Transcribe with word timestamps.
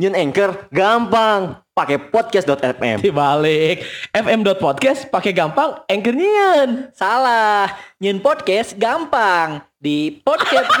Nyun 0.00 0.16
Anchor 0.16 0.64
gampang, 0.72 1.60
pakai 1.76 2.00
podcast.fm. 2.00 3.04
Dibalik 3.04 3.84
fm.podcast 4.16 5.12
pakai 5.12 5.36
gampang 5.36 5.76
anchor 5.92 6.16
nyian. 6.16 6.88
Salah, 6.96 7.68
nyun 8.00 8.16
podcast 8.24 8.80
gampang 8.80 9.60
di 9.76 10.24
podcast. 10.24 10.72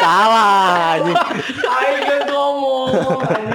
Salah. 0.00 0.96
anjing. 0.96 1.16
Ayo 1.68 2.16
ngomong. 2.32 3.47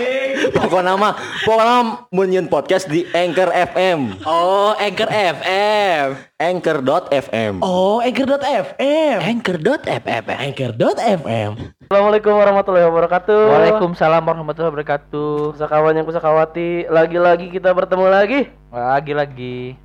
Pokoknya 0.73 0.97
mah, 0.97 1.13
pokoknya 1.45 1.77
mun 2.09 2.27
nyun 2.33 2.49
podcast 2.49 2.89
di 2.89 3.05
Anchor 3.13 3.53
FM. 3.53 4.25
oh, 4.25 4.73
Anchor 4.81 5.05
FM. 5.05 6.17
Anchor.fm. 6.41 7.61
Oh, 7.61 8.01
anchor.fm. 8.01 9.21
Anchor.fm. 9.21 10.23
Anchor.fm. 10.33 11.51
Assalamualaikum 11.86 12.33
warahmatullahi 12.33 12.89
wabarakatuh. 12.89 13.41
Waalaikumsalam 13.54 14.25
warahmatullahi 14.25 14.73
wabarakatuh. 14.73 15.54
Pusakawan 15.54 15.93
yang 15.93 16.09
pusakawati, 16.09 16.89
lagi-lagi 16.89 17.53
kita 17.53 17.69
bertemu 17.69 18.09
lagi. 18.09 18.50
Lagi-lagi 18.73 19.78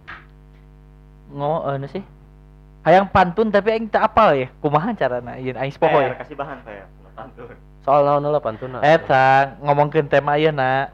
ngo 1.37 1.68
anu 1.68 1.84
sih. 1.93 2.01
Hayang 2.88 3.12
pantun 3.12 3.52
tapi 3.52 3.77
aing 3.77 3.93
tak 3.93 4.09
apal 4.09 4.32
ya. 4.32 4.48
Kumaha 4.65 4.96
carana 4.96 5.37
ieu 5.37 5.52
aing 5.52 5.77
poho 5.77 6.01
ya. 6.01 6.16
kasih 6.16 6.32
bahan 6.32 6.65
saya. 6.65 6.88
Pantun. 7.12 7.68
Soal 7.88 8.05
naon 8.05 8.20
lah 8.20 8.37
pantun. 8.37 8.77
Eta 8.84 9.56
ngomongkeun 9.65 10.12
tema 10.12 10.37
ayeuna 10.37 10.92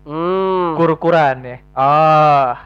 Hmm. 0.00 0.80
kurukuran 0.80 1.44
ya. 1.44 1.56
Oh, 1.76 2.56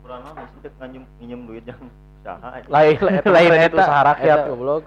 Kurang 0.00 0.24
mah 0.24 0.32
mesti 0.40 0.68
nganjem 0.80 1.02
nginjem 1.20 1.40
duit 1.44 1.64
yang 1.68 1.84
usaha. 1.84 2.64
Lain 2.72 2.96
lain 2.96 3.20
Lain 3.28 3.48
kredit 3.52 3.76
eta. 3.76 3.84
usaha 3.84 4.00
rakyat 4.08 4.38
goblok. 4.48 4.84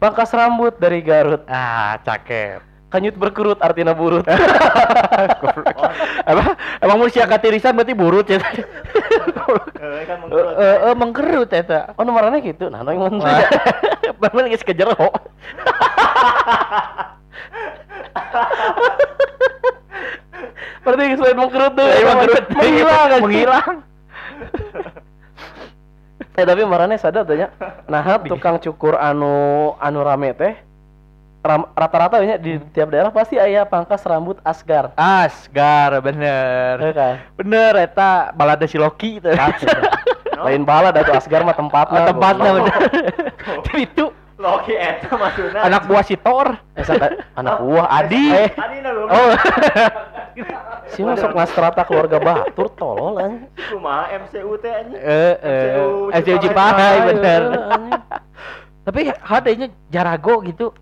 Pangkas 0.00 0.34
rambut 0.34 0.74
dari 0.82 0.98
Garut. 0.98 1.46
ah 1.46 1.94
cakep. 2.02 2.71
Kanyut 2.92 3.16
berkerut 3.16 3.56
artinya 3.64 3.96
burut. 3.96 4.20
Emang 6.30 6.52
emang 6.84 6.96
mun 7.00 7.08
sia 7.08 7.24
katirisan 7.24 7.72
berarti 7.72 7.96
burut 7.96 8.28
ya. 8.28 8.36
kan 8.36 8.52
Eh 10.28 10.44
eh, 10.60 10.76
eh, 10.92 10.94
mengkerut 10.94 11.48
eta. 11.56 11.96
oh 11.96 12.04
nomornya 12.04 12.44
gitu. 12.44 12.68
Nah, 12.68 12.84
mun 12.84 13.16
Wah. 13.16 13.48
Bener 14.20 14.52
geus 14.52 14.60
ke 14.60 14.76
jero. 14.76 14.92
Berarti 20.84 21.16
selain 21.16 21.36
mengkerut 21.40 21.72
tuh. 21.72 21.88
Lain 21.88 22.04
mengkerut. 22.04 22.44
Menghilang 22.52 23.08
kan. 23.12 23.20
Menghilang. 23.24 23.74
Eh 26.32 26.44
tapi 26.44 26.60
marane 26.68 27.00
sadar 27.00 27.24
tanya. 27.24 27.48
Nah, 27.88 28.20
tukang 28.28 28.60
cukur 28.60 29.00
anu 29.00 29.72
anu 29.80 30.04
rame 30.04 30.36
teh 30.36 30.71
rata-rata 31.42 32.22
nya 32.22 32.38
di 32.38 32.62
tiap 32.70 32.94
daerah 32.94 33.10
pasti 33.10 33.34
aya 33.34 33.66
pangkas 33.66 34.06
rambut 34.06 34.38
asgar. 34.46 34.94
Asgar 34.94 35.98
bener. 35.98 36.78
Heuh 36.78 36.94
kan? 36.94 37.14
Bener 37.34 37.74
eta 37.82 38.30
balada 38.32 38.64
si 38.64 38.78
Loki 38.78 39.18
teh. 39.18 39.34
Lain 40.38 40.62
bala 40.62 40.94
da 40.94 41.02
tuh 41.02 41.14
asgar 41.14 41.42
mah 41.42 41.54
tempatna. 41.54 41.98
Oh, 41.98 42.08
tempatnya 42.14 42.50
bener. 42.56 42.74
Itu 43.86 44.14
Loki 44.38 44.74
eta 44.74 45.10
maksudna. 45.14 45.66
anak 45.66 45.82
buah 45.86 46.02
si 46.02 46.14
Thor. 46.18 46.58
Eh, 46.74 46.82
anak 47.38 47.62
buah 47.62 47.86
Adi. 47.90 48.26
Eh. 48.30 48.48
Adina 48.54 48.90
lu. 48.90 49.06
Oh, 49.06 49.30
Si 50.92 51.00
masuk 51.04 51.30
ngastrata 51.36 51.84
keluarga 51.84 52.18
Batur 52.18 52.68
tolol 52.74 53.20
anjing. 53.20 53.46
Kumaha 53.70 54.14
MCU 54.18 54.56
teh 54.58 54.72
anjing. 54.72 54.98
eh 54.98 55.34
eh 55.42 55.66
MCU 56.16 56.38
Ayo, 56.52 57.00
bener. 57.12 57.42
Tapi 58.82 59.00
hadenya 59.22 59.66
jarago 59.94 60.42
gitu. 60.42 60.74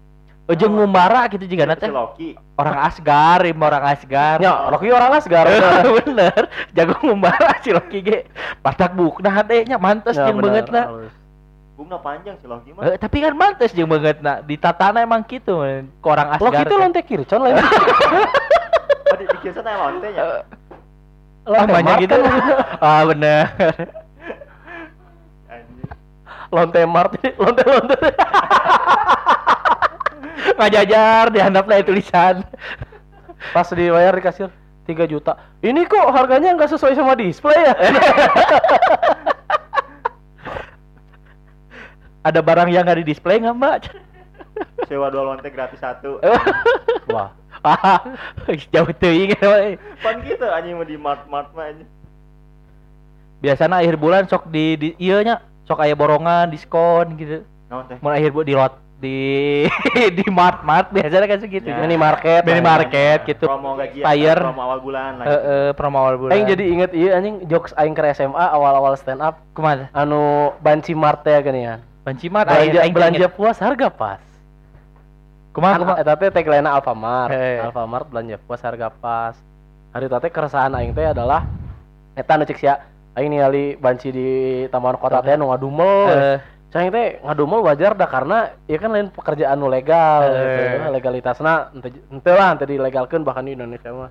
Ujung 0.51 0.75
ngumbara 0.75 1.31
gitu 1.31 1.47
juga 1.47 1.63
Si 1.63 1.71
nanti 1.71 1.87
Loki. 1.87 2.31
orang 2.59 2.79
Asgar, 2.83 3.47
im 3.47 3.63
orang 3.63 3.85
Asgar. 3.87 4.43
Ya, 4.43 4.67
Rocky 4.67 4.91
orang 4.91 5.15
asgar. 5.15 5.47
bener, 6.03 6.51
jago 6.75 6.99
ngumbara 7.07 7.63
si 7.63 7.71
Loki 7.71 8.03
ge. 8.03 8.27
Patak 8.59 8.99
buk 8.99 9.23
nah 9.23 9.31
hadenya 9.31 9.79
mantes 9.79 10.19
Ya, 10.19 10.27
jeung 10.27 10.43
banget 10.43 10.67
nah. 10.75 10.91
Bungna 11.79 12.03
panjang 12.03 12.35
si 12.43 12.51
Loki 12.51 12.75
mah. 12.75 12.83
Eh, 12.83 12.99
tapi 12.99 13.23
kan 13.23 13.33
mantes 13.39 13.71
jeung 13.71 13.87
banget 13.87 14.19
nah. 14.19 14.43
Di 14.43 14.59
tatana 14.59 15.07
emang 15.07 15.23
gitu 15.23 15.63
men. 15.63 15.87
ke 16.03 16.09
orang 16.11 16.35
Asgar. 16.35 16.51
Loki 16.51 16.63
itu 16.67 16.75
teh. 16.75 16.79
lonte 16.83 17.01
kircon 17.07 17.41
lain. 17.47 17.57
Oh, 19.11 19.19
di 19.19 19.27
teh 19.27 19.75
lonte 19.75 20.09
nya. 20.11 20.25
Banyak 21.47 21.95
gitu. 22.03 22.15
kan 22.19 22.27
ah 22.87 23.03
bener. 23.07 23.47
Lonte 26.51 26.83
Mart, 26.83 27.15
lonte 27.39 27.63
lonte. 27.63 27.99
Ngajajar 30.57 31.31
dihandapna 31.35 31.83
tulisan. 31.85 32.43
Pas 33.55 33.69
dibayar 33.73 34.15
di 34.15 34.23
kasir 34.23 34.49
3 34.87 35.07
juta. 35.07 35.37
Ini 35.63 35.87
kok 35.87 36.11
harganya 36.13 36.57
nggak 36.57 36.71
sesuai 36.77 36.95
sama 36.97 37.15
display 37.15 37.57
ya? 37.57 37.75
Ada 42.29 42.45
barang 42.45 42.69
yang 42.69 42.85
nggak 42.85 43.01
di 43.01 43.07
display 43.17 43.41
nggak 43.41 43.57
mbak? 43.57 43.89
Sewa 44.85 45.09
dua 45.09 45.25
lonte 45.25 45.49
gratis 45.49 45.81
satu. 45.81 46.21
Wah, 47.15 47.33
Ah, 47.61 48.01
jauh 48.73 48.89
teuing 48.97 49.37
we. 49.37 49.77
Pan 50.01 50.17
gitu 50.25 50.49
anjing 50.49 50.81
mau 50.81 50.87
di 50.89 50.97
mart-mart 50.97 51.53
mah 51.53 51.69
anjing. 51.69 51.89
Biasanya 53.45 53.85
akhir 53.85 53.97
bulan 54.01 54.25
sok 54.29 54.49
di, 54.49 54.77
di 54.81 54.89
iya 54.97 55.21
nya 55.21 55.45
sok 55.69 55.85
aya 55.85 55.93
borongan 55.93 56.49
diskon 56.49 57.21
gitu. 57.21 57.45
Mau 58.01 58.13
akhir 58.13 58.33
bu 58.33 58.45
di 58.49 58.57
lot 58.57 58.81
di 59.01 59.65
di 60.21 60.25
mart 60.29 60.61
mart 60.61 60.93
biasanya 60.93 61.25
kan 61.25 61.41
segitu. 61.41 61.67
Ya. 61.67 61.81
minimarket. 61.81 62.45
Minimarket 62.45 63.25
gitu. 63.25 63.49
Promo 63.49 63.75
gajian, 63.75 64.05
Fire. 64.05 64.37
promo 64.39 64.61
awal 64.61 64.81
bulan 64.81 65.13
lah. 65.17 65.25
Eh 65.25 65.41
eh, 65.41 65.69
promo 65.73 65.97
awal 65.99 66.15
bulan. 66.21 66.33
Aing 66.37 66.47
jadi 66.47 66.65
inget 66.69 66.91
iya 66.93 67.17
anjing 67.17 67.49
jokes 67.49 67.73
aing 67.75 67.97
ke 67.97 68.05
SMA 68.13 68.37
awal-awal 68.37 68.93
stand 68.95 69.19
up 69.19 69.41
ke 69.57 69.61
mana? 69.61 69.89
anu 69.91 70.53
banci 70.61 70.93
mart 70.93 71.25
ya 71.25 71.41
gini 71.41 71.65
ya. 71.65 71.81
Banci 72.05 72.29
mart 72.29 72.47
Belanja, 72.47 72.61
aing- 72.61 72.83
aing 72.85 72.95
belanja 72.95 73.27
puas 73.29 73.57
harga 73.57 73.89
pas. 73.89 74.21
Kumaha 75.51 75.73
Kan 75.75 75.81
kumaha? 75.83 75.97
eta 75.99 76.13
teh 76.15 76.31
tagline 76.31 76.69
Alfamart. 76.69 77.31
Heh. 77.33 77.59
Alfamart 77.59 78.07
belanja 78.07 78.37
puas 78.39 78.61
harga 78.61 78.87
pas. 78.89 79.35
Hari 79.91 80.07
teh 80.07 80.31
keresahan 80.31 80.71
aing 80.77 80.93
teh 80.93 81.09
adalah 81.09 81.49
eta 82.15 82.37
nu 82.37 82.45
cek 82.45 82.59
sia 82.59 82.85
aing 83.17 83.33
ningali 83.33 83.75
banci 83.75 84.13
di 84.13 84.31
taman 84.69 84.95
kota 84.95 85.19
teh 85.19 85.35
nu 85.35 85.49
ngadumel. 85.49 86.13
Eh, 86.13 86.39
Cang 86.71 86.87
teh 86.87 87.19
ngadumel 87.19 87.67
wajar 87.67 87.99
dah 87.99 88.07
karena 88.07 88.39
ya 88.65 88.79
kan 88.79 88.95
lain 88.95 89.11
pekerjaan 89.11 89.59
nu 89.59 89.67
legal 89.67 90.23
Eh. 90.23 90.79
gitu. 90.79 90.95
legalitasna 90.95 91.75
ente 91.75 91.91
ente 92.07 92.31
lah 92.31 92.55
ente 92.55 92.63
dilegalkeun 92.65 93.27
bahkan 93.27 93.43
di 93.43 93.59
Indonesia 93.59 93.91
mah. 93.91 94.11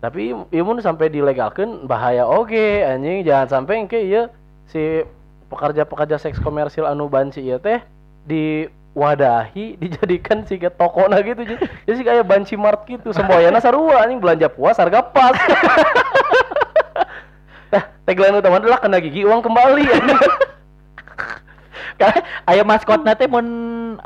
Tapi 0.00 0.32
ieu 0.32 0.64
mun 0.64 0.80
sampai 0.80 1.12
dilegalkeun 1.12 1.84
bahaya 1.84 2.24
oge 2.24 2.80
anjing 2.80 3.20
jangan 3.20 3.48
sampai 3.60 3.84
engke 3.84 4.00
ieu 4.00 4.32
si 4.64 5.04
pekerja-pekerja 5.48 6.16
seks 6.16 6.40
komersil 6.40 6.84
anu 6.84 7.04
banci 7.04 7.44
ieu 7.44 7.58
teh 7.58 7.84
diwadahi 8.24 9.76
dijadikan 9.82 10.44
siga 10.44 10.72
tokona 10.72 11.20
gitu 11.20 11.44
jadi 11.44 11.60
jadi 11.84 12.00
kayak 12.00 12.24
banci 12.24 12.56
mart 12.56 12.86
gitu 12.86 13.12
semboyana 13.12 13.60
sarua 13.60 14.00
anjing 14.00 14.16
belanja 14.16 14.48
puas 14.48 14.80
harga 14.80 15.04
pas 15.04 15.36
Nah, 17.68 17.84
tagline 18.08 18.40
utama 18.40 18.56
adalah 18.56 18.80
kena 18.80 18.96
gigi 18.96 19.28
uang 19.28 19.44
kembali 19.44 19.84
aya 22.46 22.62
maskotna 22.62 23.12
teh 23.14 23.26
mun 23.26 23.46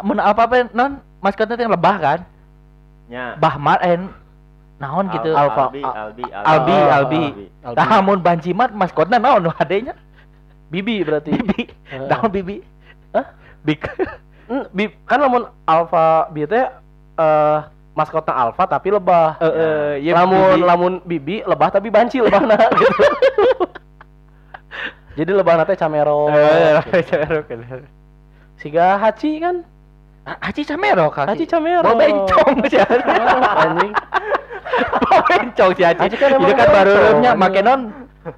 mun 0.00 0.18
apa 0.18 0.48
apa 0.48 0.56
non 0.72 0.98
maskotna 1.20 1.54
teh 1.54 1.68
lebah 1.68 1.96
kan? 2.00 2.20
Nya. 3.08 3.36
Bahmar 3.36 3.78
eh 3.84 4.00
naon 4.80 5.06
gitu. 5.12 5.30
Al- 5.30 5.46
Alfa- 5.52 5.70
Albi, 5.70 5.82
Al- 5.84 5.94
Albi, 5.94 6.24
Albi, 6.32 6.74
Oh, 6.74 6.88
Albi. 6.90 7.22
Albi. 7.62 7.76
Tah 7.76 8.00
mun 8.00 8.18
banci 8.18 8.50
mart 8.50 8.72
maskotna 8.72 9.20
naon 9.20 9.44
nu 9.44 9.52
hadenya? 9.52 9.94
Bibi 10.72 11.04
berarti. 11.04 11.30
Bibi. 11.36 11.68
Heeh. 11.92 12.08
Naon 12.08 12.30
bibi? 12.32 12.56
Hah? 13.12 13.26
Big. 13.62 13.78
Hmm, 14.50 14.66
bi- 14.74 14.96
kan 15.06 15.20
lamun 15.22 15.46
alfa 15.64 16.26
bieu 16.32 16.48
teh 16.48 16.66
eh 17.14 17.58
maskotna 17.92 18.32
alfa 18.34 18.64
tapi 18.66 18.88
lebah. 18.90 19.36
Heeh, 19.38 20.02
ya 20.02 20.16
lamun 20.18 20.40
bibi. 20.50 20.62
lamun 20.64 20.92
bibi 21.04 21.36
lebah 21.44 21.68
tapi 21.68 21.92
banci 21.92 22.18
lebahna 22.18 22.56
gitu. 22.80 23.04
Jadi 25.12 25.30
lebahna 25.32 25.68
teh 25.68 25.76
camero. 25.76 26.32
Gitu. 26.88 27.76
Siga 28.60 28.96
haci 28.96 29.42
kan? 29.42 29.66
Haji 30.24 30.62
camero 30.64 31.06
kan. 31.16 31.26
Haci 31.28 31.44
camero. 31.44 31.84
Mau 31.92 31.98
bencong 31.98 32.56
sih. 32.70 32.80
Anjing. 32.80 33.92
Mau 35.04 35.20
bencong 35.26 35.70
si 35.76 35.82
Haji. 35.84 36.00
Haji 36.00 36.16
kan 36.16 36.30
kan 36.38 36.68
baru 36.72 36.92
remnya 36.96 37.32
anjing. 37.36 37.42
make 37.42 37.60
non 37.60 37.80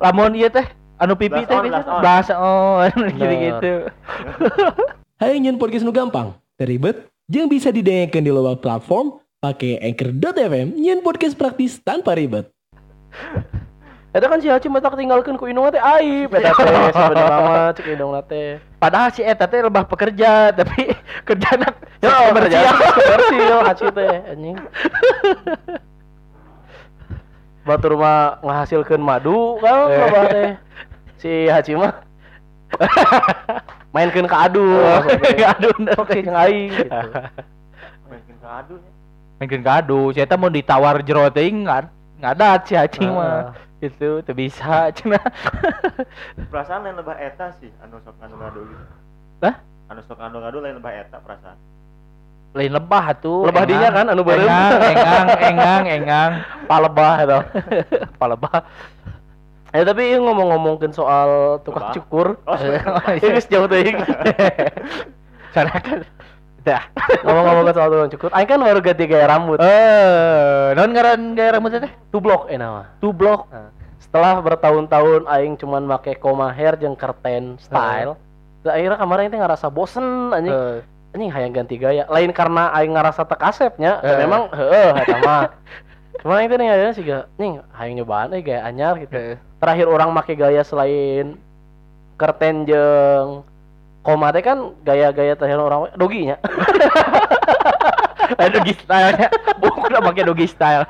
lamun 0.01 0.33
ieu 0.35 0.49
teh 0.49 0.65
anu 0.97 1.15
pipi 1.15 1.45
teh 1.45 1.55
on. 1.55 2.01
blast 2.01 2.33
on 2.33 2.91
gitu-gitu. 3.15 3.87
Hai 5.21 5.39
nyun 5.39 5.63
podcast 5.63 5.87
nu 5.87 5.95
gampang, 5.95 6.35
teribet, 6.59 7.07
jeung 7.31 7.47
bisa 7.47 7.71
didengarkan 7.71 8.27
di 8.27 8.35
loba 8.35 8.59
platform 8.59 9.23
pakai 9.39 9.79
anchor.fm 9.79 10.75
nyun 10.75 11.07
podcast 11.07 11.39
praktis 11.39 11.79
tanpa 11.79 12.19
ribet. 12.19 12.51
Eta 14.15 14.31
kan 14.31 14.39
si 14.39 14.47
Haji 14.47 14.71
mata 14.71 14.95
tinggalkeun 14.95 15.35
ku 15.35 15.51
indung 15.51 15.67
teh 15.75 15.83
aib 15.83 16.31
eta 16.31 16.55
teh 16.55 16.63
sebenarnya 16.95 17.43
mah 17.43 17.75
cek 17.75 17.87
indung 17.99 18.15
teh. 18.31 18.63
Padahal 18.79 19.11
si 19.11 19.27
eta 19.27 19.51
teh 19.51 19.59
lebah 19.59 19.83
pekerja 19.91 20.31
tapi 20.59 20.95
kerjana 21.27 21.67
Yo, 21.99 22.15
komersial. 22.31 22.63
komersial 22.79 23.61
Haji 23.67 23.85
teh 23.99 24.15
anjing. 24.31 24.57
Batur 27.67 27.99
mah 27.99 28.39
ngahasilkeun 28.39 29.03
madu 29.03 29.59
kan 29.59 29.91
Eh. 29.91 29.99
loba 29.99 30.21
teh. 30.31 30.51
Si 31.19 31.33
Haji 31.51 31.73
mah 31.75 31.93
mainkeun 33.91 34.31
ka 34.31 34.47
adu. 34.47 34.63
Ka 35.43 35.59
adu. 35.59 35.75
Sok 35.91 36.15
jeung 36.15 36.39
aing 36.39 36.71
gitu. 36.71 36.91
Mainin 38.07 38.37
ke 38.39 38.47
adu 38.47 38.75
ya. 38.79 38.91
Mungkin 39.43 39.61
kado, 39.67 40.01
si 40.15 40.23
eta 40.23 40.39
mau 40.39 40.47
ditawar 40.47 41.03
jero 41.03 41.27
teuing 41.27 41.67
nggak 41.67 41.91
nggak 42.23 42.33
ada 42.39 42.63
si 42.63 42.79
Acing 42.79 43.11
mah. 43.11 43.51
Gitu, 43.85 44.25
teu 44.25 44.33
bisa 44.33 44.89
cenah. 44.97 45.21
Perasaan 46.53 46.89
lain 46.89 46.97
lebah 46.97 47.21
eta 47.21 47.53
sih, 47.61 47.69
anu 47.85 48.01
sok 48.01 48.17
ngadu-ngadu 48.17 48.65
gitu. 48.65 48.85
Hah? 49.45 49.61
Anu 49.93 50.01
sok 50.09 50.17
ngadu-ngadu 50.17 50.57
lain 50.65 50.81
lebah 50.81 50.93
eta 51.05 51.21
perasaan. 51.21 51.61
Lain 52.57 52.73
lebah 52.73 53.13
tuh. 53.21 53.45
Lebah 53.45 53.65
dinya 53.69 53.89
kan, 53.93 54.07
anu 54.09 54.25
beureum. 54.25 54.49
Engang, 54.49 54.81
engang, 54.89 55.29
engang, 55.53 55.83
engang. 55.85 56.31
palebah 56.65 57.15
eta. 57.29 57.39
palebah. 58.21 58.65
Eh 59.75 59.83
tapi 59.85 60.17
ieu 60.17 60.23
ngomong-ngomongkeun 60.25 60.95
soal 60.95 61.61
tukang 61.61 61.91
Lebah? 61.91 61.95
cukur. 62.01 62.27
Oh, 62.47 62.57
Ieu 63.21 63.37
geus 63.37 63.51
jauh 63.51 63.67
teuing. 63.69 64.01
Sana 65.53 65.77
kan. 65.83 66.07
Dah. 66.63 66.89
Ngomong-ngomongkeun 67.27 67.75
soal 67.75 67.89
tukang 67.91 68.11
cukur. 68.17 68.31
Aing 68.33 68.47
kan 68.49 68.63
baru 68.63 68.79
ganti 68.81 69.05
gaya 69.11 69.27
rambut. 69.27 69.59
Eh, 69.59 70.79
non 70.79 70.95
ngaran 70.95 71.35
gaya 71.35 71.59
rambut 71.59 71.75
teh? 71.75 71.91
Tublok 72.15 72.47
eh 72.49 72.55
nama. 72.55 72.87
Tublok. 73.03 73.51
Setelah 74.15 74.39
bertahun-tahun 74.39 75.27
aing 75.27 75.59
cuman 75.59 75.91
make 75.91 76.15
koma 76.23 76.55
hair 76.55 76.79
jeung 76.79 76.95
kerten 76.95 77.59
style. 77.59 78.15
Terus 78.63 78.71
akhirnya 78.71 78.95
kemarin 78.95 79.27
teh 79.27 79.43
ngerasa 79.43 79.67
bosen 79.67 80.31
anjing. 80.31 80.55
Eh, 80.55 80.79
Anjing 81.19 81.31
hayang 81.35 81.51
ganti 81.51 81.75
gaya. 81.75 82.07
Lain 82.07 82.31
karena 82.31 82.71
aing 82.79 82.95
ngerasa 82.95 83.27
teu 83.27 83.35
kasepnya, 83.35 83.99
Eh. 84.07 84.15
memang 84.23 84.55
heueuh 84.55 84.95
eta 85.03 85.19
mah. 85.19 85.51
Cuman 86.23 86.39
aing 86.39 86.47
teh 86.47 86.59
nih 86.63 86.95
sih 86.95 87.03
gak, 87.03 87.27
nih 87.43 87.59
hayang 87.75 87.95
nyobaan 87.99 88.31
euy 88.39 88.47
gaya 88.47 88.63
anyar 88.63 89.03
gitu. 89.03 89.19
eh. 89.19 89.35
Terakhir 89.59 89.91
orang 89.91 90.15
make 90.15 90.39
gaya 90.39 90.63
selain 90.63 91.35
kerten 92.15 92.71
jeung 92.71 93.43
koma 94.07 94.31
teh 94.31 94.47
kan 94.47 94.79
gaya-gaya 94.87 95.35
terakhir 95.35 95.59
orang 95.59 95.91
doginya. 95.99 96.39
Eh, 98.39 98.47
dogi 98.55 98.79
style-nya. 98.79 99.27
Bukan 99.59 99.91
udah 99.91 100.03
pakai 100.07 100.23
dogi 100.23 100.47
style. 100.47 100.87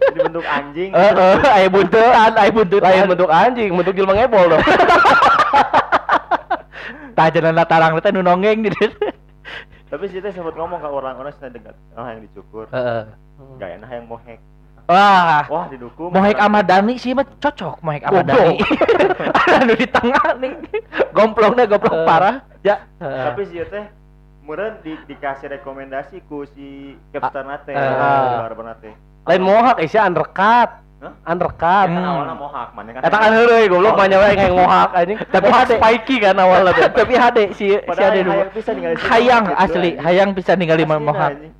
Jadi 0.00 0.18
bentuk 0.26 0.44
anjing. 0.48 0.90
Eh, 0.96 1.12
eh, 1.12 1.36
aya 1.44 1.68
buntutan, 1.68 2.32
aya 2.34 2.50
buntutan. 2.50 2.88
Lain 2.88 3.04
bentuk 3.12 3.30
anjing, 3.30 3.70
bentuk 3.76 3.94
jelma 3.94 4.12
ngebol 4.16 4.56
dong. 4.56 4.62
tajanan 7.18 7.60
tarang 7.68 7.92
teh 8.00 8.10
nu 8.10 8.24
nonggeng 8.24 8.64
di 8.64 8.70
dieu. 8.72 8.88
Tapi 9.90 10.04
sih 10.08 10.22
teh 10.22 10.30
sempat 10.32 10.54
ngomong 10.56 10.80
ke 10.80 10.88
orang-orang 10.88 11.34
sana 11.36 11.52
dekat. 11.52 11.74
Oh, 11.98 12.06
yang 12.06 12.22
dicukur. 12.24 12.66
Heeh. 12.70 13.02
Gayana 13.58 13.86
yang 13.90 14.06
mohek. 14.08 14.38
Wah, 14.90 15.46
Wah, 15.46 15.66
didukung. 15.70 16.10
Mohek 16.10 16.34
Ahmad 16.42 16.66
Dhani 16.66 16.98
sih 16.98 17.14
mah 17.14 17.22
cocok 17.22 17.78
Mohek 17.78 18.02
Ahmad 18.10 18.26
Goblok. 18.26 18.42
Dhani. 18.42 18.58
Anu 19.62 19.74
di 19.78 19.86
tengah 19.86 20.26
nih. 20.42 20.52
Gomplongnya 21.14 21.64
gomplong 21.70 22.02
Eh. 22.02 22.06
parah. 22.06 22.36
Ya. 22.66 22.82
Tapi 22.98 23.46
sih 23.46 23.62
teh 23.70 23.86
Meureun 24.42 24.82
di, 24.82 24.98
dikasih 25.06 25.46
rekomendasi 25.46 26.26
ku 26.26 26.42
si 26.42 26.98
Captain 27.14 27.46
teh, 27.62 27.74
Ah. 27.78 28.42
barber 28.50 28.74
teh. 28.82 28.94
Lain 29.28 29.42
mohak 29.44 29.76
isi 29.84 29.98
undercut. 30.00 30.80
Hah? 31.00 31.12
Undercut. 31.32 31.88
Hmm. 31.88 32.04
Awalnya 32.04 32.36
mohak, 32.36 32.68
mana 32.76 32.92
kan. 32.92 33.00
Eta 33.08 33.16
kan 33.16 33.32
heureuy 33.32 33.64
goblok 33.72 33.96
banyak 33.96 34.18
wae 34.20 34.36
yang 34.36 34.52
mohak 34.52 34.92
anjing. 34.92 35.18
Tapi 35.34 35.48
hade 35.48 35.74
spiky 35.80 36.16
kan 36.20 36.36
awalnya. 36.36 36.92
Tapi 37.00 37.14
hade 37.16 37.42
si 37.56 37.72
si 37.72 38.00
ade 38.04 38.20
dulu. 38.20 38.40
hayang 39.08 39.44
gitu, 39.48 39.56
asli, 39.56 39.90
hayang 39.96 40.36
bisa 40.36 40.52
ninggalin 40.52 40.84
mohak. 41.00 41.32
anjing. 41.32 41.52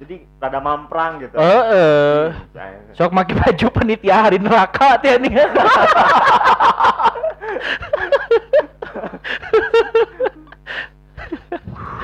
Jadi 0.00 0.16
rada 0.40 0.58
mamprang 0.64 1.20
gitu. 1.20 1.36
Heeh. 1.36 2.32
Sok 2.96 3.12
make 3.12 3.36
baju 3.36 3.66
penitia 3.68 4.16
hari 4.26 4.40
neraka 4.40 4.96
teh 4.98 5.14
nih. 5.22 5.38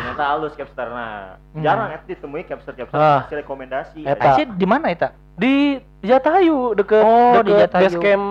Ternyata 0.07 0.25
halus 0.31 0.55
capster 0.55 0.87
nah. 0.87 1.35
Hmm. 1.51 1.63
Jarang 1.67 1.91
et 1.91 2.03
ditemui 2.07 2.43
capster-capster 2.47 2.95
Ah. 2.95 3.27
kasih 3.27 3.37
rekomendasi. 3.43 4.01
Eta. 4.07 4.39
Asyik 4.39 4.49
di 4.55 4.67
mana 4.67 4.87
eta? 4.95 5.11
Di 5.35 5.83
Jatayu 6.07 6.79
deket 6.79 7.03
Oh, 7.03 7.43
di 7.43 7.51
deket 7.51 7.75
Jatayu. 7.75 7.85
base 7.91 7.97
camp 7.99 8.27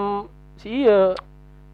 si 0.56 0.88
iya. 0.88 1.12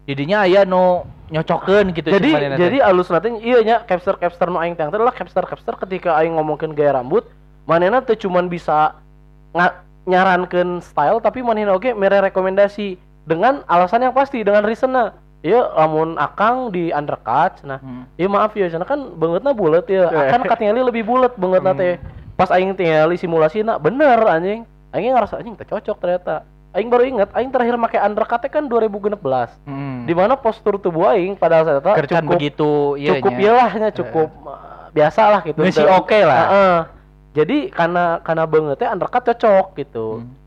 Didinya 0.02 0.42
aya 0.42 0.66
nu 0.66 1.06
nyocokeun 1.30 1.96
gitu 1.96 2.12
jadi 2.12 2.28
cuman 2.28 2.60
jadi 2.60 2.78
alus 2.84 3.08
nanti 3.08 3.32
iya 3.40 3.64
nya 3.64 3.76
capster 3.88 4.20
capster 4.20 4.52
nu 4.52 4.60
aing 4.60 4.76
teh 4.76 4.84
adalah 4.84 5.14
capster 5.14 5.40
capster 5.48 5.72
ketika 5.80 6.18
aing 6.20 6.36
ngomongkeun 6.36 6.76
gaya 6.76 6.92
rambut 6.92 7.24
manehna 7.64 8.04
teu 8.04 8.18
cuman 8.18 8.52
bisa 8.52 8.98
nga, 9.56 9.80
nyarankeun 10.04 10.84
style 10.84 11.22
tapi 11.24 11.40
manehna 11.40 11.72
oge 11.72 11.96
mere 11.96 12.20
rekomendasi 12.20 13.00
dengan 13.24 13.64
alasan 13.64 14.04
yang 14.04 14.12
pasti 14.12 14.42
dengan 14.44 14.66
reasonna 14.66 15.14
Iya, 15.42 15.74
lamun 15.74 16.14
akang 16.16 16.70
di 16.70 16.88
undercut, 16.88 17.60
nah, 17.62 17.76
Hmm. 17.76 18.06
iya 18.14 18.26
maaf 18.26 18.54
ya, 18.54 18.70
sana 18.70 18.82
kan 18.82 19.10
bangetna 19.12 19.50
bulat 19.50 19.84
ya, 19.84 20.06
akan 20.06 20.46
katingali 20.46 20.80
lebih 20.80 21.02
bulat 21.02 21.34
bangetna 21.34 21.74
teh. 21.74 21.98
Pas 22.32 22.46
aing 22.48 22.72
tingali 22.72 23.14
simulasi 23.14 23.60
nah 23.60 23.74
bener 23.74 24.22
anjing, 24.22 24.62
aing 24.88 25.10
ngerasa 25.10 25.36
anjing 25.36 25.54
teh 25.54 25.64
cocok 25.64 25.98
ternyata. 25.98 26.46
Aing 26.72 26.88
baru 26.88 27.04
inget, 27.04 27.28
aing 27.32 27.50
terakhir 27.50 27.74
make 27.76 27.98
undercut 27.98 28.38
teh 28.38 28.48
kan 28.48 28.64
2016 28.64 29.50
Hmm. 29.62 30.06
di 30.06 30.14
mana 30.14 30.34
postur 30.34 30.78
tubuh 30.78 31.10
aing 31.10 31.34
pada 31.34 31.66
saat 31.66 31.82
itu 32.00 32.14
cukup 32.14 32.32
begitu 32.32 32.72
iya 32.96 33.18
cukup 33.18 33.32
nya. 33.32 33.42
ya 33.42 33.52
lah 33.52 33.70
nya 33.76 33.88
cukup 33.90 34.28
uh, 34.40 34.86
biasa 34.90 35.22
lah 35.28 35.40
gitu 35.42 35.58
Masih 35.58 35.86
oke 35.88 36.18
lah. 36.18 36.42
Heeh. 36.44 36.78
jadi 37.34 37.56
karena 37.68 38.04
karena 38.20 38.44
bangetnya 38.44 38.88
undercut 38.90 39.22
cocok 39.26 39.66
gitu 39.76 40.06
Hmm. 40.18 40.41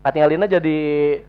Katingalina 0.00 0.44
jadi 0.44 0.76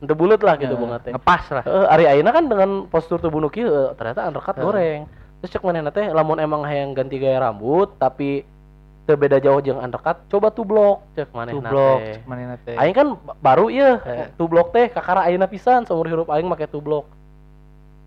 bulet 0.09 0.39
lah 0.39 0.55
gitu 0.55 0.71
Eh, 0.71 0.79
bangetnya 0.79 1.11
Ngepas 1.15 1.43
lah. 1.51 1.63
Heeh, 1.63 1.85
ari 1.87 2.05
ayeuna 2.07 2.31
kan 2.31 2.45
dengan 2.45 2.69
postur 2.87 3.17
tubuh 3.17 3.37
nu 3.37 3.47
kieu 3.47 3.67
eh, 3.67 3.89
ternyata 3.93 4.25
undercut 4.25 4.55
Heeh. 4.55 4.63
goreng 4.63 5.01
terus 5.37 5.51
cek 5.51 5.61
manehna 5.61 5.89
teh 5.89 6.05
lamun 6.07 6.37
emang 6.37 6.61
hayang 6.61 6.93
ganti 6.93 7.17
gaya 7.17 7.41
rambut 7.41 7.89
tapi 7.97 8.45
teu 9.01 9.17
beda 9.17 9.37
jauh 9.37 9.57
jeung 9.59 9.75
undercut 9.75 10.21
coba 10.27 10.47
tublok 10.49 11.01
cek 11.11 11.33
manehna 11.33 11.65
Tublok 11.67 11.97
teh 11.99 12.15
mana 12.23 12.55
teh. 12.55 12.75
Aing 12.77 12.93
kan 12.93 13.07
ba- 13.17 13.35
baru 13.35 13.67
iya 13.67 13.97
Eh. 13.99 14.27
tublok 14.35 14.69
teh 14.69 14.87
kakara 14.87 15.25
ayeuna 15.25 15.45
pisan 15.45 15.83
seumur 15.83 16.05
hidup 16.05 16.29
aing 16.29 16.45
make 16.45 16.63
tublok. 16.65 17.09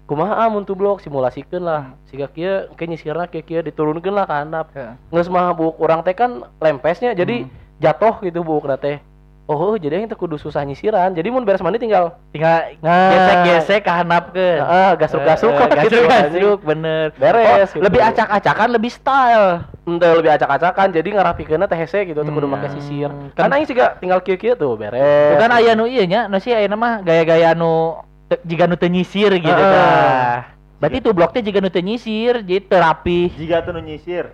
Kumaha 0.05 0.47
mun 0.47 0.63
tublok 0.63 1.01
simulasikeun 1.01 1.61
lah. 1.61 1.83
Hmm. 1.91 1.97
Siga 2.07 2.29
kieu 2.29 2.69
engke 2.69 2.85
nyisirna 2.85 3.25
kieu 3.25 3.41
kieu 3.41 3.61
diturunkeun 3.61 4.13
lah 4.13 4.25
ka 4.25 4.37
handap. 4.39 4.69
Heeh. 4.71 4.95
Geus 5.11 5.27
mah 5.27 5.51
buk 5.51 5.75
urang 5.77 6.01
teh 6.01 6.13
kan 6.13 6.45
lempesnya 6.57 7.13
jadi 7.13 7.45
Hmm. 7.45 7.53
jatuh 7.81 8.21
gitu 8.21 8.41
bukna 8.41 8.77
teh. 8.77 9.01
Oh, 9.45 9.77
jadi 9.77 10.01
aing 10.01 10.09
teh 10.09 10.17
kudu 10.17 10.41
susah 10.41 10.65
nyisiran. 10.65 11.13
Jadi 11.13 11.29
mun 11.29 11.45
beres 11.45 11.61
mandi 11.61 11.77
tinggal 11.77 12.17
tinggal 12.33 12.65
Nah. 12.81 13.13
gesek-gesek 13.13 13.85
ke 13.85 13.93
handapkeun. 13.93 14.57
heeh 14.57 14.91
gasruk-gasruk 14.97 15.53
Eh, 15.53 15.59
lah 15.59 15.67
gitu, 15.69 15.77
anjing. 15.77 16.09
gasruk-gasruk 16.09 16.61
bener. 16.65 17.07
Beres, 17.15 17.69
Oh, 17.69 17.75
gitu. 17.77 17.85
Lebih 17.85 18.01
acak-acakan, 18.03 18.69
lebih 18.73 18.89
style. 18.89 19.49
Ente 19.85 20.09
lebih 20.09 20.33
acak-acakan 20.33 20.87
jadi 20.91 21.09
ngarapikeunna 21.13 21.69
teh 21.69 21.77
hese 21.77 22.09
gitu 22.09 22.25
teh 22.25 22.33
kudu 22.33 22.49
Hmm. 22.49 22.57
make 22.57 22.73
sisir. 22.73 23.13
Kan- 23.37 23.53
aing 23.53 23.69
siga 23.69 24.01
tinggal 24.01 24.25
kieu-kieu 24.25 24.57
tuh 24.57 24.81
beres. 24.81 25.37
Bukan 25.37 25.51
aya 25.53 25.77
nu 25.77 25.85
ieu 25.85 26.09
nya, 26.09 26.25
nu 26.25 26.41
sih 26.41 26.51
aya 26.51 26.65
mah 26.71 27.05
gaya-gaya 27.05 27.53
nu 27.53 28.01
te- 28.25 28.41
jiga 28.43 28.65
nu 28.65 28.81
teu 28.81 28.89
nyisir 28.89 29.29
gitu 29.29 29.53
Heeh. 29.53 29.61
dah. 29.61 30.57
Berarti 30.81 30.99
tuh 31.01 31.13
blok 31.13 31.37
teh 31.37 31.45
jiga 31.45 31.61
nu 31.61 31.69
teu 31.69 31.85
nyisir, 31.85 32.41
jadi 32.41 32.65
teu 32.65 32.81
rapi. 32.81 33.29
Jika 33.37 33.61
tuh 33.61 33.77
nu 33.77 33.85
nyisir. 33.85 34.33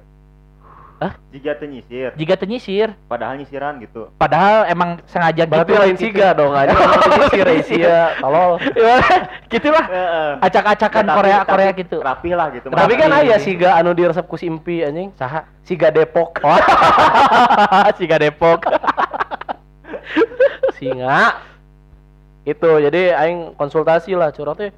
Hah? 1.00 1.16
Jika 1.33 1.57
tuh 1.57 1.64
nyisir, 1.64 2.12
Jiga 2.12 2.37
teu 2.37 2.45
nyisir, 2.45 2.92
padahal 3.09 3.40
nyisiran 3.40 3.80
gitu. 3.80 4.12
padahal 4.21 4.69
emang 4.69 5.00
sengaja 5.09 5.49
Berarti 5.49 5.73
gitu. 5.73 5.80
lain 5.80 5.97
siga 5.97 6.37
dong 6.37 6.52
aja. 6.52 6.76
Nyisir 7.16 7.49
sia 7.64 8.21
tolol. 8.21 8.61
gitu 9.49 9.69
lah. 9.73 9.85
Acak-acakan 10.45 11.04
Korea 11.09 11.40
tapi 11.40 11.50
Korea 11.57 11.71
gitu. 11.73 11.97
Rapi 12.04 12.37
lah 12.37 12.52
gitu. 12.52 12.69
Tapi 12.69 12.92
kan 13.00 13.16
aya 13.16 13.40
siga 13.40 13.80
anu 13.80 13.97
diresep 13.97 14.28
ku 14.28 14.37
si 14.37 14.45
Empi 14.45 14.85
anjing. 14.85 15.09
Saha? 15.16 15.49
Siga 15.64 15.88
Depok. 15.88 16.37
Siga 17.97 18.21
Depok. 18.21 18.69
Singa. 20.76 21.40
Itu 22.45 22.76
jadi 22.76 23.16
aing 23.16 23.57
konsultasi 23.57 24.12
lah 24.12 24.37
curhat 24.37 24.61
teh. 24.61 24.73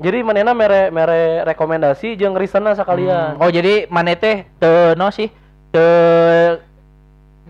Jadi 0.00 0.24
manehna 0.24 0.56
mere 0.56 0.88
mere 0.88 1.44
rekomendasi 1.44 2.16
jeung 2.16 2.32
reasonna 2.32 2.72
sakalian. 2.72 3.36
Oh 3.36 3.52
jadi 3.52 3.84
mana 3.92 4.16
teh 4.16 4.48
teu 4.56 4.96
no 4.96 5.12
sih 5.12 5.28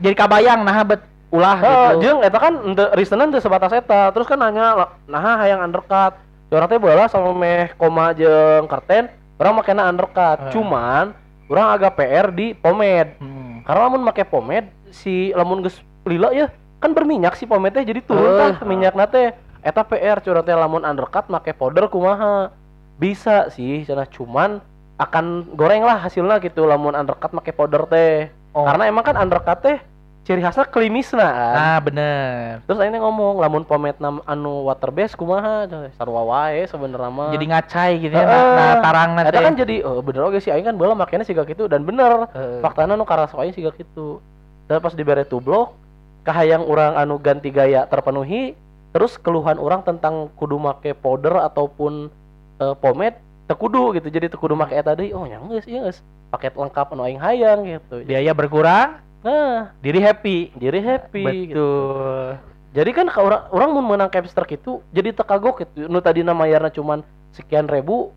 jadi 0.00 0.14
kabayang 0.16 0.60
nah 0.64 0.80
bet 0.84 1.00
ulah 1.30 1.56
Heeh, 1.62 1.88
gitu. 1.94 2.02
jeung 2.02 2.20
eta 2.26 2.38
kan 2.42 2.54
henteu 2.58 2.90
reasonna 2.90 3.30
teu 3.30 3.38
sebatas 3.42 3.70
eta. 3.70 4.10
Terus 4.10 4.26
kan 4.26 4.38
nanya 4.40 4.90
nah 5.06 5.22
hayang 5.38 5.62
undercut. 5.62 6.18
Curhat 6.50 6.66
teh 6.66 6.82
bola 6.82 7.06
sama 7.06 7.30
meh 7.30 7.70
koma 7.78 8.10
jeung 8.10 8.66
kerten, 8.66 9.06
urang 9.38 9.54
makena 9.54 9.86
undercut. 9.86 10.50
Eh. 10.50 10.52
Cuman 10.52 11.14
urang 11.46 11.70
agak 11.70 11.94
PR 11.94 12.34
di 12.34 12.50
pomade. 12.58 13.14
Hmm. 13.22 13.62
Karena 13.62 13.86
lamun 13.86 14.02
make 14.02 14.26
pomade 14.26 14.66
si 14.90 15.30
lamun 15.30 15.62
geus 15.62 15.78
lila 16.02 16.34
ya 16.34 16.50
kan 16.82 16.90
berminyak 16.90 17.38
si 17.38 17.46
teh 17.46 17.82
jadi 17.86 18.00
turun 18.02 18.34
Eh. 18.34 18.38
tah 18.38 18.66
minyak 18.66 18.98
teh. 19.14 19.30
eta 19.60 19.84
PR 19.84 20.24
curang 20.24 20.42
teh 20.42 20.56
lamun 20.56 20.82
undercut 20.82 21.28
make 21.28 21.52
powder 21.52 21.86
kumaha 21.86 22.48
bisa 22.96 23.52
sih 23.52 23.84
cenah 23.84 24.08
cuman 24.08 24.64
akan 25.00 25.24
goreng 25.56 25.80
lah 25.80 25.96
hasilnya 25.98 26.36
gitu 26.38 26.68
lamun 26.68 26.92
undercut 26.92 27.32
make 27.32 27.50
powder 27.50 27.88
teh 27.88 28.28
Oh. 28.50 28.66
karena 28.66 28.90
emang 28.90 29.06
kan 29.06 29.14
undercut 29.14 29.62
teh 29.62 29.78
ciri 30.20 30.42
khasnya 30.42 30.66
klimisna 30.66 31.22
kan 31.22 31.54
Ah, 31.56 31.78
bener. 31.78 32.58
terus 32.66 32.76
akhirnya 32.76 32.98
ngomong 32.98 33.38
lamun 33.38 33.62
pomade 33.62 33.94
nam 33.96 34.18
anu 34.24 34.66
water 34.66 34.90
base 34.90 35.14
kumaha 35.14 35.64
coy. 35.64 35.86
sarua 35.94 36.22
wae 36.24 36.66
sebenarnya 36.66 37.08
mah 37.08 37.30
Jadi 37.30 37.46
ngacai 37.46 37.92
gitu 38.00 38.10
ya, 38.10 38.20
Heeh. 38.20 38.26
nah, 38.28 38.50
nah 38.52 38.74
tarang 38.82 39.10
nanti. 39.14 39.38
Kan 39.38 39.54
jadi 39.54 39.80
oh 39.80 40.02
bener 40.02 40.26
oke 40.26 40.36
sih 40.36 40.50
aing 40.50 40.66
kan 40.66 40.74
bola 40.74 40.92
makanya 40.92 41.22
siga 41.22 41.46
gitu 41.46 41.64
dan 41.64 41.86
bener 41.86 42.26
Heeh. 42.28 42.58
faktana 42.58 42.92
nu 42.92 43.06
karaso 43.06 43.38
aing 43.38 43.54
siga 43.54 43.70
gitu 43.72 44.18
dan 44.66 44.82
pas 44.82 44.92
dibere 44.92 45.22
tublok 45.22 45.78
kahayang 46.20 46.62
orang 46.62 46.98
anu 46.98 47.16
ganti 47.16 47.48
gaya 47.48 47.86
terpenuhi 47.86 48.58
terus 48.90 49.14
keluhan 49.14 49.56
orang 49.56 49.80
tentang 49.80 50.26
kudu 50.34 50.58
make 50.58 50.90
powder 50.96 51.38
ataupun 51.40 52.10
eh, 52.58 52.74
pomade 52.76 53.14
tekudu 53.50 53.98
gitu 53.98 54.06
jadi 54.06 54.30
tekudu 54.30 54.54
make 54.54 54.78
eta 54.78 54.94
deui 54.94 55.10
oh 55.10 55.26
nya 55.26 55.42
geus 55.50 55.66
ieu 55.66 55.82
geus 55.82 55.98
paket 56.30 56.54
lengkap 56.54 56.94
anu 56.94 57.02
aing 57.02 57.18
hayang 57.18 57.66
gitu 57.66 58.06
biaya 58.06 58.30
berkurang, 58.30 59.02
nah 59.26 59.74
diri 59.82 59.98
happy. 59.98 60.54
diri 60.54 60.78
happy 60.78 61.50
gitu. 61.50 61.58
Betul. 61.58 62.38
jadi 62.70 62.90
kan 62.94 63.06
ka 63.10 63.18
orang 63.18 63.42
orang 63.50 63.70
mun 63.74 63.84
menang 63.90 64.06
capster 64.14 64.46
gitu 64.46 64.86
jadi 64.94 65.10
tekagok 65.10 65.66
gitu 65.66 65.90
nu 65.90 65.98
tadi 65.98 66.22
mayarna 66.22 66.70
cuman 66.70 67.02
sekian 67.34 67.66
ribu 67.66 68.14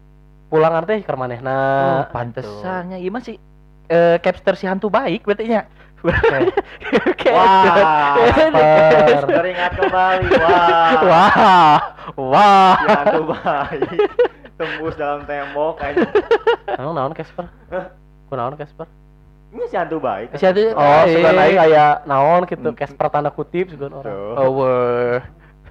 pulangan 0.53 0.85
teh 0.85 1.01
keur 1.01 1.17
manehna 1.17 1.57
oh, 1.57 1.89
gitu. 2.05 2.13
pantesannya 2.13 3.01
iya 3.01 3.09
masih 3.09 3.41
eh 3.89 4.21
capster 4.21 4.53
si 4.53 4.69
hantu 4.69 4.93
baik 4.93 5.25
berarti 5.25 5.49
nya. 5.49 5.65
Wah, 6.03 6.19
Casper. 8.19 9.23
teringat 9.23 9.71
kembali. 9.79 10.27
Wah, 10.35 10.99
Wah. 11.07 11.79
Wah. 12.19 12.75
si 12.75 12.87
hantu 12.91 13.21
baik 13.31 14.42
tembus 14.63 14.95
dalam 14.95 15.27
tembok 15.27 15.75
kayaknya. 15.75 16.07
Naon 16.79 16.95
naon 16.95 17.11
Casper? 17.11 17.45
Kunaon 18.31 18.55
Casper? 18.55 18.87
Ini 19.53 19.67
si 19.67 19.75
hantu 19.75 19.99
baik. 19.99 20.33
Si 20.33 20.45
hantu 20.47 20.71
Oh, 20.73 21.03
eh. 21.05 21.11
sudah 21.13 21.31
naik 21.35 21.55
kayak 21.59 21.93
naon 22.07 22.41
gitu 22.47 22.69
Casper 22.71 23.07
tanda 23.11 23.29
kutip 23.29 23.67
juga 23.69 23.91
orang. 23.91 24.15
Oh. 24.39 25.19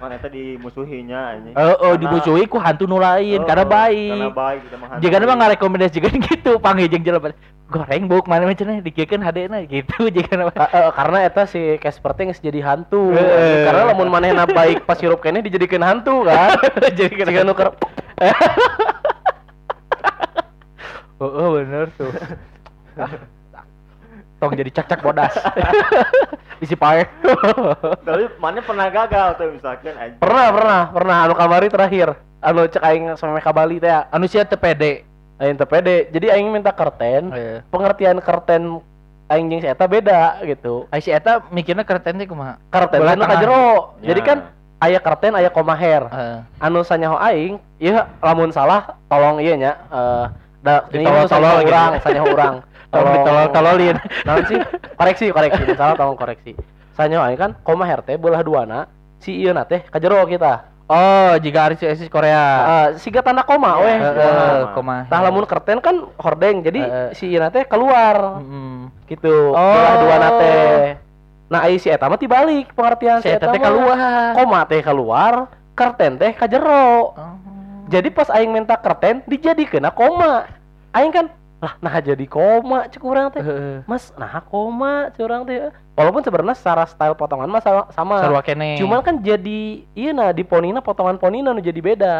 Mana 0.03 0.19
tadi 0.19 0.59
dimusuhinya 0.59 1.31
anjing. 1.31 1.55
Oh, 1.55 1.75
oh 1.79 1.93
dibucuhi 1.95 2.43
ku 2.51 2.59
hantu 2.59 2.83
nu 2.91 2.99
lain 2.99 3.39
Oh, 3.39 3.47
karena 3.47 3.63
baik. 3.63 4.11
Karena 4.11 4.35
baik 4.35 4.59
kita 4.67 4.75
mah 4.75 4.87
hantu. 4.91 5.01
Jika 5.07 5.15
mah 5.23 5.37
ngarekomendasi 5.39 5.95
juga 5.95 6.09
gitu 6.27 6.51
panggil 6.59 6.91
jelema 6.91 7.31
goreng 7.71 8.11
buk 8.11 8.27
mana 8.27 8.43
macamnya 8.43 8.83
dikiekeun 8.83 9.23
hadena 9.23 9.63
gitu 9.63 9.95
jika 10.19 10.35
nama 10.35 10.51
Ka- 10.51 10.75
eh, 10.75 10.91
karena 10.91 11.17
eta 11.23 11.47
si 11.47 11.79
Casper 11.79 12.11
teh 12.19 12.27
jadi 12.35 12.59
hantu. 12.59 13.15
Eh. 13.15 13.63
Karena 13.63 13.95
lamun 13.95 14.11
manehna 14.11 14.43
baik 14.43 14.83
pas 14.83 14.99
hirup 14.99 15.23
kene 15.23 15.39
dijadikeun 15.39 15.79
hantu 15.79 16.27
kan. 16.27 16.59
jadi 16.99 17.23
Jika 17.23 17.47
nu 17.47 17.55
keur 17.55 17.71
oh, 21.23 21.31
oh 21.31 21.47
bener 21.55 21.87
tuh 21.95 22.11
tong 24.43 24.59
jadi 24.59 24.71
cak 24.75 24.91
cak 24.91 24.99
bodas 24.99 25.31
isi 26.63 26.75
pae 26.75 27.07
Tapi 28.07 28.23
mana 28.43 28.59
pernah 28.59 28.87
gagal 28.91 29.39
tuh 29.39 29.47
misalkan 29.55 29.95
anjing. 29.95 30.19
pernah 30.19 30.47
pernah 30.51 30.81
pernah 30.91 31.17
anu 31.27 31.33
kamari 31.39 31.67
terakhir 31.71 32.19
anu 32.43 32.67
cek 32.67 32.83
aing 32.83 33.15
sama 33.15 33.39
Bali 33.39 33.79
teh 33.79 33.87
ya. 33.87 34.03
anu 34.11 34.27
sia 34.27 34.43
teu 34.43 34.59
pede 34.59 35.07
aing 35.39 35.55
teu 35.55 35.67
pede. 35.67 36.11
Jadi 36.11 36.27
aing 36.31 36.51
minta 36.51 36.71
kerten. 36.75 37.31
Pengertian 37.71 38.19
kerten 38.19 38.83
aing 39.31 39.45
jeung 39.47 39.61
si 39.63 39.67
eta 39.67 39.87
beda 39.87 40.43
gitu. 40.43 40.87
Ai 40.91 40.99
si 40.99 41.09
eta 41.11 41.43
mikirna 41.51 41.87
kereten 41.87 42.19
teh 42.19 42.27
kumaha 42.27 42.59
Kerten 42.67 42.99
anu 42.99 43.23
ka 43.23 43.27
tengah. 43.27 43.39
jero. 43.39 43.67
Ya. 44.03 44.13
Jadi 44.13 44.21
kan 44.23 44.37
aya 44.83 44.99
kerten 44.99 45.33
aya 45.39 45.49
koma 45.51 45.75
hair. 45.75 46.03
Heeh. 46.11 46.39
anu 46.59 46.83
sanyaho 46.83 47.15
aing 47.19 47.59
ieu 47.79 47.95
lamun 48.19 48.51
salah 48.51 48.95
tolong 49.07 49.39
ieu 49.39 49.55
nya 49.55 49.79
eh 49.91 50.25
da 50.63 50.87
ini 50.95 51.03
Ditolol-tolol 51.03 51.67
anu 51.67 51.99
sanyaho 51.99 52.27
gitu. 52.31 52.59
urang 52.93 53.01
Tolong 53.01 53.13
ditolol-tololin. 53.17 53.97
naon 54.27 54.43
sih? 54.45 54.59
Koreksi 54.93 55.25
koreksi. 55.29 55.63
Salah 55.73 55.97
tolong 55.97 56.15
koreksi. 56.15 56.53
Sanyaho 56.93 57.25
aing 57.25 57.39
kan 57.39 57.51
koma 57.65 57.83
hair 57.83 58.05
teh 58.05 58.15
belah 58.15 58.39
duana 58.39 58.85
si 59.17 59.33
ieu 59.33 59.49
na 59.49 59.65
teh 59.65 59.81
ka 59.81 59.97
jero 59.97 60.21
kita. 60.23 60.69
Oh 60.85 61.33
jika 61.39 61.65
Aris 61.65 61.81
Asis 61.81 62.05
Korea. 62.05 62.43
Eh 62.93 63.01
siga 63.01 63.25
tanda 63.25 63.41
koma 63.41 63.81
weh. 63.81 63.97
Iya, 63.97 64.13
Heeh, 64.13 64.59
koma. 64.77 65.09
tah 65.09 65.19
lamun 65.19 65.47
kerten 65.47 65.79
kan 65.79 66.05
hordeng 66.19 66.61
jadi 66.61 66.79
Heeh. 66.79 67.09
si 67.15 67.25
ieu 67.27 67.41
na 67.41 67.49
teh 67.49 67.65
keluar. 67.65 68.37
Mm. 68.39 68.93
gitu. 69.03 69.51
Oh. 69.51 69.57
belah 69.57 69.95
duana 69.97 70.29
teh. 70.37 70.77
Nah 71.49 71.59
ai 71.63 71.77
si 71.77 71.87
eta 71.87 72.05
mah 72.05 72.17
tibalik 72.17 72.71
pengertian 72.71 73.19
si 73.19 73.29
eta 73.29 73.49
teh 73.49 73.57
keluar. 73.57 73.97
Koma 74.37 74.59
teh 74.63 74.81
keluar 74.81 75.33
kerten 75.73 76.15
teh 76.15 76.29
ka 76.31 76.45
jero 76.45 77.15
Oh. 77.17 77.33
jadi 77.89 78.07
pas 78.09 78.29
aing 78.29 78.53
minta 78.53 78.77
kerten 78.77 79.25
dijadikeun 79.25 79.89
koma. 79.91 80.45
Aing 80.93 81.09
kan 81.09 81.25
lah 81.63 81.79
nah 81.79 81.95
jadi 82.03 82.27
koma 82.27 82.91
cek 82.91 82.99
urang 82.99 83.31
teh. 83.31 83.39
Mas 83.87 84.11
nah 84.19 84.43
koma 84.43 85.07
cek 85.15 85.23
urang 85.23 85.47
teh. 85.47 85.71
Walaupun 85.95 86.19
sebenarnya 86.19 86.59
secara 86.59 86.83
style 86.83 87.15
potongan 87.15 87.47
mah 87.47 87.63
sama, 87.63 87.87
sama. 87.95 88.19
sarua 88.19 88.43
kene. 88.43 88.75
Cuman 88.75 88.99
kan 88.99 89.23
jadi 89.23 89.87
iya 89.95 90.11
nah 90.11 90.35
di 90.35 90.43
ponina 90.43 90.83
potongan 90.83 91.15
ponina 91.15 91.55
nu 91.55 91.63
jadi 91.63 91.79
beda. 91.79 92.15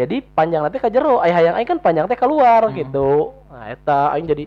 Jadi 0.00 0.24
panjang 0.24 0.64
nanti 0.64 0.80
ka 0.80 0.88
jero 0.88 1.20
aya 1.20 1.36
hayang 1.36 1.60
aing 1.60 1.68
kan 1.68 1.78
panjang 1.82 2.08
teh 2.08 2.16
keluar 2.16 2.72
Hmm. 2.72 2.72
gitu. 2.72 3.36
Nah 3.52 3.68
eta 3.68 4.16
aing 4.16 4.24
jadi 4.24 4.44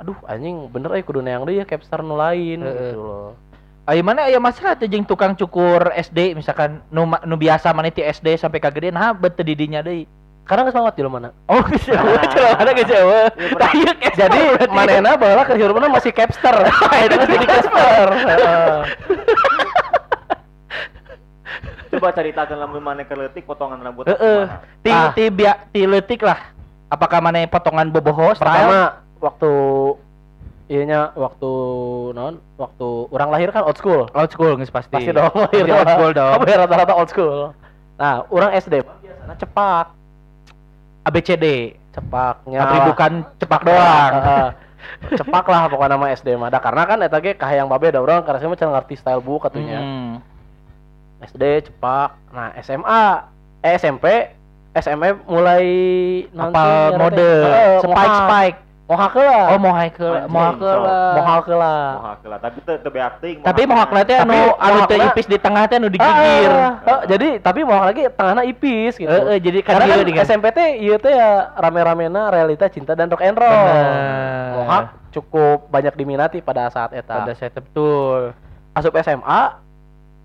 aduh 0.00 0.16
anjing 0.24 0.72
bener 0.72 0.96
euy 0.96 1.04
kudu 1.04 1.20
neang 1.20 1.44
deui 1.44 1.60
ya 1.60 1.68
capstar 1.68 2.00
nu 2.00 2.16
lain 2.16 2.64
gitu 2.64 3.04
loh. 3.04 3.36
Ayo 3.84 4.00
mana 4.00 4.24
aya 4.24 4.40
masalah 4.40 4.80
teh 4.80 4.88
jeung 4.88 5.04
tukang 5.04 5.36
cukur 5.36 5.92
SD 5.92 6.32
misalkan 6.32 6.80
nu, 6.88 7.04
nu 7.04 7.36
biasa 7.36 7.68
mana 7.76 7.92
ti 7.92 8.00
SD 8.00 8.40
sampai 8.40 8.64
ka 8.64 8.72
gede 8.72 8.88
nah 8.88 9.12
bete 9.12 9.44
didinya 9.44 9.84
deui. 9.84 10.08
Karena 10.44 10.60
geus 10.62 10.76
banget 10.76 10.94
jelema 10.96 11.12
mana 11.16 11.28
Oh, 11.48 11.60
geus 11.64 11.88
eueuh. 11.88 13.28
Tah 13.56 13.72
ieu 13.72 13.92
kes 13.96 14.12
jadi 14.14 14.40
manehna 14.68 15.16
baheula 15.16 15.42
keur 15.42 15.56
hirupna 15.56 15.88
masih 15.88 16.12
capster 16.12 16.52
itu 17.04 17.16
jadi 17.16 17.46
capster. 17.48 18.06
Coba 21.94 22.10
ceritakan 22.10 22.56
lamun 22.58 22.82
mana 22.82 23.06
keletik 23.06 23.46
potongan 23.46 23.78
rambut. 23.78 24.04
Heeh. 24.04 24.50
Ti 24.82 24.90
Ah. 24.90 25.14
ti 25.14 25.30
bia, 25.30 25.62
ti 25.70 25.86
leutik 25.86 26.20
lah. 26.20 26.50
Apakah 26.90 27.22
mana 27.22 27.46
potongan 27.46 27.88
boboho 27.88 28.34
style? 28.34 28.44
pertama 28.44 28.80
waktu 29.20 29.50
Iya 30.64 31.12
waktu 31.12 31.50
non 32.16 32.40
waktu 32.56 32.88
orang 33.12 33.28
lahir 33.28 33.52
kan 33.52 33.68
old 33.68 33.76
school 33.76 34.08
old 34.08 34.32
school 34.32 34.56
geus 34.56 34.72
pasti. 34.72 34.96
pasti 34.96 35.12
dong 35.12 35.28
lahir 35.28 35.68
old 35.68 35.88
school 35.92 36.10
dong. 36.10 36.32
Kamu 36.40 36.44
ya 36.48 36.56
rata-rata 36.56 36.92
old 36.96 37.08
school 37.08 37.52
nah 37.94 38.24
orang 38.26 38.56
SD 38.56 38.80
biasanya 38.80 39.36
cepak 39.38 39.92
ABCD. 41.04 41.76
cepaknya 41.94 42.58
Tapi 42.66 42.78
bukan 42.90 43.12
cepak 43.38 43.62
doang. 43.62 44.12
Heeh. 44.18 44.48
cepak 45.18 45.46
lah 45.48 45.68
pokoknya 45.72 45.96
nama 45.96 46.12
SD 46.12 46.36
mah 46.36 46.52
karena 46.52 46.82
kan 46.84 46.98
eta 47.00 47.18
ge 47.20 47.32
kahayang 47.36 47.68
babe 47.68 47.88
da 47.88 48.04
urang 48.04 48.20
karena 48.24 48.36
saya 48.40 48.52
mah 48.52 48.58
can 48.60 48.68
ngarti 48.72 48.94
style 49.00 49.24
bu 49.24 49.40
katunya 49.40 49.80
Hmm. 49.80 50.12
SD 51.24 51.72
cepak 51.72 52.10
nah 52.32 52.52
SMA 52.60 53.04
eh 53.64 53.74
SMP 53.80 54.28
SMP 54.74 55.14
mulai 55.24 55.64
ngaranna 56.34 56.98
mode 56.98 57.32
spike 57.80 58.16
spike. 58.20 58.58
Mohak 58.84 59.16
heula 59.16 59.40
Oh, 59.48 59.58
mohak 59.58 59.96
heula, 59.96 60.20
Anjing, 60.20 60.28
mohak 60.30 60.54
sok. 60.54 60.64
heula. 60.66 61.00
mohak 61.16 61.44
heula 61.46 61.74
Mohak 61.94 62.18
lah, 62.24 62.38
tapi 62.38 62.58
teu 62.60 62.76
teu 62.76 62.90
beakting. 62.90 63.36
Tapi 63.40 63.62
mohak 63.64 63.88
teh 64.04 64.16
anu 64.18 64.36
anu 64.54 64.78
teh 64.84 64.94
mohakna- 64.94 65.08
ipis 65.10 65.26
di 65.26 65.38
tengah 65.38 65.62
teh 65.64 65.76
anu 65.76 65.88
digigir. 65.88 66.50
Ah, 66.52 66.72
ah, 66.84 67.00
jadi 67.04 67.28
tapi 67.40 67.60
mohak 67.62 67.84
lagi 67.86 68.02
tengahnya 68.10 68.44
ipis 68.44 68.92
gitu 68.94 69.08
Heeh, 69.08 69.36
jadi 69.38 69.58
kan 69.60 69.80
Karena 69.80 69.96
kan 69.96 70.24
SMP 70.28 70.46
teh 70.50 70.68
ieu 70.78 70.96
teh 70.96 71.10
ya 71.10 71.30
rame-ramena 71.54 72.28
realita 72.28 72.68
cinta 72.68 72.92
dan 72.92 73.08
rock 73.08 73.20
and 73.20 73.36
roll. 73.36 73.72
Mohak 74.54 74.82
cukup 75.10 75.58
banyak 75.70 75.94
diminati 75.94 76.38
pada 76.38 76.68
saat 76.68 76.92
eta. 76.92 77.24
pada 77.24 77.32
set 77.32 77.54
betul. 77.54 78.36
Asup 78.72 78.92
SMA 78.98 79.42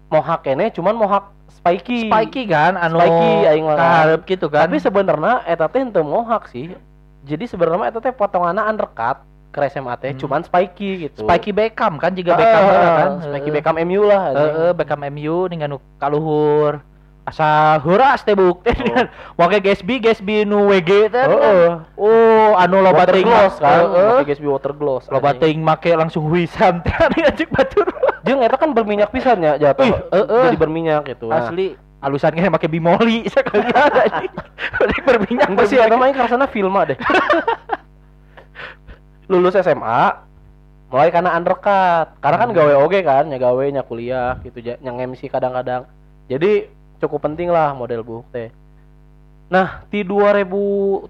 mohak 0.10 0.42
kene 0.42 0.68
cuman 0.70 0.98
mohak 0.98 1.32
spiky. 1.50 2.10
Spiky 2.10 2.44
kan 2.44 2.76
anu 2.76 2.98
Spiky, 2.98 3.32
aing 3.48 3.64
mah. 3.64 3.78
kaharep 3.78 4.22
gitu 4.26 4.52
kan. 4.52 4.68
Tapi 4.68 4.78
sebenarnya 4.78 5.48
eta 5.48 5.66
teh 5.66 5.80
henteu 5.80 6.04
mohak 6.04 6.50
sih. 6.50 6.76
Jadi 7.30 7.46
sebenarnya 7.46 7.88
eta 7.88 8.00
teh 8.00 8.10
potonganna 8.10 8.66
undercut 8.66 9.22
ke 9.50 9.66
SMA 9.68 9.94
teh 9.96 10.12
Hmm. 10.12 10.20
cuman 10.20 10.42
spiky 10.42 10.90
gitu. 11.04 11.22
Spiky 11.22 11.52
Beckham 11.52 11.98
kan 11.98 12.14
juga 12.14 12.34
Beckham 12.34 12.62
heula 12.64 12.90
kan. 12.92 13.10
Spiky 13.24 13.50
Beckham 13.52 13.76
MU 13.80 14.02
lah. 14.04 14.22
anjing. 14.28 14.50
Heeh, 14.52 14.72
Beckham 14.74 15.02
MU 15.08 15.38
dengan 15.46 15.70
kaluhur. 15.98 16.82
Asa 17.22 17.78
heuras 17.80 18.22
teh 18.22 18.34
buk 18.34 18.62
teh 18.66 18.74
wake 19.36 19.62
Gatsby 19.62 20.02
Gatsby 20.02 20.42
nu 20.44 20.66
WG 20.66 21.08
teh. 21.08 21.22
Heeh. 21.24 21.70
Oh, 21.94 22.58
anu 22.58 22.78
loba 22.80 23.06
Water 23.06 23.14
teuing 23.14 23.26
gloss 23.26 23.56
kan. 23.58 23.86
Pakai 23.86 24.26
Gatsby 24.28 24.48
water 24.48 24.74
gloss. 24.74 25.06
Loba 25.08 25.30
anjing. 25.30 25.40
teuing 25.40 25.62
make 25.62 25.92
langsung 25.94 26.26
wisam 26.26 26.82
teh 26.82 26.94
ngajak 27.16 27.50
batur. 27.50 27.86
Jeung 28.22 28.42
eta 28.42 28.54
kan 28.54 28.74
berminyak 28.74 29.10
pisan 29.10 29.40
ya 29.40 29.58
jatuh. 29.58 29.94
Heeh. 30.10 30.44
Jadi 30.46 30.58
berminyak 30.58 31.06
gitu. 31.08 31.30
Nah, 31.30 31.46
Asli 31.46 31.78
alusan 32.00 32.32
kayaknya 32.32 32.52
make 32.52 32.68
bimoli 32.72 33.28
sekalian. 33.34 34.32
Balik 34.80 35.00
berminyak 35.04 35.48
Enggak 35.52 35.68
sih, 35.68 35.78
mah 35.78 36.10
karena 36.16 36.48
filma 36.48 36.82
deh. 36.88 36.98
Lulus 39.30 39.56
SMA 39.60 40.02
mulai 40.90 41.14
karena 41.14 41.36
undercut. 41.38 42.18
Karena 42.24 42.38
kan 42.40 42.50
Hmm. 42.50 42.58
gawe 42.58 42.74
oge 42.82 43.00
kan, 43.06 43.30
nya 43.30 43.38
gawe 43.38 43.66
nya 43.70 43.84
kuliah 43.86 44.40
gitu 44.42 44.60
nya 44.64 44.92
MC 44.96 45.30
kadang-kadang. 45.30 45.86
Jadi 46.32 46.66
cukup 47.00 47.32
penting 47.32 47.48
lah 47.48 47.72
model 47.72 48.04
buuk 48.04 48.28
teh 48.30 48.52
nah 49.50 49.82
di 49.90 50.06
2017 50.06 51.10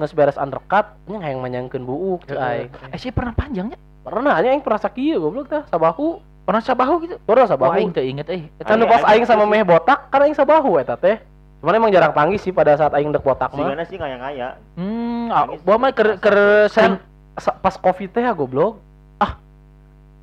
nggak 0.00 0.14
beres 0.16 0.40
undercut 0.40 0.88
nya 1.04 1.20
yang 1.20 1.44
manyangkeun 1.44 1.84
buuk 1.84 2.24
cai 2.24 2.72
Heeh. 2.72 2.94
Eh 2.94 2.96
sih 2.96 3.12
pernah 3.12 3.36
panjangnya. 3.36 3.76
pernah 4.00 4.40
nya 4.40 4.56
yang 4.56 4.64
pernah 4.64 4.80
sakieu 4.80 5.20
goblok 5.20 5.52
tah 5.52 5.68
sabahu 5.68 6.16
Pernah 6.48 6.64
sabahu 6.64 6.94
gitu. 7.04 7.20
pernah 7.28 7.44
sabahu 7.44 7.76
aing 7.76 7.92
teu 7.92 8.00
inget 8.00 8.24
eh. 8.32 8.48
Eta 8.56 8.72
kan 8.72 8.80
Aing- 8.80 8.88
pas 8.88 9.02
aing 9.04 9.26
sama 9.28 9.44
meh 9.44 9.60
botak 9.60 10.08
kan 10.08 10.24
aing 10.24 10.32
sabahu 10.32 10.80
eta 10.80 10.96
teh 10.96 11.20
cuman 11.60 11.76
emang 11.76 11.90
jarang 11.92 12.14
panggil 12.16 12.40
sih 12.40 12.56
pada 12.56 12.72
saat 12.72 12.96
aing 12.96 13.12
dek 13.12 13.20
botak 13.20 13.52
mah 13.52 13.68
Singana 13.68 13.84
sih 13.84 14.00
ngaya 14.00 14.16
ngaya. 14.16 14.48
Hmm, 14.72 15.28
ah, 15.28 15.44
gua 15.60 15.76
mah 15.76 15.92
ker 15.92 16.16
ker 16.16 16.36
sen 16.72 16.96
kan 16.96 17.04
sa- 17.36 17.52
pas 17.52 17.76
covid 17.76 18.08
teh 18.08 18.24
ya 18.24 18.32
goblok 18.32 18.80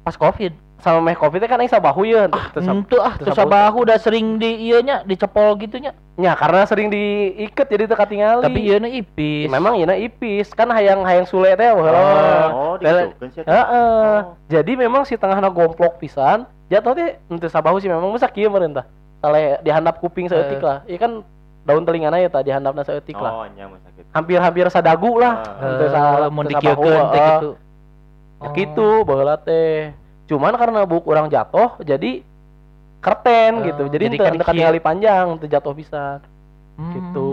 pas 0.06 0.14
Covid. 0.14 0.54
Sama 0.76 1.00
meh 1.02 1.16
covid 1.16 1.40
kan 1.42 1.58
aing 1.58 1.68
sabahu 1.68 2.04
ya 2.04 2.28
Ah, 2.28 2.52
itu 2.54 2.98
ah, 2.98 3.16
terus 3.16 3.34
sabahu. 3.34 3.82
udah 3.82 3.98
sering 3.98 4.38
di 4.38 4.70
ieu 4.70 4.80
nya 4.80 5.02
dicepol 5.02 5.56
gitunya. 5.56 5.96
nya 6.16 6.32
karena 6.32 6.64
sering 6.64 6.88
diikat 6.88 7.66
jadi 7.66 7.84
teu 7.86 7.96
katingali 7.96 8.40
Tapi 8.40 8.60
ieu 8.62 8.78
ipis. 8.80 9.48
memang 9.48 9.76
ieu 9.76 9.88
ipis 9.90 10.52
kan 10.52 10.70
hayang 10.70 11.02
hayang 11.02 11.26
sule 11.26 11.52
teh 11.52 11.66
baheula 11.66 12.02
Oh. 12.52 12.76
Heeh. 12.78 13.08
Oh. 13.42 14.20
Jadi 14.46 14.72
memang 14.76 15.04
si 15.04 15.16
tengahna 15.16 15.48
gomplok 15.48 15.98
pisan, 15.98 16.44
jatuh 16.68 16.94
teh 16.94 17.18
henteu 17.26 17.48
sabahu 17.48 17.80
sih 17.80 17.88
memang 17.88 18.12
masa 18.12 18.28
kieu 18.28 18.48
meureun 18.48 18.76
tah. 18.76 18.86
Sale 19.20 19.58
dihandap 19.62 19.98
kuping 19.98 20.28
saeutik 20.28 20.60
Eh. 20.60 20.64
lah. 20.64 20.78
Ieu 20.86 21.00
kan 21.00 21.24
daun 21.66 21.82
telingana 21.82 22.20
ya 22.20 22.28
tah 22.28 22.44
dihandapna 22.44 22.84
saeutik 22.84 23.18
lah. 23.18 23.32
Oh, 23.34 23.46
sakit. 23.48 24.04
Hampir-hampir 24.14 24.68
sadagu 24.70 25.18
lah. 25.18 25.34
Ah. 25.42 25.72
Henteu 25.74 25.88
sa- 25.90 26.30
teh 26.86 26.92
heeh. 26.94 27.26
gitu. 27.26 27.50
Ya 28.36 28.48
gitu 28.54 28.90
baheula 29.02 29.36
teh. 29.40 29.96
Cuman 30.26 30.58
karena 30.58 30.82
buk 30.84 31.06
orang 31.06 31.30
jatuh 31.30 31.78
jadi 31.82 32.26
kerten 33.02 33.62
Eh, 33.62 33.66
gitu. 33.70 33.84
Jadi 33.90 34.04
kan 34.18 34.34
kieu. 34.34 34.42
katingali 34.42 34.80
panjang, 34.82 35.38
henteu 35.38 35.46
jatuh 35.46 35.74
pisan. 35.78 36.20
Hmm. 36.76 36.92
Gitu. 36.94 37.30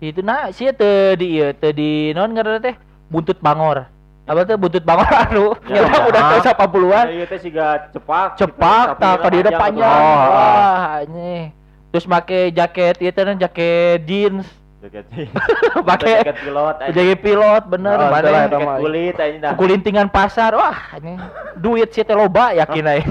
Itu 0.00 0.20
nah 0.24 0.50
sih 0.50 0.72
teu 0.72 1.14
di 1.14 1.38
ieu 1.38 1.52
teu 1.54 1.70
di 1.70 2.10
naon 2.16 2.32
ngaranna 2.34 2.58
teh 2.58 2.74
buntut 3.06 3.38
bangor. 3.38 3.86
Apa 4.26 4.46
tuh 4.46 4.56
buntut 4.58 4.82
bangor 4.82 5.06
anu? 5.28 5.46
Ya, 5.70 5.86
Ya, 5.86 5.98
udah 6.08 6.20
ah. 6.20 6.30
tahun 6.42 6.56
80-an. 6.56 7.06
Iya 7.14 7.24
teh 7.28 7.38
siga 7.38 7.66
cepak. 7.92 8.28
Cepak 8.40 8.86
gitu, 8.96 9.22
ka 9.22 9.28
dia 9.30 9.52
panjang. 9.54 10.00
Oh, 10.00 10.16
ah. 10.16 10.26
Wah, 10.34 10.82
anjing. 11.04 11.52
Terus 11.90 12.06
make 12.06 12.40
jaket 12.50 12.96
ieu 12.98 13.12
teh 13.14 13.24
jaket 13.38 13.98
jeans, 14.06 14.46
Jaket. 14.80 15.04
pakai 15.92 16.24
jaket 16.24 16.36
pilot. 16.40 16.76
aja. 16.80 16.92
jaket 16.96 17.18
pilot 17.20 17.62
bener 17.68 17.96
Oh, 18.00 18.08
mana. 18.08 18.48
Jaket 18.48 18.80
kulit 18.80 19.16
aja 19.20 19.48
kulintingan 19.52 20.08
pasar 20.08 20.56
wah 20.56 20.96
ini 20.96 21.20
duit 21.60 21.92
sih 21.92 22.00
teh 22.00 22.16
loba 22.16 22.56
yakin 22.56 22.88
aja 22.88 23.04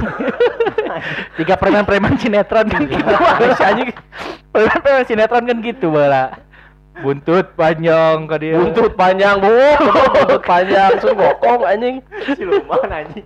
tiga 1.38 1.54
preman-preman 1.62 2.18
sinetron 2.18 2.66
kan 2.66 2.90
gitu 2.90 3.06
Masih 3.06 3.66
anjing 3.70 3.90
preman-preman 4.50 5.06
sinetron 5.06 5.46
kan 5.46 5.58
gitu 5.62 5.94
bala 5.94 6.42
buntut 7.00 7.54
panjang 7.54 8.26
ke 8.26 8.36
dia 8.42 8.58
Buntut 8.60 8.92
panjang, 8.98 9.40
Bu. 9.40 9.48
Buntut 9.48 10.44
panjang, 10.52 11.00
sun 11.00 11.16
bokong 11.16 11.64
anjing. 11.64 12.04
Siluman 12.36 12.92
anjing. 12.92 13.24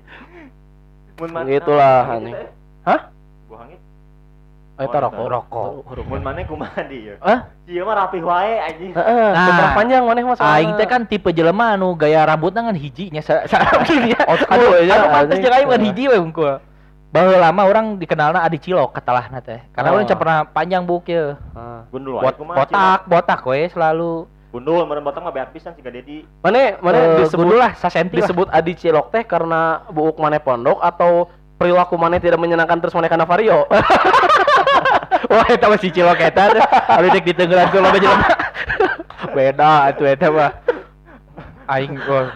Gitulah, 1.50 2.05
anjing. 2.05 2.38
gitu, 2.38 2.45
eh. 2.45 2.50
Hah? 2.85 3.01
Buah 3.50 3.59
hangit. 3.65 3.81
Oh, 4.73 4.89
rokok. 4.89 5.85
rokok 5.85 6.05
Mun 6.09 6.25
mana 6.25 6.41
kumaha 6.49 6.81
di 6.89 7.05
ieu? 7.05 7.15
Hah? 7.21 7.45
Ieu 7.69 7.85
mah 7.85 7.93
rapih 7.93 8.25
wae 8.25 8.57
anjing. 8.57 8.91
Heeh, 8.97 9.27
Nah. 9.29 9.47
nah. 9.53 9.71
panjang 9.77 10.01
maneh 10.01 10.25
mah 10.25 10.33
soalna. 10.33 10.57
aing 10.57 10.71
teh 10.75 10.87
kan 10.89 11.01
tipe 11.05 11.29
jelema 11.29 11.77
anu 11.77 11.93
gaya 11.93 12.25
rambutna 12.25 12.65
kan 12.65 12.73
hijinya 12.73 13.21
sa 13.21 13.45
sa 13.45 13.61
gini 13.85 14.17
ya 14.17 14.21
Oh, 14.25 14.33
aduh 14.33 14.49
aduh, 14.49 14.81
ya, 14.81 14.97
anu 14.97 15.07
pantes 15.13 15.37
jeung 15.37 15.53
aing 15.53 15.69
mah 15.69 15.77
hiji 15.79 16.03
we 16.09 16.17
unggul 16.17 16.57
Baheula 17.13 17.37
lama 17.37 17.69
orang 17.69 18.01
dikenalna 18.01 18.41
Adi 18.41 18.57
Cilok 18.57 18.89
katalahna 18.89 19.37
teh. 19.37 19.61
Karena 19.69 19.93
Oh. 19.93 20.01
orang 20.01 20.09
pernah 20.09 20.49
panjang 20.49 20.81
buk 20.81 21.05
ye. 21.05 21.37
Ah. 21.53 21.85
Gundul 21.93 22.17
wae 22.17 22.33
kumaha. 22.33 22.57
botak, 22.57 22.99
botak 23.05 23.41
we 23.45 23.69
selalu. 23.69 24.25
Gundul 24.49 24.81
meureun 24.83 25.05
botak 25.05 25.21
mah 25.21 25.29
beak 25.29 25.53
pisan 25.53 25.77
siga 25.77 25.93
Dedi. 25.93 26.25
Maneh 26.41 26.81
maneh 26.81 26.97
Eh, 26.97 27.17
disebut 27.21 27.45
gundul 27.45 27.62
lah 27.62 27.77
sasenti 27.77 28.17
lah. 28.17 28.25
disebut 28.25 28.49
Adi 28.49 28.73
Cilok 28.73 29.13
teh 29.13 29.21
karena 29.21 29.86
buuk 29.88 30.17
maneh 30.17 30.41
pondok 30.41 30.81
atau 30.81 31.29
perilaku 31.53 31.93
maneh 31.95 32.17
tidak 32.17 32.41
menyenangkan 32.41 32.81
terus 32.81 32.97
maneh 32.97 33.05
kana 33.07 33.23
vario. 33.23 33.69
Wah, 35.31 35.47
eta 35.47 35.65
mah 35.71 35.79
si 35.79 35.89
Cilok 35.93 36.19
eta. 36.19 36.51
Anu 36.91 37.07
dek 37.13 37.23
ditenggelan 37.23 37.71
ku 37.71 37.79
loba 37.79 37.97
jelema. 37.99 38.27
Beda 39.36 39.88
atuh 39.91 40.07
eta 40.07 40.27
mah. 40.27 40.51
Aing 41.71 41.95
gol. 42.03 42.27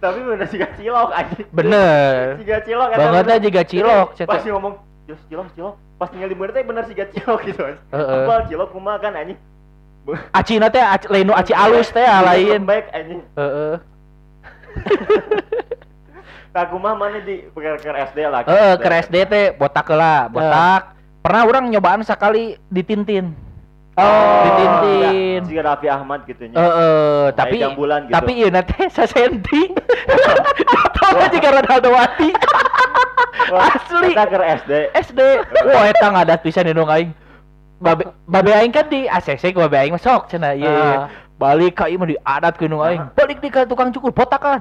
Tapi 0.00 0.18
bener 0.24 0.48
siga 0.48 0.66
cilok 0.74 1.10
anjing. 1.12 1.48
Bener. 1.52 2.40
Siga 2.40 2.58
cilok 2.64 2.88
eta 2.96 2.98
Bangetnya 2.98 3.36
bener. 3.36 3.46
juga 3.46 3.62
cilok, 3.68 4.08
Jadi, 4.16 4.18
cetek. 4.24 4.30
Pas 4.32 4.40
dia 4.42 4.52
ngomong, 4.56 4.74
"Jos 5.06 5.20
cilok, 5.28 5.46
cilok." 5.54 5.74
Pas 6.00 6.08
ningali 6.08 6.34
bener 6.34 6.52
teh 6.56 6.64
bener 6.64 6.84
siga 6.88 7.04
cilok 7.12 7.40
gitu. 7.44 7.62
Heeh. 7.68 8.24
Apal 8.24 8.48
cilok 8.48 8.68
kumaha 8.72 8.96
kan 8.98 9.12
anjing. 9.14 9.38
Acina 10.32 10.72
teh 10.72 10.80
aci, 10.80 11.06
lain 11.12 11.30
aci 11.30 11.52
alus 11.52 11.92
teh 11.92 12.02
lain. 12.02 12.64
Baik 12.64 12.88
anjing. 12.90 13.20
Heeh. 13.36 13.74
Kumaha 16.50 16.94
mana 16.98 17.18
di 17.22 17.46
ke 17.54 17.90
SD 18.10 18.18
lah. 18.26 18.42
Heeh, 18.42 18.74
ke 18.82 18.88
SD 19.06 19.16
teh 19.30 19.44
botak 19.54 19.86
heula, 19.86 20.26
botak. 20.26 20.98
Pernah 21.22 21.42
orang 21.46 21.70
nyobaan 21.70 22.02
sekali 22.02 22.58
ditintin. 22.72 23.30
Oh, 23.94 24.42
ditintin. 24.42 25.40
Siga 25.46 25.62
Raffi 25.62 25.86
Ahmad 25.86 26.24
gitu 26.26 26.48
nya. 26.50 26.56
Heeh, 26.58 27.22
tapi 27.36 27.56
jambulan 27.60 28.08
gitu. 28.08 28.14
tapi 28.16 28.30
ieu 28.40 28.50
teh 28.50 28.88
sasenti. 28.96 29.62
Tahu 30.96 31.26
juga 31.30 31.48
Ronaldo 31.60 31.90
Wati. 31.94 32.30
asli. 33.50 34.10
Kita 34.14 34.24
ke 34.26 34.36
SD. 34.62 34.72
SD. 35.10 35.20
Wah, 35.66 35.84
eta 35.90 36.06
ngadat 36.10 36.40
pisan 36.42 36.66
di 36.66 36.74
aing. 36.74 37.10
Babe 37.80 38.12
babe 38.28 38.52
aing 38.52 38.72
kan 38.74 38.86
di 38.92 39.08
ACC 39.08 39.56
ku 39.56 39.64
babe 39.64 39.80
aing 39.80 39.96
mah 39.96 40.02
sok 40.02 40.28
cenah. 40.28 40.52
Ah. 40.60 41.08
Balik 41.40 41.80
ka 41.80 41.88
ieu 41.88 41.96
mah 41.96 42.08
diadat 42.08 42.54
nu 42.66 42.82
aing. 42.84 43.02
Balik 43.16 43.38
di 43.40 43.48
ka 43.48 43.64
tukang 43.64 43.94
cukur 43.94 44.12
botakan. 44.12 44.60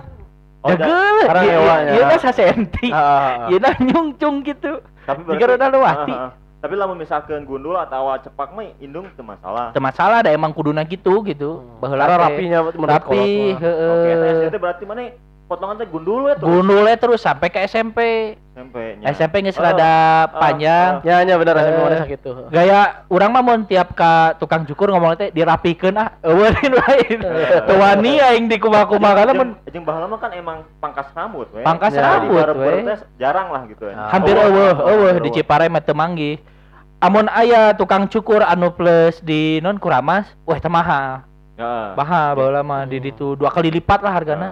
Oh, 0.60 0.76
Degel. 0.76 1.16
sekarang 1.24 1.44
Ieu- 1.44 1.56
hewanya. 1.56 1.92
Ieu 1.96 2.04
mah 2.04 2.20
sasenti. 2.20 2.88
Ah. 2.92 3.48
Ieu 3.48 3.60
mah 3.60 3.76
nyungcung 3.80 4.44
gitu. 4.44 4.84
Tapi 5.08 5.20
Jika 5.26 5.56
Ronaldo 5.56 5.80
Wati. 5.80 6.12
Ah, 6.12 6.20
ah, 6.20 6.28
ah. 6.28 6.32
Tapi 6.60 6.76
lamun 6.76 7.00
misalkan 7.00 7.48
gundul 7.48 7.80
atau 7.80 8.12
cepak 8.20 8.52
mah 8.52 8.68
indung 8.84 9.08
teu 9.16 9.24
masalah. 9.24 9.72
Teu 9.72 9.80
masalah 9.80 10.20
da 10.20 10.36
emang 10.36 10.52
kuduna 10.52 10.84
gitu 10.84 11.24
gitu. 11.24 11.64
Baheula 11.80 12.04
Karena 12.04 12.16
teh. 12.20 12.24
rapinya 12.28 12.60
menurut 12.68 12.92
rapi, 12.92 13.28
heeh. 13.56 13.92
Oke, 13.96 14.12
teh 14.52 14.60
berarti 14.60 14.84
mana 14.84 15.02
potongan 15.50 15.76
teh 15.76 15.90
gundul 15.90 16.30
ya 16.30 16.38
tuh. 16.38 16.46
Gundulnya 16.46 16.94
terus 16.94 17.20
sampai 17.20 17.50
ke 17.50 17.58
SMP. 17.66 18.00
SMP 18.54 19.02
nya. 19.02 19.10
SMP 19.10 19.42
geus 19.42 19.58
Oh, 19.58 19.66
rada 19.66 20.30
panjang. 20.30 21.02
Ya 21.02 21.26
nya 21.26 21.36
bener 21.36 21.58
SMP 21.58 21.74
Eh. 21.74 21.84
maneh 21.84 22.00
sakitu. 22.00 22.30
Gaya 22.48 22.80
urang 23.10 23.34
mah 23.34 23.42
mun 23.42 23.66
tiap 23.66 23.98
ka 23.98 24.38
tukang 24.38 24.64
cukur 24.64 24.94
ngomong 24.94 25.18
teh 25.18 25.34
dirapikeun 25.34 25.98
ah 25.98 26.14
eueurin 26.22 26.72
wae. 26.80 27.02
Teu 27.66 27.76
wani 27.76 28.22
aing 28.22 28.46
di 28.46 28.62
kumaha-kumaha 28.62 29.26
kana 29.26 29.32
mun 29.34 29.50
Jeung 29.66 29.82
baheula 29.82 30.06
mah 30.06 30.20
kan 30.22 30.32
emang 30.32 30.62
pangkas 30.78 31.10
rambut 31.12 31.50
we. 31.50 31.66
Pangkas 31.66 31.98
Ya, 31.98 32.06
rambut, 32.06 32.46
we. 32.54 32.94
jarang 33.18 33.50
lah 33.50 33.66
gitu 33.66 33.90
ya. 33.90 33.98
Hampir 34.08 34.38
eueuh 34.38 34.78
eueuh 34.78 35.18
di 35.18 35.30
Cipare 35.34 35.66
mah 35.66 35.82
teu 35.82 35.98
manggih. 35.98 36.38
Amun 37.00 37.26
aya 37.26 37.74
tukang 37.74 38.06
cukur 38.06 38.44
anu 38.44 38.70
plus 38.70 39.18
di 39.20 39.58
non 39.64 39.82
Kuramas, 39.82 40.30
wah 40.46 40.60
teu 40.62 40.70
mahal. 40.70 41.24
Heeh. 41.56 41.88
Mahal 41.96 42.36
baheula 42.36 42.62
mah 42.62 42.84
di 42.86 43.02
ditu 43.02 43.34
dua 43.34 43.50
kali 43.50 43.72
lipat 43.72 44.00
lah 44.00 44.14
hargana. 44.14 44.48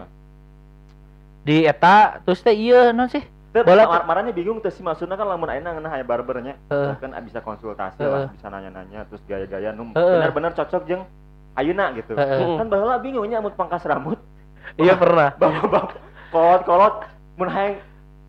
Di 1.47 1.63
eta 1.63 2.19
terus 2.27 2.43
teh 2.43 2.51
ieu 2.51 2.91
non 2.91 3.07
sih? 3.07 3.23
Bola 3.55 3.87
mar- 3.87 4.03
marahnya 4.05 4.35
bingung 4.35 4.59
tuh 4.59 4.67
sih 4.69 4.83
maksudnya 4.83 5.15
kan 5.15 5.25
lamun 5.31 5.47
ayeuna 5.47 5.71
ngeunah 5.73 5.95
aya 5.95 6.03
barbernya. 6.03 6.59
Heeh. 6.67 6.93
Kan 6.99 7.15
bisa 7.23 7.39
konsultasi 7.39 8.03
Heeh. 8.03 8.11
lah, 8.11 8.27
bisa 8.35 8.51
nanya-nanya 8.51 9.07
terus 9.07 9.23
gaya-gaya 9.23 9.71
nu 9.71 9.95
Heeh. 9.95 10.19
bener-bener 10.19 10.51
cocok 10.51 10.83
jeung 10.85 11.07
ayeuna 11.55 11.95
gitu. 11.95 12.19
Heeh. 12.19 12.59
Kan 12.59 12.67
baheula 12.67 12.99
bingungnya 12.99 13.39
mun 13.39 13.55
pangkas 13.55 13.87
rambut 13.87 14.19
Iya 14.83 14.99
pernah. 14.99 15.31
bapak-bapak 15.39 15.95
kolot-kolot 16.35 16.95
mun 17.39 17.47
hayang 17.47 17.79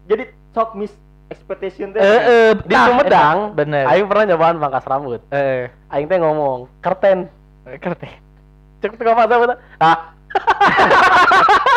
jadi 0.06 0.30
sok 0.54 0.78
miss 0.78 0.94
expectation 1.28 1.92
teh. 1.92 2.00
Heeh, 2.00 2.56
Di 2.64 2.72
Sumedang, 2.72 3.52
bener. 3.52 3.84
Aing 3.84 4.06
pernah 4.08 4.32
nyobaan 4.32 4.56
pangkas 4.62 4.86
rambut. 4.86 5.20
Eh, 5.28 5.68
Aing 5.92 6.06
teh 6.08 6.16
ngomong, 6.16 6.70
kerten. 6.80 7.28
kerti. 7.68 8.08
Cek 8.80 8.96
apa 8.96 9.28
apa. 9.28 9.58
Ah. 9.76 9.98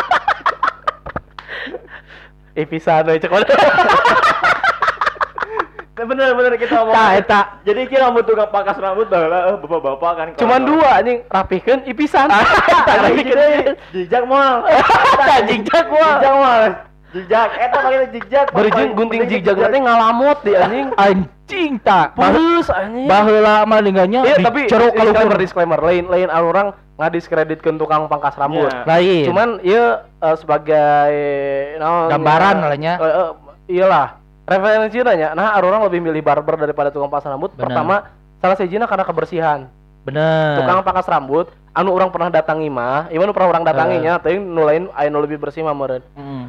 Eh 2.51 2.67
pisan 2.67 3.07
we 3.07 3.15
cek 3.19 3.31
mana. 3.31 3.47
Bener-bener 6.01 6.57
kita 6.57 6.81
ngomong. 6.81 6.97
Tah 6.97 7.13
eta 7.13 7.39
Jadi 7.61 7.85
kira 7.85 8.09
rambut 8.09 8.25
tukang 8.25 8.49
pangkas 8.49 8.73
rambut 8.81 9.05
baheula 9.05 9.53
eh 9.53 9.55
bapak-bapak 9.61 10.11
kan. 10.17 10.27
Cuman 10.33 10.65
dua 10.65 10.97
anjing, 10.97 11.21
rapihkeun 11.29 11.85
ipisan. 11.85 12.25
Rapihkeun 13.05 13.77
jijak 13.93 14.23
moal. 14.25 14.65
Tah, 15.15 15.39
jigjag 15.45 15.85
moal. 15.93 16.17
Jijak 16.19 16.35
moal. 16.35 16.90
Jijak 17.12 17.50
eta 17.60 17.78
pakai 17.84 18.08
jijak. 18.15 18.45
Berjing 18.56 18.89
gunting 18.95 19.24
jigjag 19.28 19.58
teh 19.60 19.80
ngalamut 19.84 20.38
di 20.47 20.56
anjing. 20.56 20.88
anjing 21.06 21.71
tak. 21.84 22.15
Bagus 22.15 22.71
anjing. 22.71 23.08
Baheula 23.08 23.67
mah 23.67 23.80
Iya 23.84 24.36
tapi 24.39 24.71
ceruk 24.71 24.95
kalau 24.95 25.12
disclaimer 25.12 25.38
disclaimer 25.39 25.80
lain 25.84 26.08
lain 26.08 26.28
anu 26.32 26.47
orang 26.56 26.67
ngadiskreditkeun 26.95 27.76
tukang 27.76 28.08
pangkas 28.08 28.39
rambut. 28.39 28.71
Iya. 28.71 28.88
lain. 28.88 29.24
Cuman 29.28 29.50
ieu 29.60 30.00
eh, 30.00 30.36
sebagai 30.39 31.12
naon 31.84 32.08
Gambaran 32.08 32.56
ya, 32.56 32.67
lah 32.71 32.78
nya. 32.80 32.93
eh, 32.95 33.12
eh, 33.12 33.32
iyalah 33.76 34.21
referensi 34.52 35.00
nya 35.00 35.32
nah 35.32 35.56
orang 35.56 35.88
lebih 35.88 36.04
milih 36.04 36.21
barber 36.26 36.60
daripada 36.60 36.91
tukang 36.91 37.08
pasang 37.08 37.38
rambut 37.38 37.56
Bener. 37.56 37.71
pertama 37.71 37.95
salah 38.43 38.58
sejina 38.58 38.89
karena 38.89 39.06
kebersihan 39.08 39.60
bener 40.02 40.58
tukang 40.60 40.82
pangkas 40.82 41.08
rambut 41.08 41.47
anu 41.71 41.93
orang 41.93 42.10
pernah 42.10 42.28
datangi 42.34 42.67
mah 42.67 43.08
ieu 43.13 43.21
nu 43.21 43.32
pernah 43.32 43.54
orang 43.54 43.63
datanginya 43.63 44.17
tapi 44.17 44.41
nu 44.41 44.65
lain 44.65 44.89
aya 44.97 45.08
nu 45.13 45.21
lebih 45.21 45.38
bersih 45.38 45.62
mah 45.63 45.78
meureun 45.78 46.04
Mm. 46.17 46.45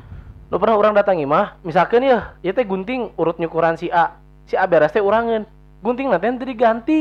Nu 0.52 0.60
pernah 0.60 0.76
orang 0.76 0.92
datangi 0.92 1.24
mah? 1.24 1.56
Misalkan 1.64 2.04
ya 2.04 2.36
ieu 2.38 2.52
teh 2.52 2.60
gunting 2.62 3.08
urut 3.16 3.40
nyukuran 3.40 3.74
si 3.74 3.88
A. 3.88 4.20
Si 4.44 4.52
A 4.52 4.68
beres 4.68 4.92
teh 4.92 5.00
urangeun 5.00 5.48
gunting 5.80 6.12
nanti 6.12 6.28
teh 6.28 6.44
diganti. 6.44 7.00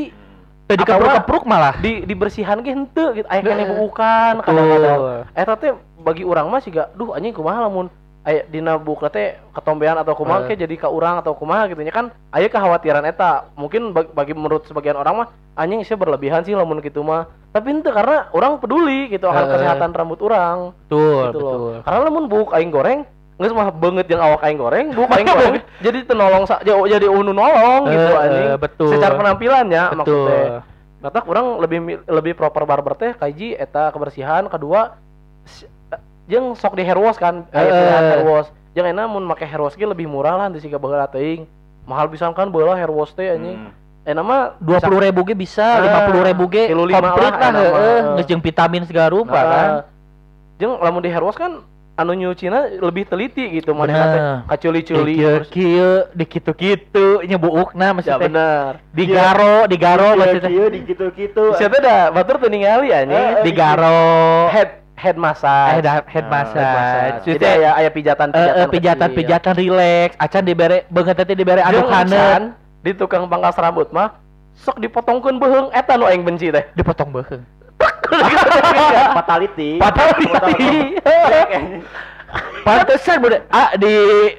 Tadi 0.64 0.88
Atau 0.88 0.96
kepruk-kepruk 0.96 1.44
malah. 1.44 1.76
Di 1.76 2.08
dibersihan 2.08 2.64
ge 2.64 2.72
henteu 2.72 3.12
gitu. 3.12 3.28
Aya 3.28 3.44
kene 3.44 3.68
Bener. 3.68 3.76
buukan 3.76 4.34
kadang-kadang. 4.40 5.00
Eta 5.36 5.54
teh 5.60 5.72
bagi 6.00 6.24
urang 6.24 6.48
mah 6.48 6.64
siga 6.64 6.88
duh 6.96 7.12
anjing 7.12 7.36
kumaha 7.36 7.68
lamun? 7.68 7.92
Aya 8.24 8.48
dina 8.48 8.80
buku 8.80 9.04
teh 9.12 9.36
ketombean 9.52 10.00
atau 10.00 10.16
kumaha 10.16 10.48
Eh. 10.48 10.54
ke 10.54 10.64
jadi 10.64 10.72
ka 10.78 10.88
urang 10.88 11.20
atau 11.20 11.36
kumaha 11.36 11.68
gitu. 11.68 11.84
Nya 11.84 11.92
kan 11.92 12.08
aya 12.32 12.48
kekhawatiran 12.48 13.04
eta. 13.04 13.52
Mungkin 13.54 13.92
bag- 13.92 14.16
bagi 14.16 14.32
menurut 14.32 14.64
sebagian 14.64 14.96
orang 14.96 15.26
mah 15.26 15.28
anjing 15.60 15.84
sih 15.84 16.00
berlebihan 16.00 16.48
sih 16.48 16.56
lamun 16.56 16.80
gitu 16.80 17.04
mah. 17.04 17.28
Tapi 17.52 17.68
ente 17.68 17.92
karena 17.92 18.32
orang 18.32 18.56
peduli 18.56 19.12
gitu 19.12 19.28
akan 19.28 19.44
Eh. 19.44 19.52
kesehatan 19.52 19.92
rambut 19.92 20.24
orang 20.24 20.72
betul 20.88 21.20
gitu 21.28 21.38
loh. 21.38 21.52
betul. 21.52 21.74
Karena 21.84 22.00
lamun 22.08 22.26
buk 22.32 22.56
aing 22.56 22.72
goreng 22.72 23.04
nggak 23.42 23.52
mah 23.52 23.70
banget 23.72 24.06
yang 24.08 24.22
awak 24.22 24.42
aing 24.42 24.56
goreng 24.56 24.88
buk 24.94 25.10
aing 25.10 25.26
goreng. 25.32 25.54
Jadi 25.80 26.00
tenolong 26.06 26.46
jadi 26.46 26.78
jadi 26.92 27.08
unu 27.10 27.32
nolong 27.32 27.82
gitu 27.88 28.06
Eh, 28.08 28.22
anjing. 28.22 28.46
eh, 28.46 28.56
betul. 28.56 28.90
Secara 28.92 29.14
penampilannya 29.16 29.84
betul. 29.90 29.98
maksudnya. 29.98 30.62
Kata 31.02 31.20
orang 31.26 31.46
lebih 31.58 31.80
lebih 32.06 32.34
proper 32.34 32.62
barber 32.62 32.94
teh 32.94 33.12
kaji 33.12 33.58
eta 33.58 33.90
kebersihan 33.90 34.46
kedua 34.46 34.94
si- 35.44 35.66
eh, 35.90 35.98
jeung 36.28 36.54
sok 36.54 36.78
di 36.78 36.86
hair 36.86 36.96
wash 36.96 37.18
kan 37.18 37.50
Eh. 37.50 37.58
pilihan 37.58 38.04
hair 38.08 38.24
wash. 38.24 38.48
Jeung 38.72 38.86
enak 38.86 39.06
mun 39.06 39.26
make 39.26 39.42
hair 39.42 39.60
wash 39.60 39.74
ge 39.74 39.84
lebih 39.84 40.06
murah 40.06 40.38
lah 40.38 40.48
di 40.48 40.58
siga 40.58 40.78
baheula 40.78 41.04
teuing 41.06 41.50
mahal 41.84 42.06
pisan 42.06 42.32
kan 42.32 42.48
baheula 42.48 42.74
hair 42.74 42.88
wash 42.88 43.12
teh 43.12 43.28
anjing. 43.28 43.58
Hmm. 43.60 43.74
enak 44.04 44.24
mah 44.24 44.42
dua 44.58 44.78
puluh 44.80 44.98
ribu 45.00 45.22
ge 45.22 45.34
bisa 45.34 45.78
lima 45.80 46.06
puluh 46.06 46.22
ribu 46.24 46.46
ge 46.48 46.70
komplit 46.70 47.34
lah, 47.34 47.50
lah 47.50 48.18
Eh. 48.18 48.26
jeung 48.26 48.40
vitamin 48.40 48.82
segala 48.84 49.10
rupa 49.10 49.30
Nah, 49.32 49.46
kan. 49.48 49.70
jeung 50.58 50.74
lamun 50.76 51.02
di 51.02 51.10
hair 51.10 51.22
wash 51.22 51.36
kan 51.36 51.62
anu 52.00 52.16
nyucina 52.16 52.72
lebih 52.82 53.04
teliti 53.06 53.62
gitu 53.62 53.76
mana 53.76 53.92
Bener. 53.94 54.38
kaculi-culi 54.48 55.14
kieu 55.20 55.36
kieu 55.52 55.92
di 56.16 56.26
kitu-kitu 56.26 57.22
nya 57.28 57.38
buukna 57.38 57.92
ya 57.92 57.94
maksudnya. 57.94 58.20
Bener 58.26 58.70
di 58.96 59.04
garo 59.06 59.56
di 59.68 59.78
garo 59.78 60.10
Kieu, 60.16 60.20
maksudnya. 60.24 60.50
kieu, 60.50 60.68
di 60.72 60.80
gitu-gitu. 60.88 61.44
siapa 61.60 61.78
dah? 61.84 62.10
Batur 62.10 62.40
teu 62.42 62.50
ningali 62.50 62.90
anjing. 62.90 63.14
Eh, 63.14 63.44
di 63.44 63.52
garo 63.54 64.48
head 64.50 64.82
head 64.98 65.18
massage 65.20 65.78
eh 65.78 65.82
dah 65.84 65.96
head 66.08 66.26
Ah, 66.26 66.32
massage 66.32 67.14
Jadi 67.28 67.44
Maksudnya, 67.44 67.50
aya 67.60 67.70
aya 67.76 67.90
pijatan 67.92 68.28
eh, 68.34 68.50
eh, 68.56 68.68
pijatan 68.72 69.10
pijatan 69.14 69.54
relax. 69.60 70.10
Acan 70.18 70.44
dibere 70.48 70.78
beungeut 70.90 71.18
teh 71.22 71.36
dibere 71.38 71.62
anu 71.62 71.86
adukan 71.86 72.42
di 72.82 72.92
tukang 72.98 73.30
pangkas 73.30 73.58
rambut 73.62 73.94
mah 73.94 74.16
sok 74.58 74.80
dipotongkeun 74.82 75.38
beheung. 75.38 75.68
Eta 75.70 76.00
nu 76.00 76.08
aing 76.10 76.24
benci 76.26 76.50
teh. 76.50 76.66
Dipotong 76.74 77.14
beuheung 77.14 77.44
fatality. 79.18 79.80
Fatality. 79.80 80.76
Pantesan 82.62 83.20
bude. 83.20 83.44
Ah 83.52 83.76
di 83.76 83.92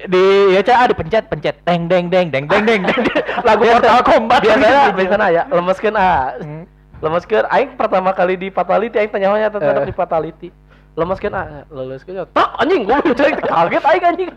di 0.07 0.23
ya 0.49 0.63
cah 0.63 0.75
ah, 0.75 0.85
dipencet 0.89 1.27
pencet. 1.27 1.55
Deng 1.61 1.85
deng 1.85 2.09
deng 2.09 2.31
deng 2.31 2.45
deng 2.47 2.63
deng 2.65 2.81
lagu 3.47 3.63
Mortal 3.63 4.01
Kombat. 4.01 4.41
biasanya 4.41 4.89
biasanya 4.91 5.27
ya. 5.29 5.43
Lemeskeun 5.47 5.93
ah 5.93 6.33
Hmm. 6.39 6.63
lemeskeun 7.03 7.45
aing 7.45 7.75
pertama 7.75 8.15
kali 8.15 8.39
di 8.39 8.47
fatality 8.47 8.95
aing 8.95 9.11
tanya 9.11 9.35
nya 9.35 9.51
tetep 9.51 9.75
Eh. 9.75 9.85
di 9.85 9.93
fatality. 9.93 10.49
Lemeskeun 10.95 11.33
ah 11.33 11.67
leleskeun 11.67 12.25
tak 12.31 12.49
anjing 12.57 12.81
gua 12.87 12.97
cek 13.03 13.43
kaget 13.43 13.83
aing 13.83 14.03
anjing. 14.07 14.29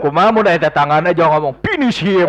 Kumaha 0.00 0.28
mun 0.32 0.48
eta 0.48 0.66
tangan 0.66 1.04
aja 1.04 1.28
ngomong 1.28 1.54
finish 1.60 2.00
him. 2.00 2.26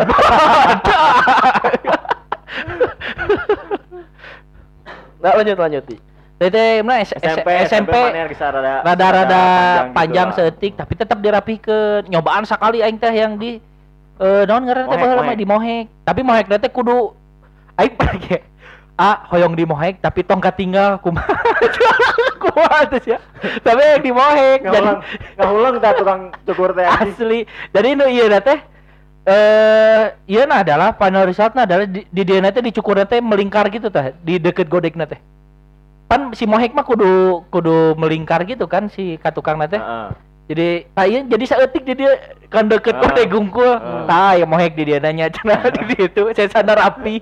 Nah 5.18 5.32
lanjut 5.34 5.58
lanjut 5.58 5.84
Tete 6.38 6.86
mana 6.86 7.02
SMP, 7.02 7.50
SMP 7.66 7.90
mana 7.90 8.30
geus 8.30 8.38
rada 8.38 8.74
rada-rada 8.86 9.42
panjang 9.90 10.30
gitu 10.30 10.38
lah. 10.38 10.46
seetik 10.46 10.72
tapi 10.78 10.94
tetap 10.94 11.18
dirapikeun 11.18 12.06
nyobaan 12.06 12.46
sekali 12.46 12.78
aing 12.78 12.94
teh 12.94 13.10
yang 13.10 13.34
di 13.34 13.58
eh 14.22 14.42
naon 14.46 14.62
ngaranna 14.62 14.86
teh 14.86 14.98
baheula 15.02 15.26
mah 15.26 15.34
mohek. 15.34 15.42
di 15.42 15.46
mohek. 15.50 15.84
Tapi 16.06 16.20
mohek 16.22 16.46
teh 16.46 16.70
kudu 16.70 17.10
aing 17.74 17.90
ge 18.22 18.38
ah 18.94 19.26
hoyong 19.34 19.58
di 19.58 19.66
mohek 19.66 19.98
tapi 19.98 20.22
tong 20.22 20.38
katinggal 20.38 21.02
kumaha? 21.02 21.26
Kumaha 22.42 22.86
teh 22.86 23.02
ya 23.02 23.18
tapi 23.66 23.82
yang 23.82 24.02
di 24.06 24.12
mohek 24.14 24.62
jadi 24.62 24.90
Ngahulang, 25.42 25.74
tah 25.82 25.92
tukang 25.98 26.22
cukur 26.46 26.70
teh 26.70 26.86
asli. 26.86 27.50
Jadi 27.74 27.98
nu 27.98 28.06
ieu 28.06 28.30
na 28.30 28.38
teh 28.38 28.62
eh 29.26 30.14
ieu 30.30 30.46
na 30.46 30.62
adalah 30.62 30.94
final 30.94 31.26
resultna 31.26 31.66
adalah 31.66 31.82
di, 31.82 32.06
di 32.06 32.22
dieu 32.22 32.38
teh 32.38 32.62
dicukur 32.62 32.94
teh 33.10 33.18
melingkar 33.18 33.66
gitu 33.74 33.90
teh 33.90 34.14
di 34.22 34.38
deket 34.38 34.70
godekna 34.70 35.02
teh 35.02 35.18
pan 36.08 36.32
si 36.32 36.42
mohek 36.42 36.72
mah 36.72 36.82
kudu 36.82 37.08
kudu 37.48 37.92
melingkar 37.94 38.42
gitu 38.42 38.64
kan 38.64 38.88
si 38.88 39.16
katukang 39.16 39.60
teh 39.62 39.76
Heeh. 39.76 40.08
jadi 40.48 40.68
tah 40.90 41.04
ieu 41.04 41.20
jadi 41.22 41.44
saeutik 41.44 41.84
di 41.84 41.94
dia 41.94 42.16
kan 42.48 42.64
deket 42.64 42.96
Ah. 42.96 43.00
godek 43.02 43.28
gungkul 43.28 43.68
Ah. 43.68 44.04
tah 44.04 44.32
ya 44.32 44.44
mohek 44.44 44.72
di 44.72 44.82
dia 44.84 44.98
nanya 44.98 45.28
cenah 45.28 45.68
di 45.68 45.84
ditu 45.90 46.32
saya 46.32 46.48
sadar 46.48 46.80
api 46.80 47.20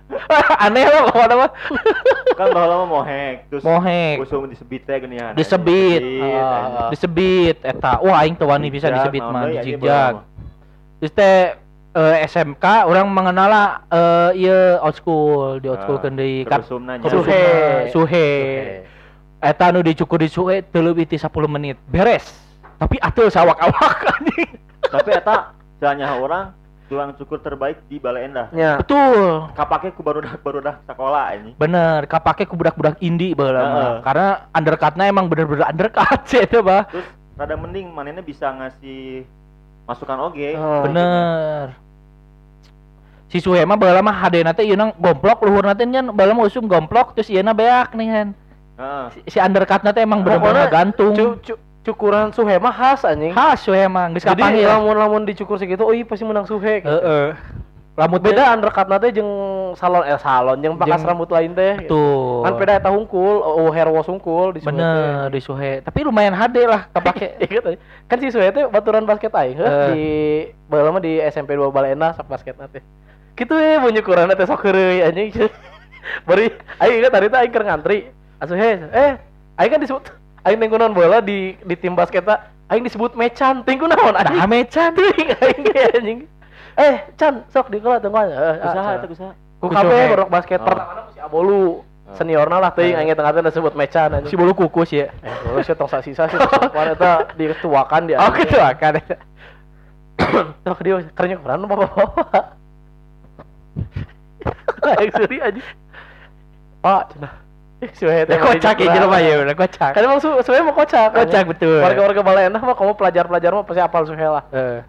aneh 0.64 0.84
lah 0.84 1.02
pokoknya 1.06 1.36
mah 1.36 1.50
Kan 2.36 2.52
baheula 2.52 2.74
mah 2.76 2.88
mohek, 2.90 3.48
terus 3.48 3.62
mohek 3.62 4.20
usum 4.20 4.44
disebit 4.44 4.82
teh 4.82 4.98
geuningan. 4.98 5.32
disebit 5.32 6.02
Ah. 6.20 6.90
disebit 6.90 7.62
eta 7.62 7.96
wah 7.98 8.20
aing 8.20 8.34
teu 8.34 8.44
wani 8.44 8.68
bisa 8.68 8.90
disebit 8.90 9.22
mah 9.22 9.46
jigjag 9.56 10.20
Terus 10.98 11.12
teh 11.12 11.54
eh, 11.96 12.22
SMK 12.22 12.60
orang 12.84 13.08
mengenal 13.08 13.48
lah 13.48 13.68
eh 13.88 14.44
ieu 14.44 14.54
old 14.78 14.92
school 14.92 15.56
di 15.56 15.66
old 15.66 15.80
school 15.80 15.96
kan 15.96 16.12
di 16.12 16.44
kar- 16.44 16.60
Kerusumna 16.60 16.94
nya. 16.94 17.08
Suhe 17.08 17.44
Suhe 17.88 17.88
Suhe. 17.88 18.28
eta 19.38 19.64
nu 19.68 19.80
dicukur 19.80 20.16
di 20.16 20.28
Suhe 20.28 20.60
teu 20.62 20.80
leuwih 20.80 21.02
ti 21.02 21.16
10 21.16 21.26
menit 21.46 21.80
beres 21.86 22.28
tapi 22.76 22.96
atuh 22.98 23.26
sawak-awak 23.26 23.96
anjing 24.14 24.50
Tapi 24.82 25.10
eta 25.10 25.56
cenah 25.76 26.14
orang 26.14 26.44
tukang 26.86 27.10
cukur 27.14 27.40
terbaik 27.40 27.82
di 27.84 27.96
Balai 27.96 28.28
Endah. 28.28 28.46
nya 28.50 28.78
betul 28.78 29.50
Kapake 29.52 29.90
ku 29.90 30.00
barudak-barudak 30.00 30.84
sekolah 30.84 31.34
ini. 31.34 31.50
bener 31.54 32.04
kapake 32.04 32.44
ku 32.44 32.54
budak-budak 32.54 33.00
indie 33.00 33.32
baheula 33.32 33.58
Heeh. 33.58 33.94
karena 34.04 34.26
undercutnya 34.52 35.04
emang 35.04 35.26
bener-bener 35.26 35.66
undercut 35.66 36.20
sih 36.24 36.40
itu 36.40 36.60
bah 36.60 36.86
Terus 36.86 37.08
rada 37.34 37.54
mending 37.54 37.90
manehna 37.90 38.20
bisa 38.20 38.48
ngasih 38.50 39.26
masukan 39.82 40.18
oge. 40.24 40.54
Oh. 40.54 40.82
bener 40.82 41.74
si 43.36 43.44
Suhe 43.44 43.60
mah 43.68 43.76
baheula 43.76 44.00
mah 44.00 44.16
hadena 44.16 44.56
teh 44.56 44.64
ieu 44.64 44.80
gomplok 44.96 45.44
luhurna 45.44 45.76
teh 45.76 45.84
nya 45.84 46.00
baheula 46.00 46.32
mah 46.32 46.48
usum 46.48 46.64
gomplok 46.64 47.12
terus 47.12 47.28
ieu 47.28 47.44
beak 47.44 47.92
nih 47.92 48.08
kan 48.08 48.28
Heeh. 48.76 49.04
si, 49.12 49.36
si 49.36 49.38
undercutnya 49.40 49.92
teh 49.92 50.04
emang 50.04 50.24
bener-bener 50.24 50.68
gantung. 50.68 51.12
cu- 51.12 51.36
cu- 51.44 51.60
cukuran 51.86 52.32
suhe 52.34 52.58
mah 52.58 52.74
khas 52.74 53.06
anjing. 53.06 53.30
Khas 53.30 53.62
Suhe 53.62 53.86
emang 53.86 54.10
geus 54.10 54.24
jadi 54.24 54.36
kapanggil 54.36 54.66
lamun 54.66 54.96
lamun 54.96 55.22
dicukur 55.22 55.54
segitu 55.54 55.86
oh 55.86 55.94
iya 55.94 56.02
pasti 56.02 56.24
menang 56.26 56.48
suhe 56.48 56.80
gitu. 56.80 56.88
heeh. 56.88 57.36
Rambut 57.96 58.20
beda 58.20 58.52
undercut 58.52 58.84
teh 59.00 59.10
jeung 59.14 59.30
salon 59.72 60.04
eh 60.04 60.20
salon 60.20 60.60
jeung 60.60 60.76
pangkas 60.76 61.00
Jeung- 61.00 61.08
rambut 61.08 61.30
lain 61.32 61.56
teh 61.56 61.80
gitu. 61.80 61.96
tuh 61.96 62.44
kan 62.44 62.52
beda 62.52 62.72
eta 62.76 62.90
hungkul 62.92 63.40
oh 63.40 63.72
hair 63.72 63.88
wash 63.88 64.04
hungkul 64.04 64.52
di 64.52 64.60
Suhe 64.60 64.68
bener 64.68 65.30
di 65.30 65.40
Suhe. 65.40 65.72
Tapi 65.80 66.04
lumayan 66.04 66.34
HD 66.34 66.66
lah 66.66 66.90
kepake. 66.90 67.28
Iya 67.48 67.60
kan 68.04 68.16
si 68.18 68.28
Suhe 68.28 68.50
teh 68.50 68.66
baturan 68.66 69.06
basket 69.06 69.32
aing 69.32 69.56
Eh. 69.56 69.70
di 69.88 70.04
baheula 70.66 70.90
mah 70.90 71.00
di 71.00 71.22
SMP 71.22 71.54
2 71.54 71.70
Balena 71.70 72.12
sak 72.12 72.26
basket 72.26 72.58
teh 72.68 72.82
kitu 73.36 73.52
we 73.52 73.76
mun 73.78 73.92
nyukuran 73.92 74.32
teh 74.32 74.46
sok 74.48 74.64
heureuy 74.64 75.04
anjing. 75.04 75.30
Bari 76.28 76.48
aing 76.80 76.96
ingat 77.04 77.12
tadi 77.12 77.26
teh 77.28 77.38
aing 77.38 77.52
keur 77.52 77.64
ngantri. 77.64 77.98
Asuh 78.40 78.56
he 78.56 78.70
eh 78.90 79.12
aing 79.56 79.70
kan 79.70 79.80
disebut 79.80 80.08
aing 80.42 80.58
tengkunan 80.58 80.90
bola 80.90 81.20
di 81.20 81.54
di 81.60 81.74
tim 81.76 81.92
basket 81.92 82.24
aing 82.66 82.82
disebut 82.82 83.12
mecan. 83.14 83.60
Tengku 83.62 83.84
naon 83.86 84.16
anjing? 84.16 84.38
Nah 84.40 84.48
mecan. 84.48 84.90
Aing 84.96 85.62
anjing. 86.00 86.18
Eh 86.76 86.94
Chan 87.16 87.44
sok 87.48 87.68
di 87.68 87.78
kelas 87.78 88.00
tengkuan 88.00 88.28
eh 88.28 88.60
Usaha 88.60 88.90
eta 88.96 89.06
usaha. 89.06 89.32
ku 89.56 89.72
kabeh 89.72 89.88
Suhe. 89.88 90.10
borok 90.12 90.28
basket 90.28 90.60
Oh. 90.60 90.68
pertama 90.68 91.00
ku 91.08 91.10
si 91.12 91.20
Abolu. 91.20 91.64
Seniorna 92.06 92.62
lah 92.62 92.70
teuing 92.70 92.94
aing 92.94 93.12
tengah 93.12 93.34
teh 93.34 93.42
disebut 93.42 93.74
mecan 93.74 94.08
anjing. 94.14 94.30
Si 94.30 94.36
bulu 94.38 94.54
kukus 94.54 94.94
ya. 94.94 95.10
Eh, 95.20 95.34
dulu 95.42 95.58
sih 95.60 95.74
tong 95.74 95.90
sisa 95.90 96.30
sih 96.30 96.38
sopan 96.38 96.94
eta 96.94 97.26
dituakan 97.34 98.06
dia. 98.06 98.22
oh 98.22 98.30
gitu 98.32 98.56
akan 98.56 98.92
Tok 100.62 100.80
dia 100.86 101.02
kerennya 101.12 101.36
koran 101.42 101.66
bapak-bapak. 101.66 102.44
Seri 105.16 105.38
aja. 105.42 105.62
Pak, 106.82 107.02
cenah. 107.14 107.32
Eh, 107.76 107.92
suwe 107.92 108.24
teh 108.24 108.32
ya 108.32 108.40
kocak 108.40 108.80
ya 108.80 108.88
jelema 108.88 109.20
ya 109.20 109.44
udah 109.44 109.52
kocak 109.52 109.92
Kan 109.92 110.00
emang 110.00 110.16
su 110.16 110.32
suwe 110.40 110.64
mah 110.64 110.72
kocak. 110.72 111.12
kocak 111.12 111.44
betul 111.44 111.84
Warga-warga 111.84 112.24
Balena 112.24 112.56
mah 112.56 112.72
kamu 112.72 112.96
pelajar-pelajar 112.96 113.52
mah 113.52 113.68
pasti 113.68 113.84
apal 113.84 114.08
suwe 114.08 114.16
lah. 114.16 114.44
Eh, 114.48 114.80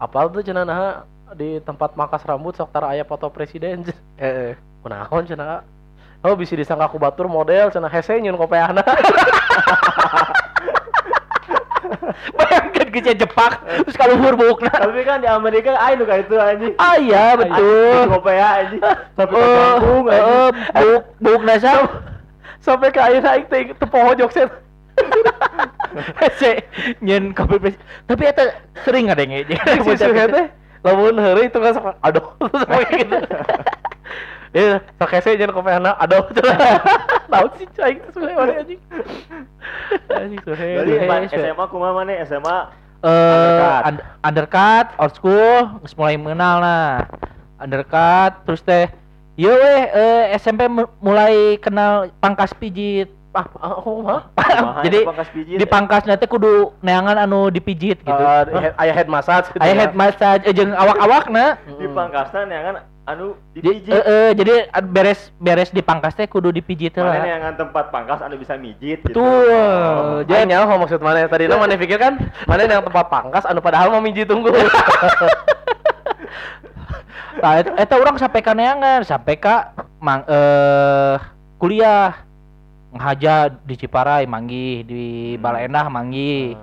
Apal 0.00 0.32
tuh 0.32 0.40
cenah 0.40 0.64
nah 0.64 1.04
di 1.36 1.60
tempat 1.60 1.92
makas 1.92 2.24
rambut 2.24 2.56
sok 2.56 2.72
tara 2.72 2.96
aya 2.96 3.04
foto 3.04 3.28
presiden. 3.28 3.84
eh, 4.16 4.56
Kunaon 4.80 5.28
cenah? 5.28 5.60
Oh 6.24 6.32
bisa 6.32 6.56
disangka 6.56 6.88
ku 6.88 6.96
batur 6.96 7.28
model 7.28 7.68
cenah 7.68 7.92
hese 7.92 8.16
nyun 8.16 8.40
kopeana. 8.40 8.80
bayangkan 12.40 12.75
Geus 12.86 13.16
jepak 13.18 13.52
terus 13.82 13.96
kaluhur 13.98 14.34
bukna. 14.38 14.70
Tapi 14.70 15.02
kan 15.02 15.18
di 15.18 15.28
Amerika 15.28 15.74
ayo 15.76 16.06
kayak 16.06 16.30
itu 16.30 16.36
anjing. 16.38 16.74
Ah 16.78 16.96
iya 16.96 17.34
betul. 17.34 18.06
Kopi 18.14 18.32
ya 18.34 18.48
anjing. 18.62 18.82
Sampai 19.18 19.36
Oh, 19.36 19.54
kampung 19.54 20.04
anjing. 20.08 20.54
buk 20.72 21.02
bukna 21.18 21.54
sa. 21.58 21.72
Sampai 22.62 22.90
ke 22.90 23.00
akhir 23.02 23.22
aing 23.26 23.46
teh 23.50 23.62
teu 23.74 23.86
poho 23.90 24.14
jokset. 24.14 24.50
Hese 26.20 26.64
nyen 27.02 27.34
kopi 27.34 27.58
pres. 27.58 27.76
Tapi 28.06 28.22
eta 28.26 28.54
sering 28.86 29.10
ngadenge. 29.10 29.44
Si 29.84 29.92
Suhe 29.98 30.24
teh 30.30 30.46
lamun 30.86 31.18
heureuy 31.18 31.50
itu 31.50 31.58
kan 31.58 31.98
aduh 31.98 32.22
gitu. 34.56 34.72
Ya, 34.72 34.80
sok 34.96 35.10
hese 35.12 35.36
jeung 35.36 35.52
kopi 35.52 35.68
anak 35.68 35.94
aduh. 36.00 36.24
Tahu 37.32 37.46
sih 37.60 37.68
aing 37.76 38.00
teh 38.00 38.10
Suhe 38.16 38.32
mana 38.32 38.52
anjing. 38.64 38.80
Anjing 40.08 40.40
Suhe. 40.40 40.68
Jadi. 40.80 40.92
SMA 41.28 41.64
kumaha 41.68 41.92
mana 41.92 42.24
SMA 42.24 42.58
eh 43.04 43.12
Undercut. 43.12 43.82
un- 43.84 44.06
undercut, 44.24 44.86
old 44.96 45.12
school, 45.12 45.60
geus 45.84 45.94
mulai 45.94 46.16
mengenal 46.16 46.64
nah. 46.64 47.04
Undercut, 47.60 48.32
terus 48.48 48.64
teh 48.64 48.88
Yo 49.36 49.52
weh, 49.52 49.82
eh, 49.92 50.32
SMP 50.40 50.64
mu- 50.64 50.88
mulai 50.96 51.60
kenal 51.60 52.08
pangkas 52.24 52.56
pijit. 52.56 53.12
Ah, 53.36 53.44
oh, 53.84 54.00
mah. 54.00 54.32
Jadi, 54.88 55.04
pangkas 55.04 55.28
pijit? 55.28 55.60
Di 55.60 55.66
pangkasnya 55.68 56.16
teh 56.16 56.24
kudu 56.24 56.72
neangan 56.80 57.20
anu 57.20 57.52
dipijit 57.52 58.00
gitu. 58.00 58.16
Ah, 58.16 58.48
head- 58.48 58.72
aya 58.80 58.96
head 58.96 59.12
massage 59.12 59.52
gitu. 59.52 59.60
Aya 59.60 59.76
ya. 59.76 59.80
head 59.84 59.92
massage 59.92 60.40
eh, 60.48 60.56
jeung 60.56 60.72
awak-awakna. 60.72 61.60
di 61.68 61.84
pangkasna 61.92 62.48
yang 62.48 62.64
kan 62.64 62.76
anu 63.06 63.38
Di, 63.50 63.62
dipijit. 63.62 63.88
eh, 63.88 64.02
eh, 64.02 64.30
jadi 64.34 64.52
ad- 64.68 64.90
beres 64.90 65.30
beres 65.36 65.70
di 65.70 65.78
pangkas 65.78 66.12
teh 66.12 66.26
kudu 66.26 66.50
dipijit 66.50 66.90
Mana 66.92 67.14
lah. 67.14 67.22
yang 67.24 67.40
kan 67.40 67.54
tempat 67.56 67.84
pangkas 67.88 68.18
anu 68.20 68.34
bisa 68.34 68.58
mijit 68.58 68.98
gitu. 69.00 69.14
Betul. 69.14 69.46
Oh, 69.48 70.20
Jadi 70.22 70.50
nyaho 70.50 70.74
maksud 70.76 70.98
mana 70.98 71.22
tadi 71.24 71.46
nah, 71.46 71.56
mana 71.56 71.74
pikir 71.74 71.96
kan 71.96 72.18
mana 72.44 72.66
yang 72.66 72.82
tempat 72.82 73.06
pangkas 73.06 73.44
anu 73.44 73.58
padahal 73.60 73.88
mau 73.88 74.00
miji 74.00 74.22
tunggu. 74.22 74.50
Nah, 77.36 77.60
et- 77.60 77.76
eta 77.78 77.94
orang 77.94 78.16
sampai 78.16 78.40
ka 78.40 78.56
neangan, 78.56 79.04
sampai 79.04 79.36
ka 79.36 79.70
mang 79.98 80.24
eh 80.24 81.20
kuliah 81.56 82.16
ngaja 82.90 83.52
di 83.60 83.76
Ciparai 83.76 84.24
manggi, 84.24 84.80
di 84.82 85.04
Hmm. 85.30 85.42
Balenah 85.44 85.86
manggi. 85.86 86.56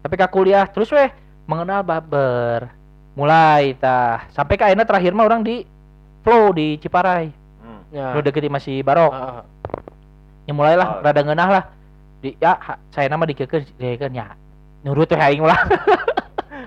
Sampai 0.00 0.16
ka 0.16 0.24
kuliah 0.26 0.64
terus 0.64 0.88
weh 0.88 1.12
mengenal 1.44 1.84
baber. 1.84 2.72
Mulai 3.12 3.76
tah 3.76 4.24
sampai 4.32 4.56
ka 4.56 4.66
ayeuna 4.66 4.82
terakhir 4.82 5.12
mah 5.12 5.22
orang 5.22 5.44
di 5.44 5.68
Flow 6.24 6.50
di 6.50 6.80
Ciparai. 6.80 7.28
Hmm. 7.60 7.80
Ya. 7.92 8.10
Nu 8.10 8.20
deket 8.20 8.40
di 8.40 8.50
masih 8.50 8.80
Barok. 8.80 9.12
Ah, 9.12 9.44
Ya 10.44 10.52
mulailah 10.52 10.98
Oh. 10.98 11.00
rada 11.00 11.20
ngeunah 11.20 11.48
lah. 11.50 11.64
Di 12.18 12.36
ya 12.36 12.56
ha- 12.56 12.80
saya 12.90 13.06
nama 13.06 13.24
dikekeun 13.24 13.64
dikekeun 13.76 14.12
ya. 14.12 14.32
Nurut 14.82 15.04
teh 15.06 15.16
aing 15.16 15.40
lah. 15.40 15.56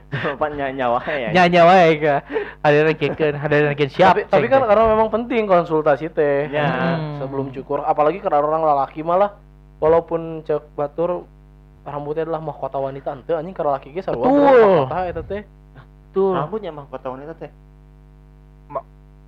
Ny- 0.08 0.74
nyawa 0.74 1.04
ya. 1.06 1.30
Nyanyi 1.30 1.60
wae 1.60 1.90
ka. 2.00 2.16
Ada 2.64 2.90
dikekeun, 2.90 3.36
ada 3.36 3.54
dikekeun 3.70 3.92
siap. 3.92 4.14
tapi, 4.14 4.22
tapi 4.26 4.46
kan 4.48 4.64
karena 4.64 4.86
memang 4.88 5.10
penting 5.12 5.46
konsultasi 5.46 6.10
teh. 6.10 6.48
Ya. 6.50 6.66
Hmm. 6.98 7.22
Sebelum 7.22 7.52
cukur, 7.52 7.84
apalagi 7.84 8.18
karena 8.18 8.40
orang 8.40 8.64
lelaki 8.64 9.02
malah 9.02 9.36
walaupun 9.78 10.42
cek 10.42 10.74
batur 10.74 11.28
rambutnya 11.84 12.26
adalah 12.26 12.42
mahkota 12.42 12.78
wanita 12.78 13.14
ente 13.14 13.32
anjing 13.32 13.54
karena 13.54 13.78
laki 13.78 13.94
ge 13.94 14.02
sarua 14.02 14.26
Betul. 14.26 14.42
mahkota 14.90 14.98
eta 15.06 15.22
teh. 15.24 15.42
Betul. 16.10 16.34
Rambutnya 16.34 16.72
mahkota 16.72 17.08
wanita 17.08 17.34
teh. 17.38 17.52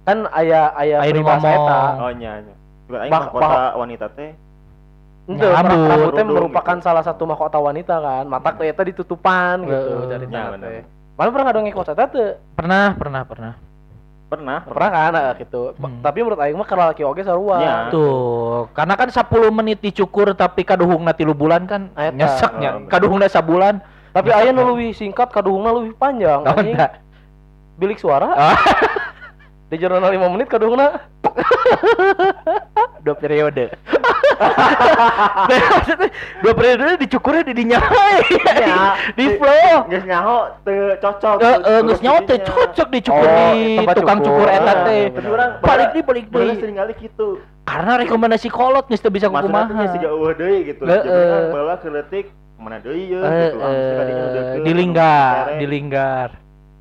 Kan 0.10 0.26
aya 0.34 0.74
aya 0.74 0.96
Aya 1.06 1.12
nu 1.14 1.22
peribahasa 1.22 1.46
ngomong. 1.46 1.70
eta. 1.70 1.82
Oh 2.02 2.12
nya 2.18 2.32
nya. 2.42 2.56
Juga 2.90 2.98
aing 3.06 3.12
Bah- 3.14 3.22
mahkota 3.30 3.62
wanita 3.78 4.06
teh. 4.18 4.32
Ya, 5.30 5.62
rambut. 5.62 6.18
teh 6.18 6.26
merupakan 6.26 6.78
gitu. 6.82 6.86
salah 6.90 7.04
satu 7.06 7.30
mahkota 7.30 7.62
wanita 7.62 7.96
kan. 8.02 8.26
Mata 8.26 8.50
teh 8.58 8.66
eta 8.66 8.82
ditutupan 8.82 9.62
gitu 9.62 10.10
dari 10.10 10.26
Ya, 10.26 10.34
tanah 10.34 10.50
bener. 10.58 10.66
teh. 10.66 10.82
Mana 11.14 11.30
pernah 11.30 11.46
ngadong 11.46 11.66
ngekos 11.70 11.94
eta 11.94 12.06
teh? 12.10 12.30
Pernah, 12.58 12.98
pernah, 12.98 13.22
pernah. 13.22 13.54
Pernah. 14.26 14.62
Pernah 14.62 14.90
kan 14.90 15.12
nah, 15.14 15.34
gitu. 15.38 15.74
Hmm. 15.74 16.02
Tapi 16.02 16.18
menurut 16.22 16.38
aing 16.38 16.54
mah 16.54 16.66
karena 16.66 16.90
laki 16.90 17.02
oge 17.02 17.22
sarua. 17.22 17.58
Ya. 17.62 17.78
Tuh, 17.90 18.70
karena 18.74 18.94
kan 18.94 19.10
10 19.10 19.26
menit 19.50 19.82
dicukur 19.82 20.34
tapi 20.34 20.62
kaduhungna 20.62 21.14
tilu 21.14 21.34
bulan 21.34 21.66
kan 21.66 21.90
nyeseknya. 21.94 22.70
Oh. 22.78 22.90
Kaduhungna 22.90 23.26
sabulan. 23.26 23.82
Tapi 24.10 24.30
aya 24.30 24.50
nu 24.50 24.66
leuwih 24.66 24.94
singkat 24.94 25.30
kaduhungna 25.30 25.70
leuwih 25.70 25.94
panjang. 25.94 26.42
Bilik 27.78 27.98
suara. 27.98 28.34
Di 29.70 29.78
jurnal 29.78 30.02
5 30.04 30.34
menit 30.34 30.50
kaduhungna. 30.50 30.98
Dua 33.06 33.16
periode. 33.16 33.70
Maksudnya, 35.40 36.10
Dua 36.42 36.54
periode 36.54 36.98
dicukurnya 36.98 37.44
di 37.44 37.54
dinya 37.54 37.78
Ya. 38.56 38.98
di 39.18 39.38
flow. 39.38 39.86
Geus 39.88 40.06
nyaho 40.06 40.38
teu 40.64 40.98
cocok. 40.98 41.38
Eh, 41.40 41.58
eh, 41.60 41.80
geus 41.86 42.02
nyaho 42.02 42.20
jadinya. 42.24 42.46
cocok 42.48 42.88
dicukur 42.90 43.28
Oh, 43.30 43.54
di 43.54 43.66
tukang 43.94 44.20
cukur. 44.20 44.42
cukur 44.42 44.48
eta 44.50 44.74
teh. 44.84 45.04
Tapi 45.12 45.28
orang 45.30 45.50
Balik 45.62 45.88
deui, 45.94 46.02
balik 46.02 46.26
deui. 46.30 46.56
sering 46.58 46.78
kali 46.78 46.94
gitu. 46.98 47.28
Karena 47.64 47.94
rekomendasi 47.98 48.50
kolot 48.50 48.90
geus 48.90 49.00
teu 49.00 49.12
bisa 49.12 49.30
Maksudnya 49.30 49.70
kumaha. 49.70 49.86
teh 49.86 49.94
siga 49.94 50.10
eueuh 50.10 50.34
deui 50.34 50.58
gitu. 50.66 50.82
Heeh. 50.84 51.04
Jadi 51.04 51.30
kan 51.30 51.44
bawa 51.54 51.74
ke 51.78 51.90
letik 51.90 52.26
ke 52.26 52.60
mana 52.60 52.78
deui 52.82 53.06
ya 53.08 53.20
Eh, 53.22 53.54
gitu. 53.54 53.58
Langsung 53.62 53.96
kadinya 53.96 54.24
udah 54.26 54.44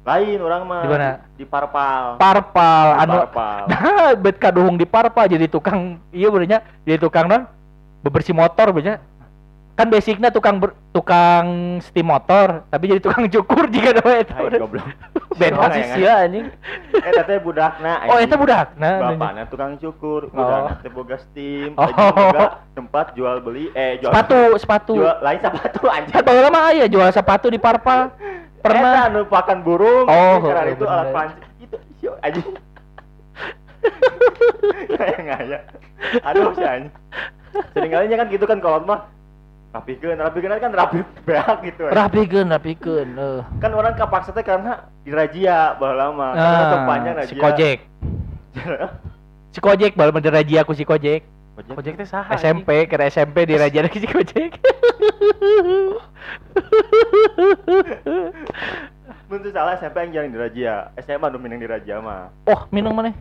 eh. 0.08 0.12
Lain 0.24 0.38
orang 0.40 0.62
mah. 0.64 0.80
Di 0.80 0.88
mana? 0.88 1.10
Di 1.36 1.44
parpal. 1.44 2.16
Parpal 2.16 2.86
Di 2.88 3.00
anu 3.04 3.12
parpal. 3.22 3.60
Nah, 3.68 4.10
bet 4.24 4.36
kaduhung 4.40 4.74
di 4.74 4.88
parpal 4.88 5.28
jadi 5.28 5.44
tukang 5.46 6.00
iya 6.10 6.32
benernya 6.32 6.58
jadi 6.82 6.96
tukang 6.98 7.28
non 7.28 7.44
bebersih 8.00 8.32
motor 8.32 8.72
benernya 8.72 9.04
kan 9.74 9.86
basicnya 9.86 10.34
tukang 10.34 10.58
ber, 10.58 10.74
tukang 10.90 11.46
steam 11.78 12.10
motor 12.10 12.66
tapi 12.66 12.90
jadi 12.90 12.98
tukang 12.98 13.30
cukur 13.36 13.70
jika 13.70 13.94
doa 13.94 14.14
itu 14.18 14.32
Hai 14.34 14.58
goblok. 14.58 14.86
Ben 15.38 15.54
masih 15.54 15.78
yang 15.78 15.92
sia 15.94 16.12
anjing 16.18 16.46
Eta 16.90 17.22
teh 17.22 17.38
budakna. 17.38 18.10
oh 18.10 18.18
anjing. 18.18 18.26
itu 18.26 18.34
budak 18.34 18.74
nah 18.74 19.14
Bapaknya 19.14 19.46
tukang 19.46 19.78
cukur, 19.78 20.26
Oh. 20.26 20.34
budakna 20.34 20.82
teh 20.82 20.90
boga 20.90 21.16
steam, 21.20 21.78
Oh. 21.78 21.86
boga 21.86 22.58
tempat 22.74 23.14
jual 23.14 23.38
beli 23.38 23.70
eh 23.72 24.02
jual 24.02 24.10
sepatu 24.10 24.40
sepatu 24.58 24.92
jual 24.98 25.14
lain 25.22 25.38
sepatu 25.38 25.80
anjing. 25.86 26.10
kan 26.10 26.22
baheula 26.26 26.50
mah 26.50 26.62
aya 26.68 26.84
jual 26.86 27.06
sepatu 27.08 27.46
di 27.46 27.58
parpal 27.58 28.10
pernah 28.58 29.06
anu 29.06 29.24
pakan 29.26 29.62
burung, 29.62 30.06
Oh, 30.06 30.36
karena 30.42 30.62
oh, 30.62 30.74
itu 30.74 30.84
bener. 30.84 30.92
alat 30.92 31.08
pancing 31.12 31.52
gitu, 31.58 31.76
sio 31.98 32.12
anjing. 32.20 32.46
Kayak 34.88 35.20
ngaya. 35.22 35.58
Aduh 36.26 36.50
si 36.54 36.64
anjing. 36.64 36.92
Sering 37.72 37.90
kalinya 37.90 38.16
kan 38.20 38.26
gitu 38.28 38.44
kan 38.44 38.58
kalau 38.60 38.78
mah 38.84 39.00
rapikeun, 39.68 40.18
rapikeun 40.18 40.58
kan 40.58 40.72
rapi 40.72 40.98
beak 41.24 41.46
gitu. 41.64 41.82
anjing. 41.86 41.96
rapikeun 41.96 42.46
rapikeun 42.50 43.08
eh. 43.14 43.40
Kan 43.58 43.72
orang 43.72 43.94
kapaksa 43.94 44.30
teh 44.32 44.42
karena 44.42 44.88
dirazia 45.02 45.76
baheula 45.76 46.12
mah. 46.12 46.30
Karena 46.34 46.62
Ah, 46.74 46.84
panjang 46.84 47.14
si. 47.24 47.34
Kojek 47.38 47.78
si 49.54 49.58
Kojek 49.62 49.92
bal 49.94 50.10
raja 50.10 50.56
aku 50.62 50.72
si 50.74 50.84
Kojek 50.84 51.22
Ojek 51.58 51.98
teh 51.98 52.06
saha? 52.06 52.38
SMP 52.38 52.86
kira 52.86 53.10
SMP 53.10 53.42
di 53.42 53.58
raja 53.58 53.82
lagi 53.82 53.98
Kojek 54.06 54.54
Mun 59.28 59.44
teu 59.44 59.52
salah 59.52 59.76
SMP 59.76 60.08
yang 60.08 60.12
jarang 60.14 60.32
dirazia. 60.32 60.88
SMA 61.04 61.26
nu 61.28 61.36
minang 61.42 61.60
dirazia 61.60 62.00
mah. 62.00 62.32
oh 62.48 62.64
minum 62.70 62.94
mana 62.94 63.12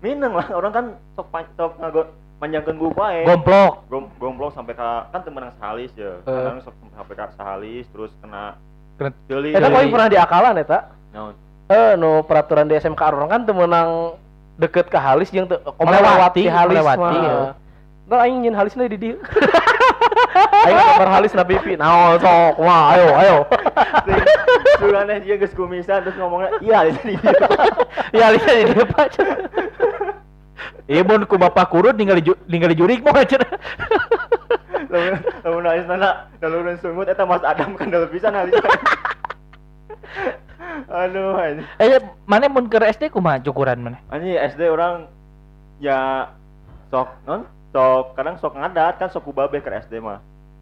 Minang 0.00 0.32
lah, 0.32 0.48
orang 0.56 0.72
kan 0.72 0.86
sok 1.12 1.28
pan, 1.28 1.44
sok 1.60 1.76
ngago 1.76 2.08
manjangkeun 2.40 2.80
buku 2.80 2.96
wae. 2.96 3.28
gomplok 3.28 3.84
Gom, 3.92 4.08
gomplok 4.16 4.56
sampai 4.56 4.72
ke 4.72 4.88
kan 5.12 5.20
temen 5.20 5.44
yang 5.44 5.52
sahalis 5.60 5.92
ya. 5.92 6.16
Kadang 6.24 6.64
sok 6.64 6.72
sampai 6.96 7.14
ke 7.14 7.24
sahalis 7.36 7.84
terus 7.92 8.08
kena 8.24 8.56
Kena 8.96 9.12
teuling. 9.28 9.52
Eta 9.52 9.68
pernah 9.68 10.08
diakalan 10.08 10.56
eta. 10.56 10.78
Naon? 11.12 11.36
Eh, 11.70 11.94
no 12.00 12.24
peraturan 12.24 12.66
di 12.66 12.80
SMK 12.80 12.98
orang 12.98 13.28
kan 13.28 13.40
teu 13.44 13.54
meunang 13.54 14.16
deket 14.60 14.86
ke 14.92 14.98
halis 15.00 15.32
jeung 15.32 15.48
teu 15.48 15.58
Melewati, 15.80 16.44
halis 16.44 16.76
melewati, 16.76 17.00
mah. 17.00 17.24
ya. 17.24 17.36
Nah, 18.10 18.26
aing 18.26 18.42
nyin 18.42 18.54
halisna 18.58 18.90
di 18.90 18.98
dieu. 18.98 19.16
aing 20.66 20.76
kabar 20.76 21.08
halis 21.14 21.32
na 21.32 21.46
pipi. 21.46 21.78
Naon 21.78 22.18
sok, 22.18 22.58
mah 22.60 22.98
ayo 22.98 23.08
ayo. 23.16 23.36
Suganeh 24.82 25.22
dia 25.22 25.38
geus 25.38 25.54
kumisan 25.54 26.02
terus 26.02 26.18
ngomongnya 26.18 26.50
iya 26.58 26.90
di 26.90 26.92
sini. 26.98 27.14
ya 28.10 28.34
lihat 28.34 28.54
di 28.66 28.74
depan 28.74 29.06
Iya 30.90 31.06
mun 31.06 31.22
ku 31.30 31.38
bapak 31.38 31.70
kurut 31.70 31.94
ningali 31.94 32.18
ju, 32.18 32.34
ningali 32.50 32.74
jurik 32.74 32.98
mau 33.06 33.14
aja. 33.14 33.38
Lamun 34.90 35.22
lamun 35.46 35.64
halis 35.70 35.86
nana 35.86 36.26
daluran 36.42 36.76
sungut 36.82 37.06
eta 37.06 37.22
Mas 37.22 37.46
Adam 37.46 37.78
kan 37.78 37.94
dalam 37.94 38.10
pisan 38.10 38.34
halis. 38.34 38.58
Aduh 40.90 41.36
anjing. 41.36 41.66
Eh 41.78 42.00
mana 42.26 42.46
mun 42.48 42.66
ke 42.68 42.78
SD 42.80 43.10
kumaha 43.10 43.40
cukuran 43.42 43.80
mana? 43.80 43.98
Anjing 44.12 44.36
SD 44.36 44.68
orang 44.70 45.08
ya 45.80 46.30
sok 46.90 47.08
non 47.24 47.46
sok 47.70 48.18
kadang 48.18 48.36
sok 48.38 48.54
ngadat 48.58 48.98
kan 48.98 49.08
sok 49.08 49.30
kubabe 49.30 49.62
ke 49.62 49.70
SD 49.70 50.02
mah. 50.02 50.20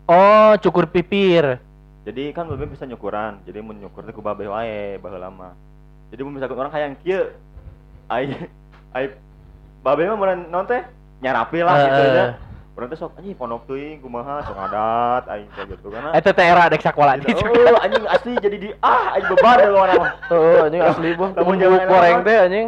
Oh, 0.08 0.56
cukur 0.64 0.88
pipir. 0.88 1.60
Jadi 2.08 2.32
kan 2.32 2.48
babe 2.48 2.64
bisa 2.64 2.88
nyukuran. 2.88 3.44
Jadi 3.44 3.60
mun 3.60 3.76
nyukur 3.76 4.00
teh 4.08 4.16
ku 4.16 4.24
babe 4.24 4.48
wae 4.48 4.96
baheula 4.96 5.28
mah. 5.28 5.52
Jadi 6.08 6.20
mun 6.24 6.32
misalkan 6.40 6.56
orang 6.56 6.72
hayang 6.72 6.96
kieu 7.04 7.28
ai 8.08 8.32
ai 8.96 9.12
babe 9.84 10.08
mah 10.08 10.16
mun 10.16 10.48
non 10.48 10.64
teh 10.64 10.80
nyarapi 11.20 11.60
lah 11.60 11.76
gitu 11.84 12.02
Eh, 12.08 12.30
teh 12.86 12.94
sok 12.94 13.18
anjing 13.18 13.34
pondok 13.34 13.66
teuing 13.66 13.98
kumaha 13.98 14.38
sok 14.46 14.54
ngadat 14.54 15.24
aing 15.34 15.50
teh 15.50 15.64
gitu 15.74 15.90
karena 15.90 16.14
Eta 16.14 16.30
teh 16.30 16.46
era 16.46 16.70
dek 16.70 16.78
sakola 16.78 17.18
Gitu, 17.18 17.34
oh, 17.42 17.78
anjing 17.82 18.06
asli 18.06 18.32
jadi 18.38 18.56
di 18.62 18.68
ah 18.78 19.18
anjing 19.18 19.34
beban 19.34 19.56
ya 19.58 19.68
orang 19.74 19.98
mah. 19.98 20.10
Heeh, 20.30 20.58
anjing 20.70 20.82
asli 20.86 21.08
boh. 21.18 21.28
Lamun 21.34 21.58
jaman 21.58 21.80
goreng 21.90 22.18
teh 22.22 22.36
anjing. 22.38 22.66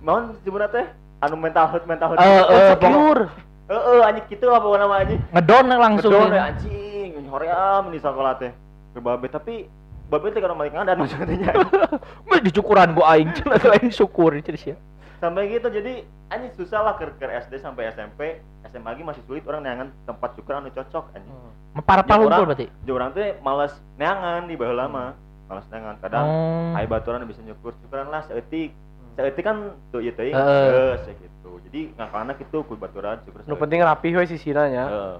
Naon 0.00 0.22
sebenarnya 0.40 0.72
teh 0.72 0.86
anu 1.20 1.36
mental 1.36 1.66
health 1.68 1.84
mental 1.84 2.16
health. 2.16 2.24
Eh, 2.24 2.32
eh, 2.32 2.56
Insecure. 2.56 3.22
Heeh, 3.68 4.00
anjing 4.08 4.24
kitu 4.32 4.46
lah 4.48 4.60
pokoknya 4.64 4.86
mah 4.88 4.98
anjing. 5.04 5.20
ngedon 5.36 5.66
langsung. 5.76 6.24
Ya 6.32 6.48
anjing, 6.48 7.10
hoream 7.28 7.82
di 7.92 7.98
sekolah 8.00 8.32
teh. 8.40 8.52
Ke 8.96 8.98
babe 9.04 9.28
tapi 9.28 9.68
babe 10.08 10.32
teh 10.32 10.40
kana 10.40 10.56
balik 10.56 10.72
ngadan 10.72 10.96
maksudnya. 10.96 11.52
Mah 12.32 12.40
dicukuran 12.40 12.96
gua 12.96 13.18
aing 13.18 13.28
cenah 13.36 13.60
lain 13.60 13.92
syukur 13.92 14.32
cenah. 14.40 14.78
Sampai 15.16 15.48
gitu 15.48 15.68
jadi 15.68 15.92
anjing 16.28 16.52
susah 16.54 16.80
lah 16.80 16.94
ke, 16.94 17.06
ke 17.14 17.26
SD 17.42 17.58
sampai 17.58 17.90
SMP 17.90 18.20
SMA 18.66 18.88
lagi 18.88 19.02
masih 19.02 19.22
sulit 19.22 19.44
orang 19.44 19.62
neangan 19.62 19.88
tempat 20.04 20.34
cukur 20.34 20.54
anu 20.54 20.70
cocok 20.70 21.04
anjing 21.12 21.34
Para 21.76 22.00
Ya, 22.00 22.06
palung 22.06 22.28
orang- 22.28 22.46
berarti. 22.48 22.66
jadi 22.80 22.92
orang 22.92 23.08
tuh 23.10 23.22
males 23.40 23.74
neangan 23.94 24.46
di 24.46 24.54
baheula 24.54 24.86
mah 24.86 25.10
males 25.44 25.66
neangan 25.68 25.96
kadang 25.98 26.26
aya 26.72 26.86
baturan 26.86 27.22
bisa 27.24 27.42
nyukur 27.42 27.74
cukuran 27.78 28.08
lah 28.08 28.22
seetik 28.22 28.70
seetik 29.12 29.42
kan 29.42 29.56
tuh 29.90 29.98
ieu 29.98 30.10
teuing 30.10 30.32
Heeh. 30.32 30.66
geus 30.94 31.02
ya 31.02 31.14
gitu 31.16 31.50
jadi 31.64 31.80
ngakalana 31.94 32.32
gitu 32.36 32.62
ku 32.62 32.74
baturan 32.74 33.18
cukur 33.22 33.40
Nu 33.40 33.46
seeutik. 33.48 33.60
penting 33.60 33.80
rapi 33.80 34.08
we 34.08 34.24
sisina 34.24 34.66
nya. 34.66 34.84
Heeh. 34.84 35.16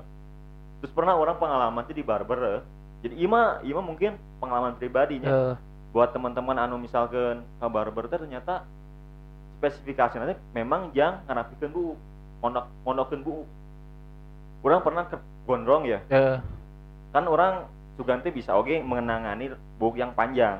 terus 0.78 0.92
pernah 0.92 1.14
orang 1.14 1.36
pengalaman 1.36 1.82
tuh 1.82 1.92
di 1.92 2.02
barber 2.02 2.38
eh. 2.40 2.60
jadi 3.02 3.14
ima 3.18 3.42
ima 3.60 3.80
mungkin 3.80 4.14
pengalaman 4.38 4.74
pribadinya 4.74 5.28
Eh, 5.28 5.54
buat 5.90 6.10
teman-teman 6.10 6.54
anu 6.56 6.76
misalkan 6.76 7.40
ke 7.52 7.66
barber 7.66 8.06
teh 8.06 8.16
ternyata 8.16 8.62
spesifikasinya 9.56 10.26
teh 10.26 10.38
memang 10.52 10.90
yang 10.92 11.22
ngarapikeun 11.24 11.70
buuk 11.70 11.96
mondok 12.40 12.64
mondokeun 12.82 13.20
buuk 13.20 13.44
orang 14.62 14.80
pernah 14.80 15.04
ke 15.04 15.16
gondrong 15.44 15.82
ya 15.84 15.98
eh. 16.08 16.38
kan 17.10 17.24
orang 17.24 17.64
Sugante 17.94 18.28
bisa 18.28 18.52
oke 18.52 18.74
mengenangani 18.76 19.48
buuk 19.76 19.94
yang 19.94 20.10
panjang 20.10 20.58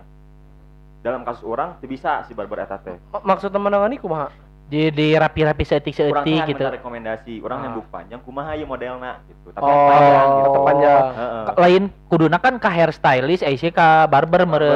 dalam 1.00 1.20
kasus 1.20 1.42
orang 1.42 1.74
teu 1.76 1.87
bisa 1.87 2.22
si 2.22 2.33
barber 2.33 2.62
eta 2.62 2.78
teh 2.78 2.94
Ma- 3.11 3.26
Maksud 3.26 3.50
menangani 3.52 3.98
kumaha? 3.98 4.30
Di 4.64 4.88
di 4.88 5.12
rapi-rapi 5.12 5.61
orang 5.61 5.68
seetik-seetik 5.68 6.24
teh 6.24 6.40
gitu. 6.46 6.62
minta 6.62 6.72
rekomendasi 6.72 7.35
orang 7.38 7.59
yang 7.61 7.70
Ah. 7.70 7.76
buuk 7.76 7.88
panjang 7.90 8.20
kumaha 8.22 8.54
ieu 8.54 8.64
modelna 8.64 9.20
gitu 9.26 9.50
tapi 9.50 9.61
yang 9.62 9.76
Oh, 9.76 9.90
panjang 9.90 10.24
gitu 10.30 10.40
tetep 10.46 10.62
panjang. 10.64 11.02
Heeh. 11.12 11.42
Ka- 11.44 11.57
Lain 11.59 11.83
kuduna 12.09 12.37
kan 12.38 12.54
ka 12.57 12.70
hairstylist, 12.70 13.42
eh 13.42 13.52
sih 13.54 13.68
ka 13.68 14.07
barber 14.07 14.46
mere. 14.46 14.72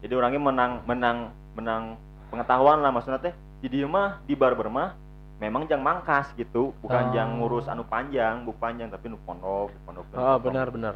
jadi 0.00 0.12
orangnya 0.14 0.40
menang 0.40 0.72
menang 0.82 1.16
menang 1.52 1.82
pengetahuan 2.32 2.80
lah 2.80 2.88
maksudnya 2.88 3.20
teh 3.20 3.32
di 3.60 3.68
dia 3.68 3.84
mah 3.84 4.24
di 4.24 4.32
barber 4.32 4.66
mah 4.66 4.96
memang 5.36 5.66
jang 5.66 5.78
mangkas 5.78 6.32
gitu 6.32 6.72
bukan 6.78 7.02
Oh. 7.02 7.12
jang 7.12 7.28
ngurus 7.36 7.66
anu 7.66 7.84
panjang 7.84 8.42
buk 8.42 8.56
panjang 8.56 8.88
tapi 8.88 9.06
nu 9.06 9.20
pondok 9.20 9.68
pondok 9.84 10.08
Ah, 10.12 10.34
benar 10.36 10.66
benar. 10.68 10.94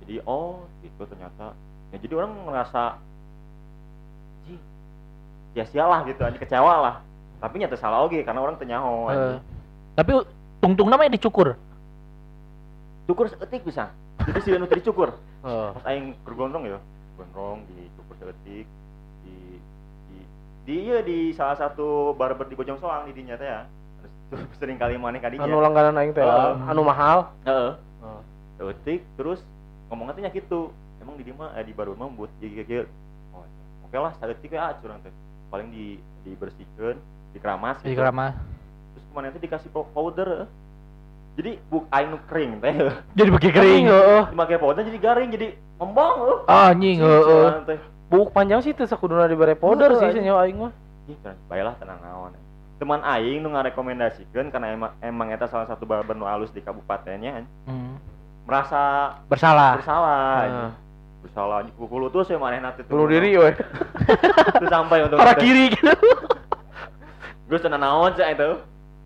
jadi 0.00 0.18
oh 0.24 0.66
itu 0.80 0.98
ternyata 1.00 1.54
ya 1.88 1.96
jadi 1.98 2.12
orang 2.16 2.32
merasa 2.42 2.96
sih 4.42 4.58
sia-sialah 5.52 6.02
gitu 6.04 6.20
aja 6.20 6.34
kecewa 6.34 6.74
lah 6.80 6.94
tapi 7.38 7.54
nyata 7.56 7.76
salah 7.76 8.02
oke 8.02 8.18
karena 8.18 8.40
orang 8.40 8.56
tenyaho 8.56 9.08
Eh. 9.08 9.38
Tapi 9.94 10.10
tungtung 10.58 10.86
namanya 10.88 11.12
dicukur. 11.12 11.54
cukur 13.04 13.24
seetik 13.26 13.62
bisa 13.62 13.88
jadi 14.20 14.38
sih 14.40 14.52
nu 14.52 14.64
tadi 14.64 14.80
cukur 14.80 15.14
Heeh. 15.40 15.68
pas 15.76 15.84
aing 15.86 16.12
keur 16.20 16.34
gondrong 16.36 16.64
ya 16.66 16.76
gondrong 17.14 17.64
di 17.66 17.88
cukur 17.94 18.14
seetik 18.18 18.66
di 20.68 20.84
iya 20.84 21.00
di 21.00 21.32
salah 21.32 21.56
satu 21.56 22.12
barber 22.12 22.44
di 22.44 22.52
Bojong 22.52 22.76
Soang 22.76 23.08
di 23.08 23.16
dinya 23.16 23.40
teh 23.40 23.48
ya 23.48 23.64
sering 24.60 24.76
kali 24.76 25.00
maneh 25.00 25.16
kadinya 25.16 25.48
Anu 25.48 25.64
langganan 25.64 25.96
aing 25.96 26.12
teh 26.12 26.20
Heeh. 26.20 26.54
anu 26.68 26.84
mahal. 26.84 27.32
heeh 27.42 27.72
Heeh. 27.98 28.20
seetik 28.54 29.00
terus 29.16 29.40
ngomongnya 29.88 30.12
teh 30.12 30.22
nya 30.22 30.30
gitu 30.30 30.68
emang 31.00 31.16
di 31.16 31.24
dia 31.24 31.32
mah 31.32 31.56
eh, 31.56 31.64
di 31.64 31.72
barber 31.72 31.96
mah 31.96 32.12
buat 32.12 32.28
gigi 32.36 32.60
gigi 32.60 32.84
oh 33.32 33.48
oke 33.82 33.96
lah 33.96 34.12
seetik 34.20 34.52
ya 34.52 34.76
curang 34.76 35.00
teh 35.00 35.12
paling 35.48 35.72
di 35.72 35.96
dibersihkan 36.22 37.00
dikeramas 37.32 37.80
Di 37.80 37.96
gitu. 37.96 38.04
kerama. 38.04 38.36
terus 38.92 39.04
kemarin 39.08 39.32
teh 39.32 39.40
dikasih 39.40 39.72
pow- 39.72 39.88
powder 39.88 40.44
eh. 40.44 40.48
jadi 41.40 41.56
buk 41.64 41.88
aing 41.88 42.12
nu 42.12 42.20
kering 42.28 42.60
teh 42.60 42.74
Jadi 43.16 43.28
bagi 43.32 43.50
kering. 43.50 43.84
Heeh. 43.88 44.22
dipakai 44.28 44.60
powder 44.60 44.84
jadi 44.84 45.00
garing 45.00 45.32
jadi 45.32 45.48
ngembang 45.80 46.14
eh. 46.20 46.38
Anjing, 46.44 47.00
heeh. 47.00 47.48
Buk 48.08 48.32
panjang 48.32 48.60
sih 48.60 48.72
teu 48.72 48.84
sakuduna 48.84 49.24
dibere 49.24 49.52
powder 49.52 49.92
Heeh, 49.92 50.00
sih 50.02 50.18
senyawa 50.18 50.42
aing 50.42 50.56
mah. 50.58 50.72
Ih, 51.06 51.16
keren. 51.18 51.36
baiklah 51.44 51.76
tenang 51.76 52.00
naon. 52.00 52.32
Teman 52.76 53.00
aing 53.02 53.38
nu 53.38 53.50
ngarekomendasikeun 53.50 54.48
karena 54.48 54.70
emang 54.70 54.92
emang 54.98 55.28
eta 55.28 55.44
salah 55.44 55.66
satu 55.66 55.84
barber 55.84 56.14
nu 56.14 56.24
alus 56.24 56.48
di 56.48 56.58
kabupatennya 56.58 57.44
Hmm. 57.64 58.00
merasa 58.44 59.12
Bersalah. 59.26 59.76
bersalah. 59.76 60.16
Heeh. 60.16 60.40
anjing. 60.40 60.72
Bersalah 61.18 61.54
anjing 61.60 61.74
pukul 61.74 62.08
tuh 62.08 62.22
saya 62.22 62.38
manehna 62.38 62.72
teh. 62.72 62.80
Bunuh 62.82 63.04
diri 63.06 63.34
we. 63.34 63.50
Terus 64.54 64.70
sampai 64.70 65.04
untuk 65.04 65.18
Arah 65.20 65.34
kiri 65.34 65.68
gitu. 65.70 65.92
Gus 67.46 67.60
tenang 67.60 67.82
naon 67.82 68.12
sih 68.14 68.24
itu. 68.24 68.50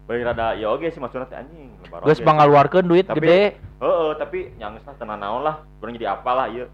Bari 0.03 0.21
rada 0.21 0.53
ya 0.53 0.67
oge 0.69 0.91
sih 0.91 0.99
maksudna 0.99 1.27
teh 1.27 1.35
anjing 1.37 1.75
oge. 1.89 2.23
pangaluarkeun 2.23 2.85
duit 2.85 3.03
Tapi- 3.05 3.19
gede. 3.19 3.43
Heeh, 3.83 4.11
tapi 4.15 4.39
nyangis 4.55 4.83
lah 4.85 4.95
tenang 4.95 5.19
naon 5.19 5.43
lah. 5.43 5.59
Urang 5.81 5.91
jadi 5.93 6.13
apalah 6.13 6.47
ieu. 6.47 6.71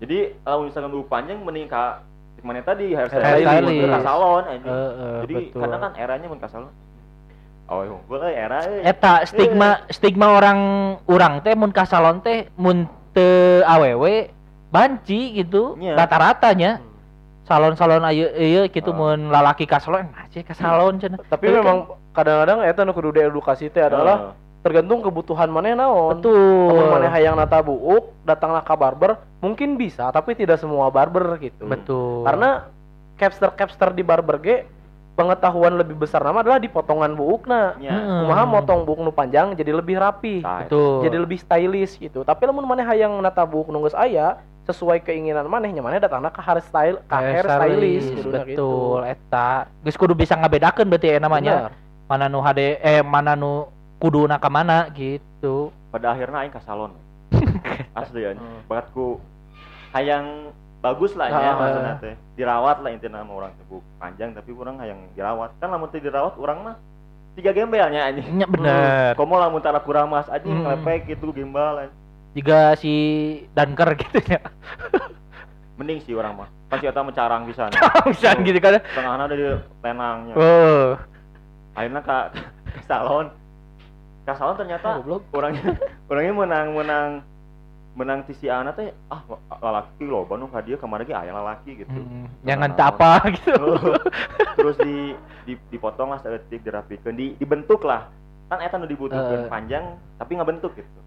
Jadi 0.00 0.18
kalau 0.40 0.64
misalkan 0.64 0.90
dulu 0.90 1.04
panjang 1.06 1.38
mending 1.38 1.66
ka 1.66 2.00
cek 2.34 2.42
mana 2.42 2.60
tadi 2.60 2.90
Hairstylist. 2.90 3.62
mun 3.62 3.84
ke 3.86 4.00
salon 4.00 4.42
anjing. 4.46 4.64
Heeh, 4.66 5.16
Jadi 5.22 5.34
betul. 5.46 5.60
kadang 5.60 5.80
kan 5.80 5.92
eranya 5.94 6.26
mun 6.26 6.40
ka 6.40 6.48
salon. 6.48 6.72
Oh, 7.68 7.86
unggul 7.86 8.18
euy 8.20 8.34
era 8.34 8.58
euy. 8.64 8.82
Eta 8.82 9.22
stigma 9.22 9.68
stigma 9.88 10.26
orang 10.32 10.58
orang 11.06 11.38
teh 11.40 11.54
mun 11.54 11.70
ka 11.70 11.84
salon 11.84 12.18
teh 12.18 12.50
mun 12.56 12.82
teu 13.12 13.62
awewe 13.62 14.32
banci 14.68 15.34
gitu 15.34 15.74
Nya. 15.76 15.94
rata-ratanya 15.94 16.78
salon-salon 17.42 18.02
ayo 18.04 18.30
ieu 18.32 18.62
gitu 18.66 18.90
Ah. 18.90 18.96
mun 18.96 19.18
lalaki 19.28 19.66
ka 19.66 19.78
salon 19.78 20.06
masih 20.08 20.42
ka 20.42 20.54
salon 20.54 20.96
cenah 20.96 21.18
Tapi 21.20 21.50
memang 21.50 21.90
kadang-kadang 22.10 22.62
eta 22.62 22.82
nu 22.82 22.90
kudu 22.90 23.10
diedukasi 23.12 23.66
teh 23.68 23.82
adalah 23.82 24.34
tergantung 24.60 25.00
kebutuhan 25.00 25.48
maneh 25.48 25.72
naon. 25.72 26.20
betul 26.20 26.68
Kalau 26.68 26.92
maneh 26.92 27.10
hayang 27.10 27.36
nata 27.36 27.64
buuk, 27.64 28.12
datanglah 28.28 28.60
ke 28.60 28.74
barber, 28.76 29.16
mungkin 29.40 29.80
bisa, 29.80 30.12
tapi 30.12 30.36
tidak 30.36 30.60
semua 30.60 30.92
barber 30.92 31.40
gitu. 31.40 31.64
betul 31.64 32.28
Karena 32.28 32.68
capster-capster 33.16 33.92
di 33.96 34.04
barber 34.04 34.36
ge 34.40 34.56
pengetahuan 35.16 35.76
lebih 35.76 36.00
besar 36.00 36.24
nama 36.24 36.40
adalah 36.40 36.56
di 36.56 36.68
potongan 36.68 37.12
buukna. 37.12 37.76
nya. 37.76 37.92
Hmm. 37.92 38.24
Kumaha 38.24 38.44
motong 38.48 38.88
buuk 38.88 39.00
nu 39.04 39.12
panjang 39.12 39.52
jadi 39.52 39.72
lebih 39.76 40.00
rapi, 40.00 40.40
Tah, 40.40 40.64
betul 40.64 41.04
jadi 41.04 41.16
lebih 41.20 41.38
stylish 41.40 41.96
gitu. 41.96 42.24
Tapi 42.24 42.48
lamun 42.48 42.64
maneh 42.64 42.84
hayang 42.84 43.16
nata 43.20 43.44
buuk 43.44 43.68
nu 43.72 43.80
geus 43.84 43.96
aya 43.96 44.40
sesuai 44.68 45.02
keinginan 45.02 45.48
maneh 45.48 45.72
nya 45.72 45.82
maneh 45.82 45.98
datangna 45.98 46.30
ka 46.30 46.44
hairstyle 46.44 47.02
ka 47.10 47.18
hair 47.18 47.42
stylist 47.42 48.12
gitu 48.12 48.28
betul 48.30 49.00
eta 49.02 49.66
geus 49.82 49.98
kudu 49.98 50.14
bisa 50.14 50.38
ngabedakeun 50.38 50.86
berarti 50.86 51.16
ya 51.16 51.18
namanya 51.18 51.74
mana 52.06 52.30
nu 52.30 52.38
HD 52.38 52.78
eh 52.78 53.02
mana 53.02 53.34
nu 53.34 53.66
kudu 54.00 54.24
ka 54.26 54.48
mana 54.48 54.88
gitu 54.90 55.68
pada 55.92 56.10
akhirnya 56.10 56.42
aing 56.42 56.54
ka 56.54 56.62
salon. 56.64 56.96
Asli 58.00 58.24
ya. 58.24 58.32
Bakatku 58.66 59.20
hayang 59.92 60.50
bagus 60.80 61.12
lah 61.12 61.28
ya 61.28 61.52
maksudnya 61.54 61.94
teh. 62.00 62.14
Dirawat 62.34 62.80
lah 62.80 62.90
intinya 62.90 63.20
sama 63.20 63.32
orang 63.36 63.52
teh 63.52 63.64
panjang 64.00 64.32
tapi 64.32 64.50
orang 64.56 64.80
hayang 64.80 65.00
dirawat. 65.12 65.52
Kan 65.60 65.68
lamun 65.68 65.92
teh 65.92 66.00
dirawat 66.00 66.34
orang 66.40 66.58
mah 66.64 66.76
tiga 67.36 67.52
gembelnya 67.52 68.10
anjing. 68.10 68.26
nya 68.34 68.46
bener 68.48 69.14
Komo 69.14 69.38
lamun 69.38 69.62
tara 69.62 69.78
kurang 69.78 70.10
mas 70.10 70.26
anjing 70.26 70.64
Hmm. 70.64 70.72
lepek 70.72 71.06
gitu 71.06 71.30
gembal 71.30 71.86
anjing. 71.86 71.94
jika 72.30 72.78
si 72.78 72.94
Dunker 73.52 73.94
gitu 73.98 74.18
ya 74.24 74.38
Mending 75.78 75.98
sih 76.04 76.12
orang 76.12 76.36
mah. 76.36 76.48
Pasti 76.68 76.86
eta 76.86 77.00
mencarang 77.02 77.48
bisa. 77.48 77.66
bisa 78.06 78.36
gitu 78.38 78.58
kan 78.60 78.78
Tengahna 78.94 79.26
ada 79.26 79.34
di 79.34 79.46
lenangnya. 79.82 80.34
oh 80.36 80.94
Akhirnya 81.74 82.00
ka, 82.04 82.30
ke 82.76 82.80
salon. 82.86 83.32
Ka 84.22 84.36
salon 84.36 84.56
ternyata 84.56 85.00
orangnya 85.32 85.74
orangnya 86.10 86.34
menang 86.34 86.68
menang 86.72 87.10
menang 87.90 88.22
ti 88.22 88.38
si 88.38 88.46
anak 88.46 88.78
teh 88.78 88.94
ah 89.10 89.18
lalaki 89.58 90.06
loh 90.06 90.22
Bandung 90.22 90.52
hadiah 90.54 90.78
kemarin 90.78 91.04
ge 91.04 91.12
aya 91.12 91.34
lalaki 91.34 91.82
gitu. 91.82 91.90
Hmm, 91.90 92.30
jangan 92.46 92.70
apa 92.72 93.10
gitu. 93.36 93.66
Terus 94.54 94.76
di, 94.78 94.96
di 95.42 95.52
dipotong 95.68 96.14
lah 96.14 96.22
seetik 96.22 96.62
dirapikeun 96.62 97.16
di 97.16 97.34
dibentuk 97.34 97.82
lah. 97.82 98.06
Kan 98.46 98.62
eta 98.62 98.78
nu 98.78 98.86
dibutuhkeun 98.86 99.46
Eh. 99.46 99.50
panjang 99.50 99.84
tapi 100.16 100.38
nggak 100.38 100.48
bentuk 100.48 100.72
gitu. 100.78 101.00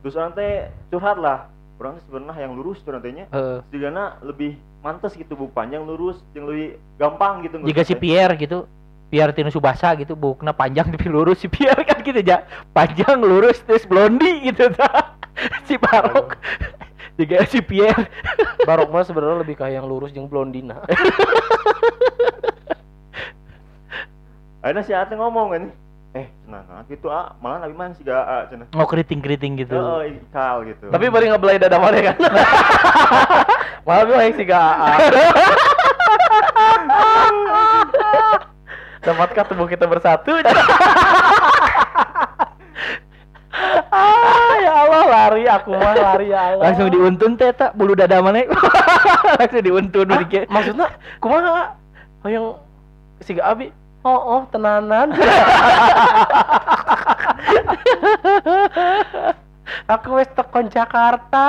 Terus 0.00 0.14
orang 0.16 0.32
teh 0.32 0.52
curhat 0.88 1.18
lah 1.18 1.50
orang 1.80 1.98
teh 1.98 2.04
sebenarnya 2.06 2.46
yang 2.46 2.54
lurus 2.54 2.78
tuh 2.80 2.92
nantinya 2.92 3.24
Heeh. 3.26 3.58
setidaknya 3.66 4.04
lebih 4.22 4.52
mantes 4.80 5.12
gitu 5.12 5.32
bu 5.34 5.48
panjang 5.48 5.82
lurus 5.82 6.20
yang 6.32 6.46
lebih 6.46 6.76
gampang 6.96 7.42
gitu 7.42 7.58
jika 7.64 7.82
si. 7.82 7.96
Pierre 7.96 8.36
gitu 8.36 8.64
Pierre 9.10 9.34
Tino 9.34 9.50
Subasa 9.50 9.98
gitu 9.98 10.14
bukna 10.14 10.54
panjang 10.54 10.86
tapi 10.86 11.10
lurus. 11.10 11.42
Si 11.42 11.50
Pierre 11.50 11.82
kan 11.82 11.98
gitu 11.98 12.22
aja 12.22 12.46
panjang 12.70 13.18
lurus 13.18 13.58
terus 13.66 13.82
blondi 13.82 14.46
gitu 14.46 14.70
si 15.66 15.74
Barok. 15.74 16.38
Jika 17.18 17.42
si 17.50 17.58
Pierre 17.60 18.06
Barok 18.70 18.94
mah 18.94 19.02
sebenarnya 19.02 19.42
lebih 19.42 19.58
kayak 19.58 19.82
yang 19.82 19.90
lurus 19.90 20.14
jeung 20.14 20.30
blondina. 20.30 20.78
akhirnya 24.60 24.84
si 24.84 24.92
Ate 24.92 25.16
ngomong 25.16 25.56
kan 25.56 25.72
eh 26.10 26.28
cenah 26.44 26.62
nah 26.68 26.82
gitu 26.84 27.08
ah 27.08 27.32
malah 27.40 27.64
nabi 27.64 27.72
man 27.72 27.96
sih 27.96 28.04
gak 28.06 28.18
ah 28.18 28.44
cenah. 28.46 28.66
Oh 28.76 28.86
keriting-keriting 28.86 29.56
gitu. 29.58 29.74
oh 29.74 30.04
ikal 30.06 30.62
gitu. 30.68 30.86
Tapi 30.92 31.10
bari 31.10 31.26
ngebelai 31.32 31.58
dada 31.58 31.80
mana 31.82 31.98
kan? 31.98 32.16
Malah 33.88 34.22
yang 34.22 34.34
sih 34.36 34.44
gak 34.46 34.74
Dapatkah 39.00 39.44
tubuh 39.44 39.64
kita 39.64 39.84
bersatu? 39.84 40.36
ah, 43.90 44.54
ya 44.56 44.72
Allah 44.86 45.04
lari 45.08 45.44
aku 45.44 45.72
mah 45.72 45.92
lari 45.94 46.28
ya 46.28 46.40
Allah. 46.54 46.62
Langsung 46.68 46.88
diuntun 46.88 47.32
teh 47.34 47.50
tak 47.50 47.72
bulu 47.74 47.96
dada 47.96 48.20
mana? 48.20 48.44
Langsung 49.40 49.62
diuntun 49.62 50.06
Ah, 50.08 50.20
dikit. 50.20 50.46
maksudnya 50.48 50.86
kumaha 51.18 51.74
yang 52.28 52.60
si 53.20 53.32
gak 53.32 53.48
abi 53.48 53.66
oh 54.00 54.16
oh 54.16 54.42
tenanan 54.48 55.12
aku 59.92 60.08
wes 60.16 60.28
tekon 60.32 60.68
Jakarta 60.68 61.48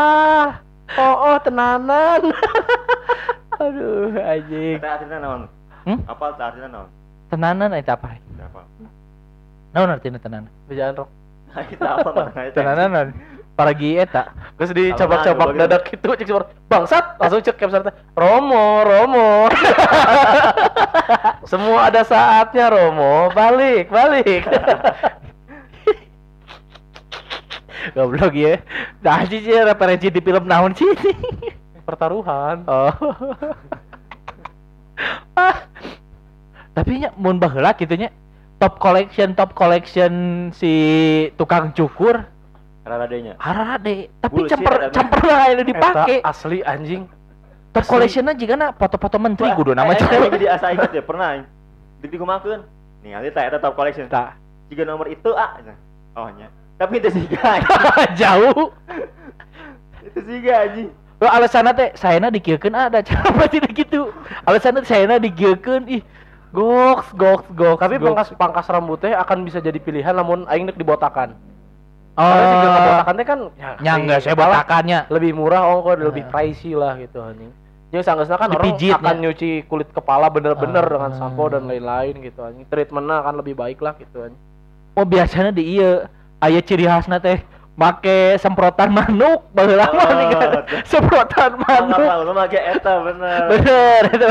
oh 0.95 1.15
oh 1.27 1.37
tenanan 1.39 2.21
aduh 3.55 4.11
anjing 4.17 4.79
artinya 4.79 5.17
naon 5.19 5.43
Hmm? 5.81 5.97
apa 6.05 6.37
artinya 6.37 6.69
naon 6.69 6.89
Tenanan 7.31 7.71
eta 7.71 7.95
apa? 7.95 8.19
apa 8.19 8.61
Naon 9.71 9.87
artinya 9.87 10.19
tenanan? 10.19 10.51
berjalan 10.67 10.93
rok 10.99 11.09
kita 11.71 11.87
apa 11.95 12.09
makanya 12.11 12.51
Tenanan? 12.51 13.07
Paragi 13.51 13.99
eta. 13.99 14.31
terus 14.55 14.71
dicobak-cobak 14.71 15.47
Kalau 15.51 15.59
dadak 15.59 15.83
gitu 15.87 16.07
cek 16.15 16.27
Bar- 16.27 16.51
bangsat 16.67 17.05
langsung 17.19 17.39
cek 17.43 17.55
teh 17.55 17.95
Romo 18.15 18.83
Romo 18.83 19.47
semua 21.51 21.87
ada 21.87 22.03
saatnya 22.03 22.71
Romo 22.71 23.31
balik 23.31 23.87
balik 23.87 24.43
Goblok 27.97 28.37
ya. 28.37 28.61
Nah 29.01 29.25
sih 29.25 29.41
sih 29.41 29.57
referensi 29.57 30.13
di 30.13 30.21
film 30.21 30.45
naon 30.45 30.69
sih? 30.77 30.85
pertaruhan 31.81 32.61
Oh. 32.69 32.93
Ah. 35.33 35.55
Tapi 36.71 37.03
nya 37.03 37.09
mun 37.19 37.35
baheula 37.35 37.75
kitu 37.75 37.99
nya 37.99 38.09
top 38.61 38.79
collection 38.79 39.35
top 39.35 39.51
collection 39.57 40.11
si 40.55 40.71
tukang 41.35 41.75
cukur. 41.75 42.23
Radenya 42.81 43.37
harade 43.37 44.09
tapi 44.19 44.41
Bullshit, 44.41 44.57
camper 44.57 44.73
ada. 44.73 44.89
camper 44.89 45.21
lah 45.21 45.53
yang 45.53 45.63
dipake 45.69 46.17
Eta 46.17 46.27
asli 46.33 46.59
anjing. 46.65 47.05
Top 47.71 47.85
collectionna 47.87 48.33
juga 48.35 48.57
na 48.57 48.67
foto-foto 48.73 49.15
menteri 49.21 49.53
kudu 49.53 49.71
nama 49.77 49.95
eh, 49.95 50.01
eh, 50.01 50.03
cewek 50.03 50.29
jadi 50.35 50.45
asa 50.59 50.75
inget 50.75 50.91
ya 50.91 51.03
pernah 51.05 51.45
dik 52.03 52.09
digumakeun 52.09 52.65
nih 53.05 53.15
ali 53.15 53.29
eta 53.29 53.61
top 53.61 53.77
collection. 53.77 54.09
Tak. 54.09 54.35
Jika 54.73 54.83
nomor 54.83 55.07
itu 55.07 55.29
ah 55.37 55.61
oh 56.17 56.27
nya. 56.35 56.49
Tapi 56.81 56.97
itu 56.99 57.13
sih 57.13 57.23
jauh. 58.19 58.73
Itu 60.01 60.19
sih 60.25 60.41
anjing. 60.49 60.89
Lo 61.21 61.29
alasanna 61.29 61.77
teh 61.77 61.93
sayana 61.93 62.33
dikiekeun 62.33 62.73
ada 62.73 63.05
cara 63.05 63.45
tidak 63.53 63.77
gitu? 63.77 64.09
Alasanna 64.41 64.81
sayana 64.81 65.21
dikiekeun 65.21 65.85
ih 65.85 66.01
goks 66.51 67.07
goks 67.13 67.47
goks 67.49 67.79
tapi 67.79 67.95
goks. 67.95 68.05
pangkas 68.05 68.27
pangkas 68.35 68.67
rambutnya 68.67 69.15
akan 69.17 69.43
bisa 69.43 69.57
jadi 69.57 69.75
pilihan 69.75 70.11
namun 70.11 70.43
aing 70.45 70.67
dek 70.67 70.75
dibotakan 70.75 71.33
oh 72.11 72.21
karena 72.21 72.43
si 72.43 72.55
gak 72.57 72.83
botakan 72.83 73.13
teh 73.13 73.25
kan 73.25 73.39
ya, 73.79 73.91
enggak 73.95 74.19
si- 74.19 74.25
saya 74.25 74.35
botakannya 74.35 74.99
lebih 75.07 75.31
murah 75.31 75.63
ongkos 75.65 75.97
lebih 75.97 76.23
Ah. 76.23 76.29
pricey 76.29 76.73
lah 76.73 76.93
gitu 76.95 77.19
anjing 77.19 77.51
yang 77.91 78.03
sanggeusna 78.03 78.35
kan 78.35 78.47
orang 78.49 78.71
akan 78.71 79.15
ya. 79.15 79.21
nyuci 79.21 79.49
kulit 79.65 79.87
kepala 79.89 80.27
bener-bener 80.27 80.79
Ah. 80.81 80.89
dengan 80.89 81.11
sampo 81.13 81.47
dan 81.47 81.65
lain-lain 81.65 82.19
gitu 82.19 82.39
anjing 82.41 82.67
treatmentnya 82.67 83.19
akan 83.19 83.39
lebih 83.39 83.55
baik 83.55 83.79
lah 83.79 83.95
gitu 83.95 84.21
anjing 84.21 84.39
oh 84.91 85.03
biasanya 85.03 85.51
di 85.51 85.79
iya 85.79 86.11
aya 86.37 86.59
ciri 86.59 86.83
khasna 86.83 87.17
teh 87.17 87.39
make 87.73 88.13
semprotan 88.37 88.89
manuk 88.89 89.47
baheula 89.49 89.87
Oh, 89.87 90.11
nih 90.11 90.27
kan 90.29 90.49
semprotan 90.83 91.51
Manuk. 91.57 91.97
manuk 91.97 92.07
Manuk 92.27 92.35
lagi 92.37 92.59
eta 92.59 92.93
bener. 93.01 93.41
bener 93.49 94.01
eta 94.07 94.27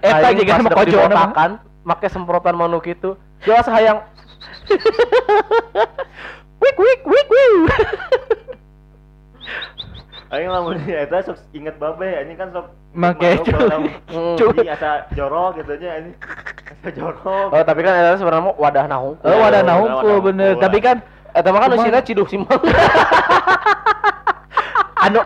eta 0.00 0.26
Aing 0.26 0.38
juga 0.38 0.54
mah. 0.60 0.84
dibotakan 0.84 1.50
make 1.82 2.06
semprotan 2.06 2.54
manuk 2.54 2.84
itu 2.84 3.16
jelas 3.40 3.64
hayang 3.66 4.04
wik 6.60 6.76
wik 6.76 7.00
wik 7.02 7.28
wik 7.28 7.72
Aing 10.30 10.46
lamun 10.46 10.78
di 10.78 10.94
eta 10.94 11.18
sok 11.20 11.42
inget 11.50 11.74
babe 11.76 12.06
anjing 12.06 12.36
kan 12.36 12.48
sok 12.50 12.66
Make 12.90 13.22
manuk, 13.22 13.42
cu- 13.44 13.54
kalau 13.56 13.78
Hmm. 14.10 14.66
asa 14.68 14.90
jorok 15.12 15.54
gitu 15.56 15.72
nya 15.76 15.90
anjing. 15.96 16.14
Asa 16.72 16.90
jorok. 16.92 17.48
oh 17.48 17.62
tapi 17.64 17.80
kan 17.80 17.94
eta 17.96 18.14
sebenarnya 18.14 18.50
wadah 18.52 18.84
nahung 18.86 19.14
oh 19.16 19.26
wadah 19.26 19.40
Wadah 19.42 19.62
naungku 19.64 20.10
bener 20.20 20.54
tapi 20.56 20.78
kan 20.78 20.98
eta 21.34 21.48
mah 21.50 21.60
kan 21.66 21.72
usina 21.78 22.00
ciduh 22.04 22.26
simang 22.28 22.48
anu 25.06 25.20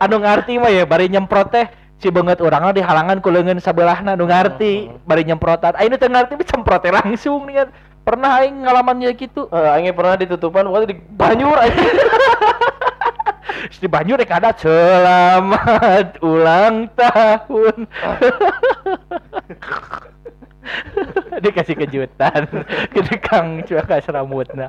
anu 0.00 0.16
ngarti 0.20 0.58
mah 0.58 0.70
ya 0.72 0.84
bari 0.88 1.08
nyemprot 1.08 1.48
teh 1.52 1.66
si 1.96 2.12
banget 2.12 2.40
orangnya 2.44 2.76
di 2.76 2.82
halangan 2.84 3.20
ku 3.24 3.32
leungeun 3.32 3.60
sabelahna 3.62 4.12
anu 4.16 4.28
ngarti 4.28 4.88
Hmm. 4.92 5.00
bari 5.08 5.24
nyemprotan. 5.24 5.72
Aing 5.80 5.96
teu 5.96 6.12
ngarti 6.12 6.36
bisa 6.36 6.52
semprot 6.52 6.84
teh 6.84 6.92
langsung 6.92 7.48
nih 7.48 7.64
kan 7.64 7.68
pernah 8.04 8.36
aing 8.42 8.68
ngalamannya 8.68 9.16
gitu. 9.16 9.48
Eh, 9.48 9.74
aing 9.80 9.96
pernah 9.96 10.20
ditutupan 10.20 10.68
pokoknya 10.68 10.92
di 10.92 10.96
banyur 11.16 11.56
di 13.82 13.88
banyu 13.88 14.14
rek 14.20 14.30
ada 14.30 14.52
selamat 14.54 16.20
ulang 16.22 16.86
tahun 16.92 17.76
dikasih 21.44 21.76
kejutan 21.78 22.42
ke 22.92 23.00
tukang 23.06 23.62
cuaka 23.64 24.02
seramutna. 24.02 24.68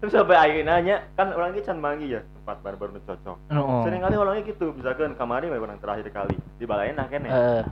Terus 0.00 0.16
sampai 0.16 0.36
akhirnya 0.36 0.80
nanya, 0.80 0.96
kan 1.12 1.28
orang 1.36 1.52
ini 1.52 1.60
can 1.60 1.76
mangi 1.76 2.16
ya 2.16 2.24
tempat 2.40 2.56
barber 2.64 2.88
nu 2.88 3.00
cocok. 3.04 3.36
oh. 3.52 3.84
Sering 3.84 4.00
kali 4.00 4.16
orangnya 4.16 4.48
gitu, 4.48 4.72
misalkan 4.72 5.12
kemarin 5.12 5.52
orang 5.52 5.76
terakhir 5.76 6.08
kali 6.08 6.36
di 6.56 6.64
balain 6.64 6.96
nah 6.96 7.04
kene. 7.04 7.28
Eh, 7.28 7.64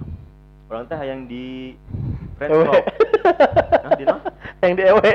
Orang 0.68 0.84
teh 0.84 1.00
yang 1.00 1.24
di 1.24 1.72
French. 2.36 2.52
Club. 2.52 2.84
Nah, 3.80 3.92
di 3.96 4.04
yang 4.68 4.72
di 4.76 4.82
ewe 4.84 5.14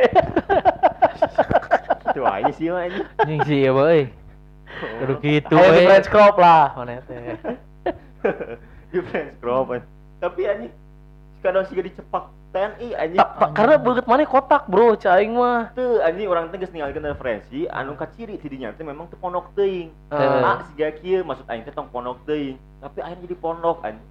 Tuh, 2.14 2.26
ini 2.26 2.52
sih 2.54 2.68
mah 2.70 2.84
ini. 2.90 3.00
sih 3.46 3.60
ya 3.66 3.72
boy 3.74 4.06
Kudu 4.84 5.14
gitu 5.20 5.56
Ayo 5.56 5.70
di 5.70 5.80
we. 5.80 5.88
French 5.88 6.08
crop 6.12 6.36
lah 6.38 6.76
mana 6.76 7.00
teh 7.08 7.18
di 8.94 9.00
French 9.10 9.34
Club. 9.42 9.74
anjing. 9.74 9.90
Tapi 10.20 10.42
anjing 10.46 10.72
kadang 11.44 11.66
sih 11.68 11.76
dicepak 11.76 12.32
TNI 12.54 12.88
anjing. 12.96 13.20
Karena 13.52 13.76
banget 13.82 14.06
mana 14.06 14.24
kotak 14.24 14.64
bro 14.70 14.96
caing 14.96 15.34
mah 15.36 15.74
Tuh 15.74 16.00
anjing 16.00 16.30
orang 16.30 16.48
teh 16.48 16.62
geus 16.62 16.72
ningalikeun 16.72 17.10
referensi 17.10 17.66
anu 17.68 17.98
kaciri 17.98 18.38
ti 18.38 18.48
dinya 18.48 18.72
teh 18.72 18.86
memang 18.86 19.10
teu 19.10 19.18
pondok 19.18 19.52
teuing. 19.58 19.90
Eh. 20.14 20.40
Ah, 20.40 20.64
siga 20.72 20.94
kieu 20.96 21.26
maksud 21.26 21.44
aing 21.50 21.66
teh 21.66 21.74
tong 21.74 21.90
pondok 21.90 22.22
teuing. 22.24 22.56
Tapi 22.80 23.00
aing 23.02 23.20
jadi 23.26 23.36
pondok 23.36 23.82
anjing. 23.84 24.08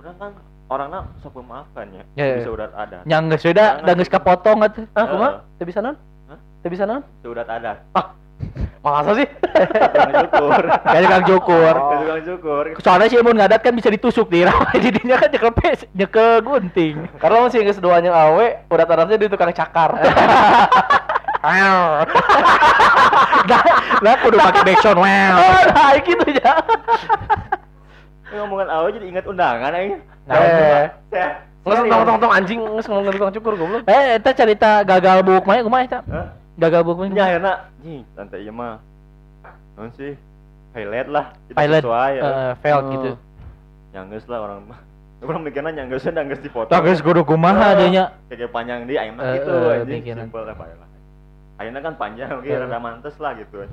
Urang 0.00 0.16
kan 0.16 0.32
orangna 0.70 0.98
sok 1.20 1.34
memaafkan 1.42 1.90
ya. 1.92 2.04
Ya, 2.14 2.24
ya. 2.24 2.36
Bisa 2.40 2.50
udah 2.54 2.68
ada. 2.72 2.98
Yang 3.04 3.22
geus 3.34 3.42
sudah 3.50 3.68
da 3.82 3.92
geus 3.92 4.08
kapotong 4.08 4.62
atuh. 4.64 4.86
ah 4.94 5.04
kumaha 5.04 5.30
teu 5.58 5.66
bisa 5.66 5.82
non 5.82 5.98
Hah? 6.30 6.38
teu 6.62 6.70
bisa 6.70 6.86
Bisa 6.86 7.28
udah 7.28 7.44
ada. 7.44 7.72
Masa 8.80 9.12
sih 9.12 9.28
Jangan 9.50 10.24
cukur. 10.24 10.62
Kayak 10.64 11.08
kang 11.10 11.24
cukur. 11.28 11.74
Jangan 11.76 12.22
cukur. 12.24 12.64
Soalnya 12.80 13.06
si 13.06 13.20
mun 13.20 13.36
ngadat 13.36 13.60
kan 13.60 13.76
bisa 13.76 13.92
ditusuk 13.92 14.32
di 14.32 14.40
rawa 14.40 14.72
jadinya 14.74 15.20
kan 15.20 15.28
nyekel 15.28 15.52
pes, 15.52 15.84
nyekel 15.92 16.40
gunting. 16.40 16.96
karena 17.20 17.36
masih 17.44 17.60
geus 17.60 17.76
doanya 17.76 18.08
awe 18.08 18.64
udah 18.66 18.86
tanamnya 18.88 19.20
di 19.20 19.28
tukang 19.28 19.52
cakar 19.52 19.92
Nah, 21.40 22.04
lah 24.04 24.14
kudu 24.20 24.36
pakai 24.36 24.62
backsound. 24.62 25.00
Wow. 25.00 25.40
oh 25.40 25.60
nah 25.72 25.96
gitu 25.96 26.26
ya 26.36 26.52
Ini 28.30 28.36
ngomongan 28.38 28.68
awal 28.70 28.88
jadi 28.92 29.06
ingat 29.08 29.24
undangan 29.26 29.72
aing. 29.74 29.98
eh 30.30 30.86
Teh. 31.10 31.30
nggak 31.60 31.84
tong 31.90 32.04
tong 32.06 32.18
tong 32.22 32.32
anjing 32.32 32.60
nggak 32.60 32.86
ngomong 32.86 33.12
tukang 33.12 33.32
cukur 33.34 33.52
goblok 33.56 33.82
Eh, 33.84 34.16
eta 34.16 34.30
cerita 34.32 34.80
gagal 34.80 35.20
buk 35.20 35.44
mah 35.44 35.60
kumaha 35.60 35.82
eta? 35.84 36.00
Hah? 36.06 36.39
Gagal 36.60 36.80
buk 36.84 36.94
mah. 36.94 37.08
Nya 37.08 37.24
ayeuna 37.26 37.52
nih 37.80 38.04
santai 38.12 38.44
ieu 38.44 38.52
mah. 38.52 38.78
Non 39.74 39.88
sih? 39.96 40.12
Highlight 40.70 41.08
lah. 41.08 41.32
Kita 41.48 41.56
Pilot 41.56 41.82
sesuai, 41.82 42.10
ya. 42.12 42.22
eh, 42.22 42.52
failed 42.60 42.84
Oh. 42.84 42.92
gitu. 42.92 43.10
Nyanggeus 43.90 44.24
lah 44.28 44.38
orang 44.40 44.60
mah. 44.68 44.80
Orang 45.20 45.42
mikirnya 45.42 45.72
nyanggeus 45.74 46.04
dan 46.06 46.28
geus 46.28 46.40
dipoto. 46.40 46.68
Tah 46.68 46.80
geus 46.80 47.00
kudu 47.00 47.24
kumaha 47.24 47.72
Oh. 47.72 47.76
dia 47.76 47.88
nya. 47.90 48.04
Kayak 48.28 48.52
panjang 48.52 48.84
di 48.84 48.94
ayeuna 48.94 49.20
Eh, 49.20 49.32
gitu 49.34 49.50
eh, 49.50 49.80
anjing. 49.80 50.02
Simpel 50.14 50.42
lah 50.44 50.54
bae 50.54 50.74
lah. 50.74 50.88
Ayeuna 51.56 51.78
kan 51.80 51.94
panjang 51.96 52.28
oke 52.30 52.44
Eh. 52.44 52.56
rada 52.56 52.78
mantes 52.78 53.16
lah 53.16 53.32
gitu. 53.34 53.64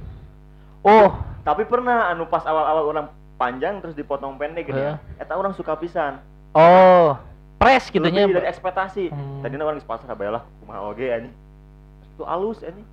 Oh, 0.82 1.10
Tapi 1.44 1.64
pernah 1.64 2.12
anu 2.12 2.26
pas 2.26 2.44
awal-awal 2.44 2.84
orang 2.86 3.08
panjang 3.36 3.80
terus 3.80 3.96
dipotong 3.96 4.36
pendek 4.36 4.68
gitu. 4.68 4.76
Eh. 4.78 4.96
Eta 5.18 5.36
orang 5.36 5.52
suka 5.54 5.76
pisan. 5.76 6.20
oh. 6.52 7.16
Press 7.58 7.90
gitu 7.90 8.06
nya. 8.06 8.28
Dari 8.28 8.46
ekspektasi. 8.46 9.10
Hmm. 9.10 9.42
Tadinya 9.42 9.66
orang 9.66 9.78
di 9.78 9.84
pasar 9.84 10.14
bae 10.14 10.30
lah 10.30 10.44
kumaha 10.60 10.80
oge 10.86 11.08
anjing. 11.10 11.34
Itu 12.18 12.26
alus 12.26 12.66
anjing. 12.66 12.88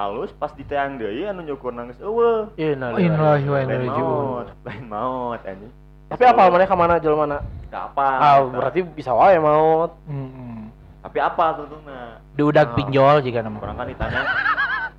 Alus 0.00 0.32
pas 0.32 0.48
diteang 0.56 0.96
deui 0.96 1.28
anu 1.28 1.44
nyukur 1.44 1.76
nangis 1.76 2.00
eueuh. 2.00 2.48
Innalillahi 2.56 3.04
Innalillahi 3.04 3.44
wa 3.44 3.52
lain 3.52 3.64
inna 3.68 3.74
ilaihi 3.76 3.90
raji'un. 3.92 4.08
maut 4.08 4.48
lain 4.64 4.84
maut 4.88 5.40
anjing 5.44 5.72
Tapi 6.08 6.22
apa 6.24 6.40
mana 6.48 6.64
ke 6.64 6.72
mana 6.74 6.94
jelema 6.96 7.20
mana? 7.28 7.38
Gak 7.68 7.82
apa. 7.92 8.06
Ah, 8.16 8.36
berarti 8.48 8.80
bisa 8.82 9.12
wae 9.12 9.36
mau. 9.36 9.92
Hmm. 10.08 10.72
Tapi 11.04 11.18
apa 11.20 11.60
tentunya? 11.60 12.16
Diudag 12.32 12.72
Oh. 12.72 12.76
pinjol 12.80 13.16
juga 13.20 13.38
nama. 13.44 13.56
Orang 13.60 13.76
kan 13.76 13.86
ditanya, 13.92 14.20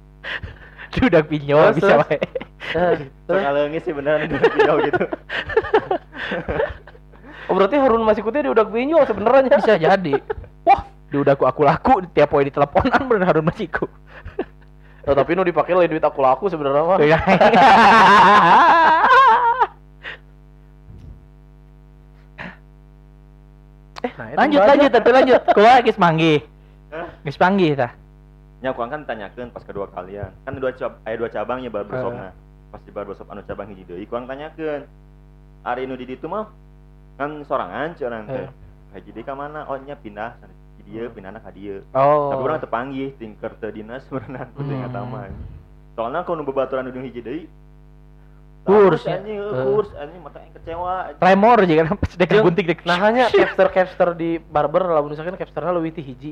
Diudag 0.93 1.25
pinjol 1.25 1.73
bisa 1.73 2.05
wae. 2.05 2.21
Eh, 2.71 2.91
terus, 3.25 3.41
sih 3.83 3.91
beneran 3.91 4.29
udah 4.29 4.41
pinjol 4.53 4.77
gitu. 4.85 5.01
oh 7.49 7.53
berarti 7.57 7.75
Harun 7.75 8.05
Masikutnya 8.05 8.45
dia 8.45 8.53
udah 8.53 8.65
pinjol 8.69 9.01
sebenarnya. 9.09 9.57
Bisa 9.57 9.81
jadi. 9.81 10.13
Wah, 11.11 11.19
diudag 11.19 11.35
aku 11.35 11.43
aku 11.43 11.61
laku 11.67 11.91
tiap 12.15 12.31
poe 12.31 12.39
di 12.39 12.55
teleponan 12.55 13.03
bener 13.11 13.27
Harun 13.27 13.43
Masiku. 13.43 13.83
Oh, 15.03 15.11
tapi 15.19 15.35
nu 15.35 15.43
dipakai 15.43 15.75
lain 15.75 15.91
duit 15.91 16.03
aku 16.07 16.23
laku 16.23 16.47
sebenarnya 16.47 16.87
mah. 16.87 16.97
Iya. 17.03 17.19
Eh, 24.01 24.09
nah, 24.17 24.33
itu 24.33 24.37
lanjut 24.41 24.61
lanjut 24.65 24.91
tapi 24.97 25.09
lanjut. 25.13 25.41
Geus 25.85 26.01
manggih. 26.01 26.41
Hah? 26.89 27.05
Geus 27.21 27.37
panggih 27.37 27.77
tah. 27.77 27.93
Kurang 28.73 28.89
kan 28.89 29.05
tanyakan 29.05 29.53
pas 29.53 29.61
kedua 29.61 29.93
kalian. 29.93 30.33
Kan 30.41 30.57
dua 30.57 30.73
cab 30.73 30.97
aya 31.05 31.21
dua 31.21 31.29
cabangnya 31.29 31.69
barbershopna. 31.69 32.33
Pas 32.73 32.81
di 32.81 32.89
barbershop 32.89 33.29
anu 33.29 33.45
cabang 33.45 33.69
hiji 33.69 33.85
deui, 33.85 34.09
kurang 34.09 34.25
tanyakan. 34.25 34.89
Ari 35.61 35.85
nu 35.85 35.93
di 35.93 36.09
ditu 36.09 36.25
mah 36.25 36.49
kan 37.21 37.45
sorangan 37.45 37.93
ci 37.93 38.01
orang 38.01 38.25
teh. 38.25 38.49
Hiji 38.97 39.13
deui 39.13 39.21
ka 39.21 39.37
mana? 39.37 39.69
Oh 39.69 39.77
nya 39.77 39.93
pindah 39.93 40.33
sana 40.81 40.89
di 40.89 40.97
dieu, 40.97 41.05
pindahna 41.07 41.39
ka 41.39 41.51
dieu. 41.51 41.85
Oh. 41.93 42.33
Tapi 42.33 42.41
orang 42.41 42.59
tepanggih 42.59 43.09
tingker 43.15 43.53
teu 43.55 43.69
dinas 43.69 44.01
berenang 44.07 44.49
ku 44.51 44.61
teh 44.61 44.73
Hmm. 44.73 44.81
ngataman. 44.83 45.29
Soalnya 45.93 46.19
kalau 46.23 46.35
nu 46.37 46.43
babaturan 46.43 46.87
ujung 46.87 47.03
hiji 47.03 47.21
deui 47.21 47.45
Kurs, 48.61 49.01
ya. 49.03 49.17
anjing, 49.17 49.41
Eh. 49.41 49.65
kurs 49.65 49.89
anjing 49.91 50.21
mata 50.21 50.37
yang 50.37 50.53
kecewa. 50.53 50.93
Tremor 51.17 51.57
juga 51.65 51.81
kan 51.83 51.95
pas 52.01 52.11
dek 52.13 52.29
Jeung, 52.29 52.45
gunting 52.45 52.65
dek. 52.67 52.79
Nah 52.83 52.97
hanya 52.99 53.23
capster 53.27 53.67
capster 53.69 54.09
di 54.13 54.37
barber 54.39 54.85
lah 54.87 55.01
misalkan 55.01 55.33
capsternya 55.33 55.73
leuwih 55.73 55.89
ti 55.89 56.01
hiji. 56.03 56.31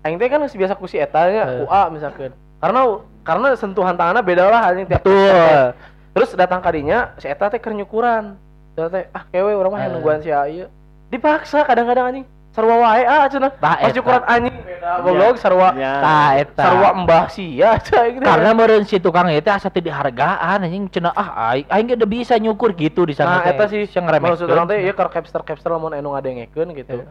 Aing 0.00 0.16
teh 0.16 0.28
kan 0.28 0.40
geus 0.40 0.52
biasa 0.52 0.76
ku 0.76 0.84
si 0.84 0.96
eta 0.96 1.24
nya, 1.26 1.44
Eh. 1.44 1.56
ku 1.58 1.64
A 1.66 1.88
misalkan. 1.88 2.32
Karena 2.60 2.80
karena 3.24 3.48
sentuhan 3.54 3.92
tangannya 3.94 4.20
beda 4.20 4.44
lah 4.44 4.60
anjing 4.66 4.84
tiap 4.86 5.00
Betul. 5.00 5.72
Terus 6.12 6.30
datang 6.34 6.60
kadinya 6.60 7.16
si 7.16 7.26
eta 7.26 7.48
teh 7.48 7.56
keur 7.56 7.72
nyukuran. 7.72 8.36
Terus 8.72 8.88
teh 8.90 9.04
ah 9.08 9.24
kewe 9.26 9.52
urang 9.52 9.72
mah 9.72 9.80
Eh. 9.80 9.84
yang 9.84 9.92
nungguan 9.96 10.20
si 10.20 10.28
ieu. 10.28 10.68
Dipaksa 11.08 11.64
kadang-kadang 11.64 12.12
anjing. 12.12 12.26
Sarua 12.58 12.76
wae 12.82 13.06
ah 13.06 13.30
cenah. 13.30 13.54
Pas 13.62 13.78
eta. 13.78 13.94
nyukuran 13.94 14.22
anjing 14.26 14.56
beda 14.66 14.90
goblok 15.06 15.38
sarua 15.38 15.68
Iya. 15.78 15.92
Tah 16.02 16.30
eta. 16.42 16.62
sarua 16.66 16.90
mbah 17.06 17.24
sia 17.30 17.70
cai 17.86 18.18
gitu. 18.18 18.26
Karena 18.26 18.50
meureun 18.50 18.82
si 18.82 18.98
tukang 18.98 19.30
itu 19.30 19.46
asa 19.46 19.70
teu 19.70 19.78
dihargaan 19.78 20.66
anjing 20.66 20.90
cenah 20.90 21.14
ah 21.14 21.54
aing 21.54 21.70
aing 21.70 21.94
udah 21.94 22.08
bisa 22.10 22.34
nyukur 22.34 22.74
gitu 22.74 23.06
di 23.06 23.14
sana 23.14 23.38
Nah, 23.38 23.46
eta 23.46 23.70
sih 23.70 23.86
yang 23.86 24.10
maksud 24.10 24.50
orang 24.50 24.66
teh 24.66 24.82
ieu 24.82 24.90
keur 24.90 25.06
capster-capster 25.06 25.70
lamun 25.70 25.94
anu 25.94 26.18
ngadengekeun 26.18 26.74
gitu. 26.74 27.06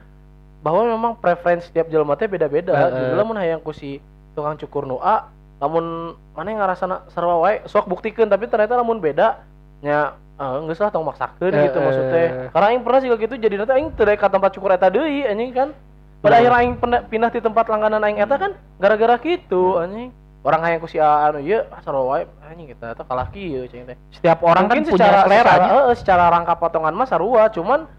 Bahwa 0.59 0.83
memang 0.83 1.15
preferensi 1.15 1.71
setiap 1.71 1.87
jelema 1.87 2.19
teh 2.19 2.27
beda-beda. 2.27 2.91
Jadi 2.91 3.15
lamun 3.15 3.39
hayang 3.39 3.63
ku 3.63 3.71
si 3.71 4.03
tukang 4.35 4.59
cukur 4.59 4.83
nu 4.83 4.99
A, 4.99 5.31
lamun 5.63 6.11
mana 6.35 6.47
yang 6.51 6.59
ngarasana 6.59 7.07
sarua 7.09 7.39
wae 7.39 7.63
sok 7.71 7.87
buktikeun 7.87 8.27
tapi 8.27 8.51
ternyata 8.51 8.75
lamun 8.75 8.99
beda 8.99 9.41
nya 9.79 10.11
eh 10.37 10.57
geus 10.69 10.77
lah 10.77 10.89
tong 10.93 11.01
maksakeun 11.01 11.49
gitu 11.49 11.77
Heeh. 11.77 11.81
maksudnya. 11.81 12.25
Karena 12.53 12.65
aing 12.69 12.81
pernah 12.85 12.99
juga 13.01 13.15
gitu 13.25 13.35
jadi 13.41 13.55
nanti 13.57 13.73
aing 13.73 13.89
teu 13.97 14.05
ka 14.05 14.27
tempat 14.29 14.49
cukur 14.53 14.69
eta 14.69 14.93
deui 14.93 15.25
anjing 15.25 15.49
kan. 15.49 15.69
Pada 16.17 16.41
akhirnya 16.41 16.57
aing 16.61 16.73
pindah, 17.09 17.29
di 17.29 17.41
tempat 17.41 17.65
langganan 17.69 18.01
aing 18.05 18.21
eta 18.21 18.35
kan 18.37 18.51
gara-gara 18.77 19.17
gitu 19.21 19.81
anjing. 19.81 20.13
Orang 20.45 20.61
hayang 20.63 20.79
ku 20.79 20.87
si 20.87 21.01
anu 21.01 21.41
ieu 21.41 21.65
ah, 21.73 21.81
wae 22.05 22.29
anjing 22.45 22.69
kita 22.69 22.93
eta 22.93 23.03
kalah 23.03 23.27
kieu 23.33 23.65
cing 23.67 23.89
teh. 23.89 23.97
setiap 24.13 24.45
orang 24.45 24.69
Mungkin 24.69 24.85
kan 24.85 24.93
punya 24.93 25.09
selera 25.09 25.23
secara, 25.27 25.67
heeh, 25.67 25.95
secara 25.97 26.25
rangka 26.31 26.53
potongan 26.55 26.93
mah 26.95 27.07
sarua 27.09 27.49
cuman 27.51 27.89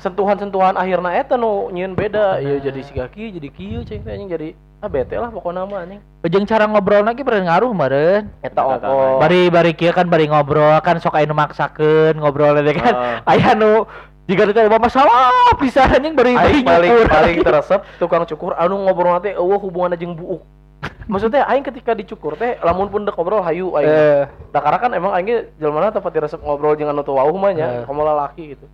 sentuhan-sentuhan 0.00 0.80
akhirna 0.80 1.12
eta 1.18 1.36
nu 1.36 1.68
nyieun 1.68 1.92
beda 1.92 2.40
ieu 2.40 2.56
jadi 2.62 2.80
si 2.80 2.96
kaki 2.96 3.36
jadi 3.36 3.48
kieu 3.52 3.80
cing 3.84 4.00
teh 4.06 4.16
anjing 4.16 4.30
jadi 4.32 4.48
ah 4.80 4.88
bete 4.88 5.12
lah 5.20 5.28
pokoknya 5.28 5.68
mah 5.68 5.84
anjing 5.84 6.00
Jeung 6.24 6.44
cara 6.48 6.64
ngobrol 6.64 7.04
lagi 7.04 7.20
beren 7.20 7.44
ngaruh 7.48 7.72
meureun. 7.72 8.28
eta 8.40 8.60
ongko 8.64 9.20
Bari 9.20 9.52
bari 9.52 9.72
kieu 9.76 9.92
kan 9.92 10.08
bari 10.08 10.24
ngobrol 10.28 10.72
kan 10.80 10.96
sok 11.00 11.16
aya 11.20 11.28
nu 11.28 11.36
maksakeun 11.36 12.16
ngobrol 12.16 12.56
teh 12.60 12.76
kan. 12.76 12.92
Ah. 12.96 13.20
Aya 13.36 13.52
nu 13.52 13.84
jika 14.24 14.46
ada 14.48 14.78
masalah 14.80 15.52
pisan 15.60 15.90
anjing 15.90 16.16
bari 16.16 16.32
bari 16.32 16.64
paling 16.64 16.92
paling 17.08 17.36
teresep 17.46 17.80
tukang 18.00 18.24
cukur 18.24 18.56
anu 18.56 18.80
ngobrol 18.88 19.20
teh 19.20 19.36
eueuh 19.36 19.60
hubungan 19.60 19.96
jeung 20.00 20.16
buuk 20.16 20.40
maksudnya 21.10 21.44
aing 21.50 21.66
ketika 21.66 21.92
dicukur 21.92 22.38
teh 22.38 22.56
lamun 22.62 22.88
pun 22.88 23.02
dek 23.04 23.12
ngobrol 23.18 23.42
hayu 23.42 23.74
aing 23.76 23.90
Eh, 23.90 24.24
da 24.54 24.62
karena 24.62 24.78
kan 24.78 24.90
emang 24.94 25.12
aing 25.12 25.50
jelema 25.58 25.90
tempat 25.90 26.14
diresep 26.14 26.40
ngobrol 26.40 26.78
jeung 26.78 26.88
anu 26.88 27.02
teu 27.02 27.18
wauh 27.18 27.34
mah 27.36 27.52
nya 27.52 27.82
Eh. 27.82 27.84
kamu 27.84 28.00
lalaki 28.00 28.54
gitu 28.56 28.64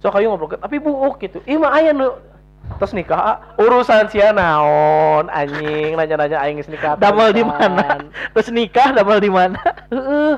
sok 0.00 0.14
hayu 0.16 0.30
ngobrol 0.30 0.56
tapi 0.56 0.78
buuk 0.78 1.18
gitu 1.20 1.42
ih 1.44 1.58
mah 1.58 1.74
aya 1.74 1.90
nu 1.90 2.14
terus 2.76 2.92
nikah 2.92 3.18
ah, 3.18 3.36
urusan 3.56 4.06
sia 4.06 4.30
naon 4.30 5.26
anjing 5.26 5.94
nanya-nanya 5.94 6.38
aing 6.40 6.56
geus 6.56 6.68
nikah 6.68 6.94
damel 6.94 7.32
di 7.36 7.42
mana? 7.42 7.98
Terus 8.30 8.48
nikah 8.50 8.92
damel 8.92 9.18
di 9.18 9.30
mana? 9.30 9.58
Heeh. 9.88 10.34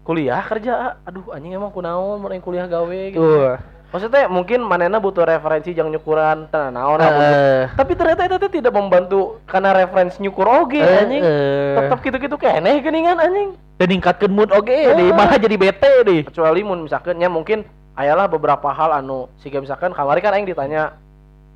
kuliah 0.00 0.44
kerja 0.44 0.72
ah. 0.74 0.92
aduh 1.02 1.32
anjing 1.32 1.52
emang 1.52 1.70
kunaon 1.70 2.20
mun 2.20 2.36
kuliah 2.38 2.64
gawe 2.64 3.00
gitu 3.08 3.20
Tuh. 3.20 3.56
maksudnya 3.88 4.28
mungkin 4.28 4.60
manena 4.60 5.00
butuh 5.00 5.24
referensi 5.24 5.70
yang 5.70 5.88
nyukuran 5.88 6.44
tenan 6.50 6.76
naon 6.76 7.00
Eh, 7.00 7.72
tapi 7.72 7.96
ternyata 7.96 8.28
itu 8.28 8.48
tidak 8.52 8.74
membantu 8.74 9.40
karena 9.44 9.72
referensi 9.72 10.20
nyukur 10.20 10.44
oge 10.44 10.76
eh, 10.76 11.00
anjing 11.00 11.22
eh. 11.22 11.74
tetap 11.78 11.98
gitu-gitu 12.00 12.36
keneh 12.36 12.80
geuningan 12.80 13.16
anjing 13.16 13.56
Dan 13.74 13.90
ningkatkeun 13.90 14.30
mood 14.30 14.52
oge 14.52 14.76
di 14.92 15.08
malah 15.08 15.34
jadi 15.34 15.56
bete 15.56 15.92
deh. 16.04 16.20
kecuali 16.26 16.60
mun 16.60 16.84
misalkan 16.84 17.16
ya 17.16 17.26
mungkin 17.26 17.64
ayalah 17.94 18.26
beberapa 18.26 18.68
hal 18.70 18.92
anu 18.92 19.30
siga 19.38 19.56
misalkan 19.56 19.90
kamari 19.90 20.20
kan 20.20 20.34
aing 20.34 20.44
ditanya 20.44 20.98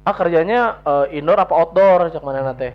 ah 0.08 0.14
kerjanya 0.16 0.80
eh, 0.80 1.20
indoor 1.20 1.36
apa 1.36 1.52
outdoor? 1.52 2.08
Cak 2.08 2.24
mana 2.24 2.56
teh 2.56 2.72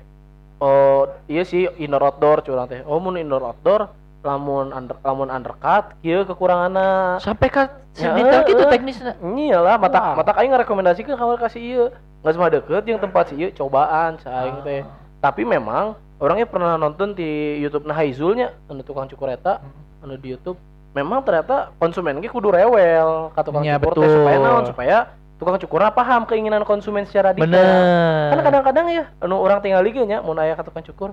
oh 0.62 1.10
iya 1.26 1.42
sih 1.42 1.66
indoor 1.82 2.14
outdoor 2.14 2.46
curang 2.46 2.70
teh 2.70 2.86
oh 2.86 3.02
mun 3.02 3.18
indoor 3.18 3.42
outdoor 3.42 3.90
lamun 4.24 4.72
under, 4.72 4.96
lamun 5.04 5.28
undercut 5.28 5.92
kieu 6.00 6.24
kekuranganna. 6.24 7.20
Sampai 7.20 7.50
ka 7.52 7.64
Ya, 7.94 8.10
sedetail 8.10 8.42
gitu 8.50 8.64
teknisnya. 8.74 9.14
iyalah 9.22 9.78
mata 9.78 10.00
Wah. 10.02 10.16
mata 10.18 10.34
aing 10.42 10.50
ngarekomendasikeun 10.50 11.14
kamar 11.14 11.38
kasih 11.38 11.62
ieu. 11.62 11.86
Nggak 12.24 12.34
cuma 12.34 12.48
deket 12.50 12.84
yang 12.90 12.98
tempat 12.98 13.30
sih 13.30 13.38
ieu 13.38 13.50
cobaan 13.54 14.18
saing 14.18 14.64
teh. 14.66 14.82
Tapi 15.22 15.46
memang 15.46 15.94
orangnya 16.18 16.50
pernah 16.50 16.74
nonton 16.80 17.14
di 17.14 17.60
YouTube 17.62 17.86
nah 17.86 17.94
Haizulnya 17.94 18.56
anu 18.66 18.82
tukang 18.82 19.06
cukur 19.06 19.30
eta 19.30 19.62
anu 20.02 20.18
di 20.18 20.34
YouTube. 20.34 20.58
Memang 20.98 21.22
ternyata 21.22 21.70
konsumen 21.78 22.18
ge 22.18 22.32
kudu 22.32 22.50
rewel 22.50 23.30
ka 23.38 23.46
tukang 23.46 23.62
Ya, 23.62 23.78
cukur 23.78 24.02
teh 24.02 24.10
supaya 24.10 24.38
naon? 24.42 24.64
Supaya 24.66 24.98
tukang 25.42 25.58
cukurna 25.60 25.90
paham 25.92 26.24
keinginan 26.30 26.64
konsumen 26.64 27.04
secara 27.04 27.34
detail 27.34 27.50
Bener. 27.50 28.32
kan 28.32 28.40
kadang-kadang 28.46 28.86
ya 28.92 29.04
anu 29.20 29.42
orang 29.42 29.60
tinggal 29.60 29.82
liga 29.84 30.06
nya 30.06 30.22
mun 30.22 30.38
aya 30.40 30.56
ka 30.56 30.64
tukang 30.64 30.86
cukur 30.86 31.12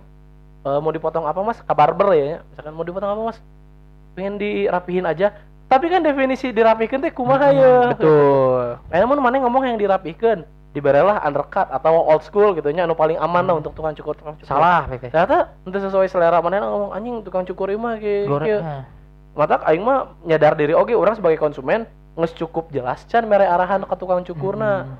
eh, 0.64 0.78
mau 0.78 0.92
dipotong 0.92 1.24
apa 1.26 1.40
mas 1.40 1.58
ka 1.64 1.72
barber 1.72 2.08
ya 2.14 2.24
nya. 2.24 2.38
misalkan 2.52 2.72
mau 2.76 2.84
dipotong 2.86 3.10
apa 3.10 3.22
mas 3.34 3.38
pengen 4.14 4.36
dirapihin 4.36 5.06
aja 5.08 5.34
tapi 5.70 5.86
kan 5.86 6.02
definisi 6.02 6.50
dirapihin 6.50 6.98
teh 6.98 7.14
kumaha 7.14 7.54
ya 7.54 7.94
Betul. 7.94 8.82
Namun 8.90 9.22
mana 9.22 9.38
ngomong 9.38 9.70
yang 9.70 9.78
dirapihkan 9.78 10.42
diberelah 10.70 11.18
undercut 11.26 11.66
atau 11.66 11.98
old 12.06 12.22
school 12.22 12.54
gitu 12.54 12.70
nya 12.70 12.86
anu 12.86 12.94
paling 12.94 13.18
aman 13.18 13.42
lah 13.42 13.58
untuk 13.58 13.74
tukang 13.74 13.94
cukur 13.98 14.14
tukang 14.14 14.38
cukur 14.38 14.46
Salah 14.46 14.86
ternyata 14.86 15.50
itu 15.66 15.78
sesuai 15.82 16.06
selera 16.06 16.38
mana 16.38 16.62
ngomong 16.62 16.90
anjing 16.94 17.26
tukang 17.26 17.42
cukur 17.42 17.74
ieu 17.74 17.78
mah 17.78 17.98
ge 17.98 18.26
Goreng. 18.30 18.46
ge." 18.46 18.56
Nah. 18.62 18.82
mata 19.34 19.62
aing 19.66 19.82
mah 19.82 20.14
nyadar 20.22 20.54
diri 20.54 20.74
oke 20.74 20.94
orang 20.94 21.18
sebagai 21.18 21.38
konsumen 21.42 21.86
nges 22.20 22.32
cukup 22.34 22.68
jelas 22.68 23.02
can 23.04 23.24
mere 23.24 23.44
arahan 23.44 23.80
ke 23.80 23.94
tukang 23.94 24.20
cukurna 24.20 24.84
Hmm. 24.84 24.96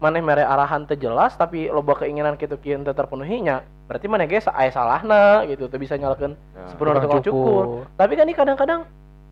maneh 0.00 0.18
mere 0.18 0.40
arahan 0.42 0.84
teu 0.84 0.96
jelas 0.96 1.34
tapi 1.34 1.66
loba 1.66 1.92
keinginan 1.94 2.34
kitu 2.34 2.56
kieu 2.56 2.78
teu 2.78 2.90
terpenuhi 2.90 3.42
nya 3.42 3.60
berarti 3.84 4.06
mana 4.06 4.24
ge 4.24 4.40
aya 4.46 4.70
salahna 4.70 5.44
gitu 5.44 5.66
teu 5.66 5.76
bisa 5.76 5.94
nyalakeun 5.94 6.32
Ya. 6.32 6.66
sepenuhnya 6.68 7.00
tukang 7.00 7.20
Tukang 7.20 7.26
cukur 7.26 7.64
cukur. 7.66 7.90
tapi 7.94 8.12
kan 8.14 8.24
ini 8.24 8.32
kadang-kadang 8.32 8.80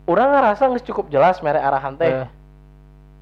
orang 0.05 0.27
ngerasa 0.31 0.63
nges 0.67 0.83
cukup 0.83 1.07
jelas 1.07 1.39
mere 1.39 1.57
arahan 1.57 1.95
teh 1.95 2.11
Eh. 2.13 2.27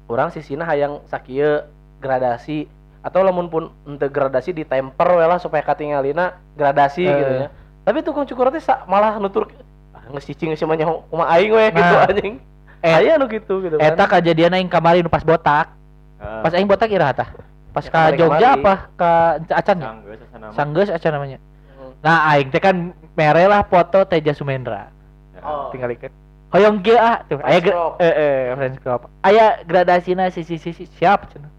orang 0.06 0.28
sisina 0.28 0.64
hayang 0.64 1.00
sakieu 1.06 1.64
gradasi 1.98 2.68
atau 2.98 3.22
lamun 3.22 3.46
pun 3.46 3.62
ente 3.84 4.06
gradasi 4.06 4.50
di 4.50 4.62
temper 4.62 5.06
lah 5.16 5.38
supaya 5.38 5.62
katingalina 5.62 6.36
gradasi 6.52 7.02
Eh. 7.02 7.14
gitu 7.14 7.32
ya 7.38 7.48
tapi 7.82 7.98
tukang 8.02 8.24
cukur 8.24 8.50
teh 8.50 8.60
malah 8.84 9.16
nutur 9.16 9.48
ah, 9.90 10.04
geus 10.10 10.26
cicing 10.26 10.52
geus 10.52 10.60
mah 10.62 10.76
nyaho 10.76 11.00
kumaha 11.08 11.32
aing 11.34 11.48
we 11.50 11.64
gitu 11.70 11.94
Nah. 11.94 12.04
anjing 12.04 12.34
Eh, 12.78 12.94
aya 12.94 13.18
nu 13.18 13.26
gitu 13.26 13.58
gitu 13.66 13.74
kan 13.74 13.90
Eta 13.90 14.04
kejadian 14.06 14.54
aing 14.54 14.70
kamari 14.70 15.02
nu 15.02 15.10
pas 15.10 15.26
botak. 15.26 15.74
Ah, 16.18 16.42
Pas 16.46 16.54
aing 16.54 16.66
botak 16.70 16.90
ira 16.90 17.10
tah. 17.10 17.30
Pas 17.74 17.84
Ya, 17.84 17.90
ka. 17.90 18.00
Jogja 18.14 18.48
apa 18.54 18.74
ka 18.94 19.10
Acan 19.50 19.76
ya? 19.82 19.86
Sanggeus 19.90 20.20
nama. 20.34 20.52
Sanggeus 20.54 20.88
acan 20.90 21.12
namanya. 21.14 21.38
Hmm. 21.74 21.92
Nah, 22.02 22.16
aing 22.34 22.48
teh 22.54 22.62
kan 22.62 22.94
mere 23.18 23.44
lah 23.50 23.66
foto 23.66 24.06
Teja 24.06 24.30
Sumendra. 24.34 24.90
Ya. 25.34 25.40
Oh. 25.42 25.70
Tinggal 25.74 25.94
iket. 25.94 26.14
Hoyong 26.48 26.80
ge 26.80 26.96
ah 26.96 27.20
tuh. 27.28 27.38
Aya 27.44 27.60
eh 28.00 28.14
eh 28.14 28.38
friends 28.56 28.78
crop. 28.80 29.10
Aya 29.20 29.60
gradasina 29.68 30.30
sisi 30.32 30.56
sisi 30.56 30.88
siap 30.96 31.28
cenah. 31.34 31.50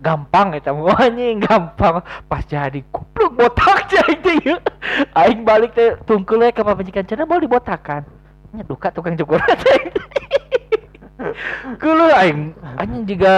Gampang 0.00 0.54
eta 0.54 0.70
mah 0.70 0.96
anjing 1.06 1.42
gampang. 1.42 2.00
Pas 2.30 2.46
jadi 2.46 2.80
goblok 2.88 3.36
botak 3.36 3.84
jadi 3.94 4.32
ieu. 4.46 4.56
Aing 5.18 5.42
balik 5.44 5.74
teh 5.76 5.98
tungkul 6.06 6.46
we 6.46 6.54
ka 6.54 6.62
pamajikan 6.62 7.04
cenah 7.04 7.26
mau 7.26 7.42
dibotakan. 7.42 8.06
Nya 8.50 8.62
duka 8.64 8.90
tukang 8.90 9.14
cukur. 9.14 9.38
Kulo 11.76 12.08
aing 12.10 12.56
anjing 12.80 13.04
juga 13.06 13.34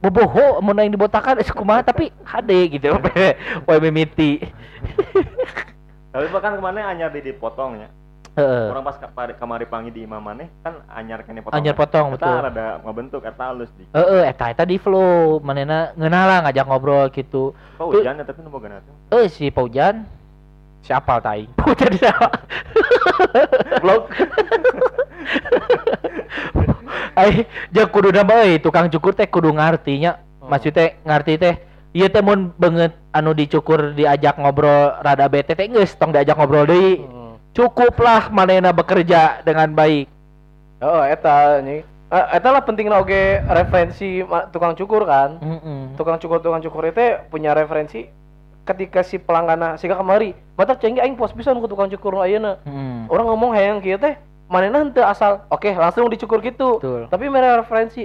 boboho 0.00 0.64
mun 0.64 0.80
aing 0.80 0.88
dibotakan 0.88 1.36
es 1.38 1.52
kumaha 1.52 1.84
tapi 1.84 2.08
hade 2.24 2.58
gitu. 2.72 2.96
Poe 3.64 3.78
mimiti. 3.78 4.40
Tapi 6.08 6.24
bahkan 6.32 6.56
ke 6.56 6.62
mana 6.64 6.88
anyar 6.88 7.12
di 7.12 7.20
dipotong 7.20 7.84
ya. 7.84 7.88
Heeh. 8.32 8.72
Orang 8.72 8.80
pas 8.80 8.96
ka- 8.96 9.12
pari- 9.12 9.36
kamari 9.36 9.68
pangi 9.68 9.92
di 9.92 10.08
imam 10.08 10.24
maneh 10.24 10.48
kan 10.62 10.80
anyar 10.88 11.20
kene 11.20 11.44
potong. 11.44 11.58
Anyar 11.58 11.76
potong, 11.76 12.06
Eta 12.08 12.16
betul. 12.16 12.36
rada 12.40 12.66
ngabentuk 12.80 13.22
eta 13.22 13.44
halus 13.44 13.68
di. 13.76 13.84
Heeh, 13.92 14.24
eta 14.24 14.48
eta 14.48 14.64
di 14.64 14.80
flow, 14.80 15.36
manehna 15.38 15.92
ngeunah 15.92 16.24
lah 16.24 16.38
ngajak 16.46 16.64
ngobrol 16.64 17.06
gitu. 17.10 17.52
Oh, 17.76 17.92
hujan 17.92 18.16
ya 18.16 18.24
tapi 18.24 18.40
nu 18.40 18.48
boga. 18.48 18.80
Eh 19.12 19.28
si 19.28 19.52
Paujan 19.52 20.08
siapa 20.82 21.20
tai? 21.20 21.48
Paujan 21.58 21.92
siapa? 21.96 22.28
Vlog. 23.82 24.08
Ai, 27.18 27.44
jeung 27.74 27.90
kudu 27.90 28.14
nama 28.14 28.46
euy 28.46 28.62
tukang 28.62 28.86
cukur 28.86 29.12
teh 29.12 29.26
kudu 29.26 29.50
ngartinya. 29.50 30.22
Maksud 30.48 30.72
teh 30.72 30.96
ngarti 31.04 31.34
teh 31.36 31.54
Ieu 31.96 32.06
teh 32.12 32.20
mun 32.20 32.52
beungeut 32.60 32.92
anu 33.16 33.32
dicukur 33.32 33.96
diajak 33.96 34.36
ngobrol 34.36 35.00
rada 35.00 35.24
bete 35.26 35.56
teh 35.56 35.66
geus 35.66 35.96
tong 35.96 36.12
diajak 36.12 36.36
ngobrol 36.36 36.68
deui. 36.68 37.00
Hmm. 37.00 37.40
Cukuplah 37.56 38.28
manehna 38.30 38.70
bekerja 38.76 39.40
dengan 39.42 39.72
baik. 39.72 40.06
Oh, 40.78 41.02
eta 41.02 41.58
nih. 41.64 41.82
Eh, 42.08 42.26
eta 42.38 42.48
lah 42.54 42.62
pentingna 42.62 43.02
oge 43.02 43.40
referensi 43.50 44.22
tukang 44.54 44.76
cukur 44.78 45.08
kan. 45.08 45.42
Heeh. 45.42 45.96
Tukang 45.96 46.20
cukur 46.20 46.38
tukang 46.44 46.62
cukur 46.62 46.86
itu 46.86 47.18
punya 47.32 47.56
referensi 47.56 48.06
ketika 48.68 49.00
si 49.00 49.16
pelanggan 49.16 49.80
sehingga 49.80 49.96
kemari 49.96 50.36
mata 50.60 50.76
cenggi 50.76 51.00
aing 51.00 51.16
puas 51.16 51.32
pisan 51.32 51.56
ku 51.56 51.64
tukang 51.64 51.88
cukur 51.88 52.20
ayeuna. 52.20 52.60
Heeh. 52.68 53.08
Orang 53.08 53.32
ngomong 53.32 53.56
hayang 53.56 53.80
kieu 53.80 53.96
teh 53.96 54.20
manehna 54.52 54.84
henteu 54.84 55.04
asal 55.08 55.40
oke 55.48 55.72
langsung 55.72 56.12
dicukur 56.12 56.44
gitu. 56.44 56.76
Betul. 56.76 57.08
Tapi 57.08 57.24
mereka 57.32 57.64
referensi 57.64 58.04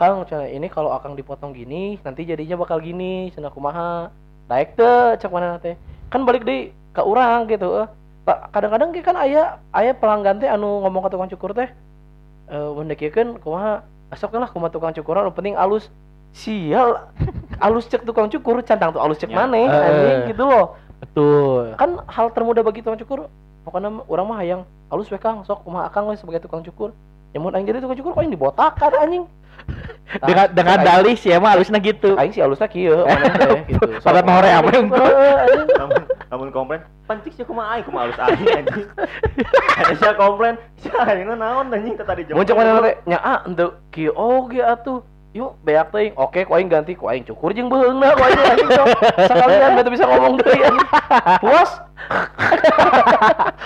Kang, 0.00 0.24
cenah 0.24 0.48
ini 0.48 0.64
kalau 0.72 0.96
akang 0.96 1.12
dipotong 1.12 1.52
gini, 1.52 2.00
nanti 2.00 2.24
jadinya 2.24 2.56
bakal 2.56 2.80
gini, 2.80 3.28
cenah 3.36 3.52
kumaha. 3.52 4.08
Daek 4.48 4.72
teh 4.72 5.20
cek 5.20 5.28
mana 5.28 5.60
teh. 5.60 5.76
Kan 6.08 6.24
balik 6.24 6.48
deui 6.48 6.72
ke 6.96 7.02
urang 7.04 7.44
gitu. 7.44 7.84
eh. 7.84 7.88
Kadang-kadang 8.24 8.96
kan 9.04 9.16
aya 9.20 9.60
aya 9.76 9.92
pelanggan 9.92 10.40
teh 10.40 10.48
anu 10.48 10.80
ngomong 10.88 11.04
ke 11.04 11.10
tukang 11.12 11.28
cukur 11.28 11.52
teh. 11.52 11.68
Eh 12.48 12.68
mun 12.72 12.88
dekiekeun 12.88 13.44
kumaha? 13.44 13.84
Asok 14.08 14.40
lah 14.40 14.48
kumaha 14.48 14.72
tukang 14.72 14.96
cukur 14.96 15.20
anu 15.20 15.36
penting 15.36 15.52
alus. 15.52 15.92
Sial. 16.32 17.10
alus 17.60 17.84
cek 17.86 18.02
tukang 18.02 18.26
cukur 18.26 18.62
cantang 18.62 18.88
tuh 18.90 18.98
alus 18.98 19.16
cek 19.16 19.28
Ya. 19.28 19.36
maneh 19.36 19.64
Eh. 19.64 19.68
anjing 19.68 20.20
gitu 20.32 20.44
loh. 20.44 20.80
Betul. 20.98 21.76
Kan 21.76 22.00
hal 22.06 22.30
termudah 22.30 22.62
bagi 22.62 22.80
tukang 22.80 22.96
cukur 22.96 23.18
pokoknya 23.62 23.92
mah- 23.92 24.06
urang 24.06 24.26
mah 24.26 24.40
hayang 24.40 24.62
alus 24.88 25.06
we 25.06 25.16
Kang, 25.16 25.44
sok 25.44 25.62
kumaha 25.62 25.86
akang 25.86 26.08
we 26.08 26.16
sebagai 26.16 26.40
tukang 26.40 26.62
cukur. 26.62 26.96
Ya 27.30 27.38
mun 27.38 27.52
aing 27.52 27.62
jadi 27.62 27.78
tukang 27.78 27.94
cukur 27.94 28.10
kok 28.12 28.20
aing 28.20 28.32
dibotakan 28.32 28.92
anjing. 28.96 29.24
Dengan 30.18 30.50
dengan 30.50 30.80
Aing- 30.80 30.88
dalih 30.88 31.14
sih 31.14 31.30
emang 31.30 31.54
halusnya 31.54 31.78
gitu. 31.78 32.16
aing 32.16 32.32
sih 32.32 32.40
alusnya 32.40 32.66
kieu 32.66 33.04
gitu. 33.70 33.86
Pada 34.00 34.24
mau. 34.24 34.40
Heeh, 34.40 34.56
anjing. 34.56 34.86
Namun 35.80 36.02
namun 36.26 36.46
komplain, 36.50 36.80
pancik 37.04 37.30
sih 37.30 37.44
kumaha 37.44 37.76
aing 37.76 37.84
kumaha 37.84 38.08
halus 38.08 38.18
aing 38.18 38.48
anjing. 38.56 38.88
Ada 39.76 39.94
sia 39.94 40.12
komplain, 40.16 40.54
sia 40.80 40.96
aing 41.04 41.28
mah 41.28 41.36
naon 41.36 41.66
anjing 41.70 41.94
tadi 41.94 42.24
Mun 42.32 42.42
cek 42.42 42.56
mana 42.56 42.80
teh 42.80 42.96
nya 43.04 43.18
ah 43.20 43.38
henteu 43.44 43.76
kieu 43.92 44.10
oge 44.10 44.58
atuh. 44.58 45.04
Yuk 45.30 45.54
beak 45.62 45.88
teuing. 45.90 46.12
Oke, 46.14 46.42
ku 46.42 46.52
aing 46.52 46.66
ganti 46.66 46.92
ku 46.92 47.06
aing 47.06 47.22
cukur 47.22 47.54
jeung 47.54 47.70
beheungna 47.70 48.12
ku 48.12 48.22
aing 48.22 48.40
anjing 48.40 48.68
sok. 48.68 48.86
Sekalian 49.24 49.70
batu 49.74 49.90
bisa 49.90 50.04
ngomong 50.04 50.34
deui 50.36 50.58
anjing. 50.60 50.86
Puas? 51.38 51.70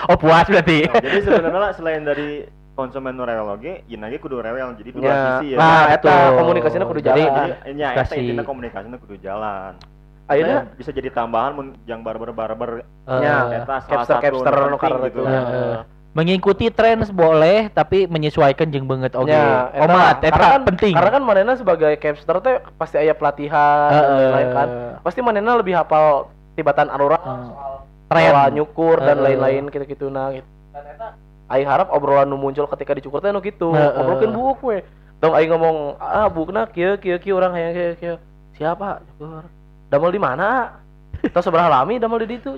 Oh 0.05 0.13
puas 0.15 0.45
berarti. 0.45 0.85
Nah, 0.85 1.01
jadi 1.01 1.17
sebenarnya 1.19 1.59
lah, 1.59 1.71
selain 1.73 2.05
dari 2.05 2.45
konsumen 2.71 3.17
rewel 3.17 3.49
oge, 3.49 3.81
lagi 3.81 4.17
kudu 4.21 4.37
rewel. 4.37 4.77
Jadi 4.77 4.89
dua 4.91 5.01
Ya. 5.01 5.17
sisi 5.33 5.47
ya. 5.49 5.57
Nah, 5.57 5.83
eta 5.89 6.05
betul. 6.05 6.37
komunikasinya 6.37 6.85
kudu 6.85 7.01
Jadi- 7.01 7.25
jalan. 7.25 7.47
Jadi 7.55 7.73
nya 7.73 7.87
eta 7.89 7.99
Kasih. 8.03 8.17
intinya 8.21 8.43
komunikasinya 8.45 8.97
kudu 8.99 9.15
jalan. 9.17 9.71
Ayeuna 10.25 10.49
Nah, 10.51 10.63
bisa 10.73 10.89
jadi 10.89 11.09
tambahan 11.09 11.51
mun 11.53 11.67
yang 11.85 12.01
barber-barber 12.01 12.81
nya 13.07 13.35
Eh, 13.47 13.57
eta 13.61 13.75
salah 13.81 14.05
capster 14.05 14.17
satu 14.21 14.37
capster 14.77 14.93
gitu. 15.03 15.09
itu. 15.09 15.21
Heeh. 15.23 15.75
Mengikuti 16.15 16.71
tren 16.71 17.03
boleh 17.11 17.67
tapi 17.75 18.07
menyesuaikan 18.07 18.71
jeung 18.71 18.87
beungeut 18.87 19.11
oge. 19.19 19.35
Ya, 19.35 19.67
eta 19.75 19.83
Omat 19.83 20.15
eta 20.23 20.31
karena 20.31 20.47
kan, 20.47 20.61
penting. 20.63 20.93
Karena 20.95 21.11
kan 21.11 21.23
manena 21.27 21.53
sebagai 21.59 21.91
capster 21.99 22.39
teh 22.39 22.55
pasti 22.79 22.95
aya 22.95 23.11
pelatihan 23.11 23.91
dan 23.91 23.99
Heeh. 23.99 24.15
lain-lain 24.15 24.49
kan. 24.55 24.67
Pasti 25.03 25.19
manena 25.19 25.59
lebih 25.59 25.75
hafal 25.75 26.31
tibatan 26.55 26.87
alurang 26.87 27.19
Hmm. 27.19 27.51
soal 27.51 27.73
Tren. 28.07 28.31
pola 28.31 28.43
nyukur 28.47 28.97
dan 29.03 29.19
lain-lain 29.19 29.67
gitu-gitu 29.67 30.07
nah 30.07 30.31
gitu. 30.31 30.47
Dan 30.71 30.87
eta 30.87 31.07
harap 31.51 31.91
obrolan 31.91 32.31
nu 32.31 32.39
muncul 32.39 32.63
ketika 32.71 32.95
dicukur 32.95 33.19
teh 33.19 33.35
nu 33.35 33.43
gitu. 33.43 33.75
Heeh. 33.75 33.99
Obrolkeun 33.99 34.31
buuk 34.31 34.63
we. 34.63 34.79
Dong 35.19 35.35
aing 35.35 35.51
ngomong, 35.51 35.99
"Ah, 35.99 36.27
buukna 36.31 36.67
kieu 36.71 36.95
kieu 36.99 37.19
kieu 37.19 37.35
urang 37.35 37.51
hayang 37.55 37.75
kieu 37.75 37.95
kieu." 37.99 38.15
Siapa? 38.55 39.03
Cukur. 39.03 39.47
Damel 39.91 40.11
di 40.15 40.21
mana? 40.21 40.79
Tahu 41.27 41.43
seberapa 41.43 41.67
lami 41.67 41.99
damel 41.99 42.23
di 42.23 42.39
ditu? 42.39 42.55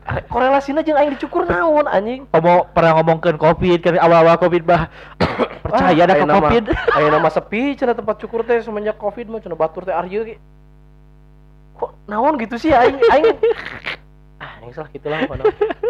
Korelasinya 0.00 0.80
jeung 0.80 0.96
aing 0.96 1.12
dicukur 1.14 1.44
naon 1.44 1.84
anjing? 1.84 2.26
Ngomong 2.28 2.72
pernah 2.72 2.98
ngomongkeun 2.98 3.36
Covid 3.36 3.78
kan 3.78 3.94
awal-awal 3.96 4.36
Covid 4.36 4.62
bah. 4.64 4.88
Percaya 5.62 6.02
dah 6.02 6.14
Ah, 6.14 6.18
ke 6.18 6.26
Covid. 6.26 6.64
Ayeuna 6.96 7.18
mah 7.18 7.30
sepi 7.30 7.76
cenah 7.76 7.94
tempat 7.94 8.18
cukur 8.18 8.42
teh 8.42 8.58
semenjak 8.58 8.96
Covid 8.96 9.28
mah 9.28 9.38
cenah 9.38 9.54
batur 9.54 9.84
teh 9.84 9.92
arjeun 9.92 10.24
ge. 10.26 10.36
Kok 11.76 11.90
naon 12.06 12.34
gitu 12.36 12.56
sih 12.56 12.72
aing 12.72 12.96
aing 12.98 13.26
ah 14.42 14.52
yang 14.58 14.72
salah 14.72 14.90
gitu 14.90 15.06
lah 15.06 15.22
pokoknya. 15.24 15.44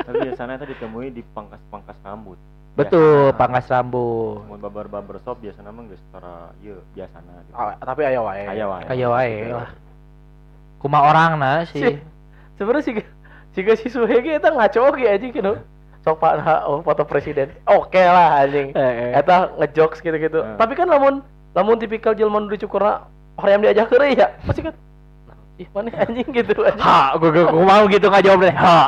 Tapi 0.05 0.17
biasanya 0.23 0.55
itu 0.55 0.67
ditemui 0.69 1.09
di 1.11 1.23
pangkas-pangkas 1.27 1.97
rambut. 2.03 2.37
Betul, 2.71 3.31
Biasana. 3.31 3.39
pangkas 3.39 3.67
rambut. 3.67 4.43
Mun 4.45 4.61
babar 4.61 4.87
barber 4.87 5.17
shop 5.23 5.39
biasanya 5.39 5.71
mah 5.71 5.87
geus 5.87 6.03
tara 6.11 6.51
ieu 6.61 6.77
biasana 6.93 7.41
gitu. 7.47 7.55
Ah, 7.55 7.73
tapi 7.81 8.05
aya 8.05 8.21
wae. 8.21 8.45
Aya 8.45 8.67
wae. 8.69 8.85
Wae 8.85 9.33
lah. 9.49 9.71
Kuma 10.77 10.99
orang 11.01 11.39
nah 11.39 11.65
Si- 11.65 11.79
sih. 11.79 11.97
Sebenarnya 12.55 12.85
sih 12.85 12.95
si 13.55 13.61
si 13.79 13.89
Suhe 13.91 14.17
ge 14.23 14.39
eta 14.39 14.51
ngaco 14.55 14.95
ge 14.97 15.07
anjing 15.11 15.33
kieu. 15.35 15.57
Sok 16.01 16.17
pak 16.17 16.33
nah, 16.41 16.65
oh, 16.65 16.81
foto 16.81 17.05
presiden. 17.05 17.53
Oke 17.69 18.01
lah 18.01 18.41
anjing. 18.41 18.73
Eh, 18.73 18.81
eh. 18.81 19.21
Eta 19.21 19.53
ngejokes 19.61 20.01
gitu-gitu. 20.01 20.41
Eh. 20.41 20.57
Tapi 20.57 20.73
kan 20.73 20.89
lamun 20.89 21.21
lamun 21.53 21.77
tipikal 21.77 22.17
jelema 22.17 22.41
nu 22.41 22.49
dicukurna 22.49 23.05
orang 23.37 23.53
yang 23.61 23.63
diajak 23.69 23.93
keureuy 23.93 24.17
ya. 24.17 24.33
Pasti 24.49 24.65
kan 24.65 24.73
nah, 25.29 25.37
ih 25.61 25.69
mana 25.77 25.93
anjing 26.01 26.29
gitu 26.33 26.65
anjing. 26.65 26.81
Ha, 26.81 27.21
gua, 27.21 27.31
gua 27.53 27.65
mau 27.69 27.85
gitu 27.93 28.07
nggak 28.09 28.25
jawab 28.25 28.41
deh. 28.49 28.55
Ha. 28.57 28.81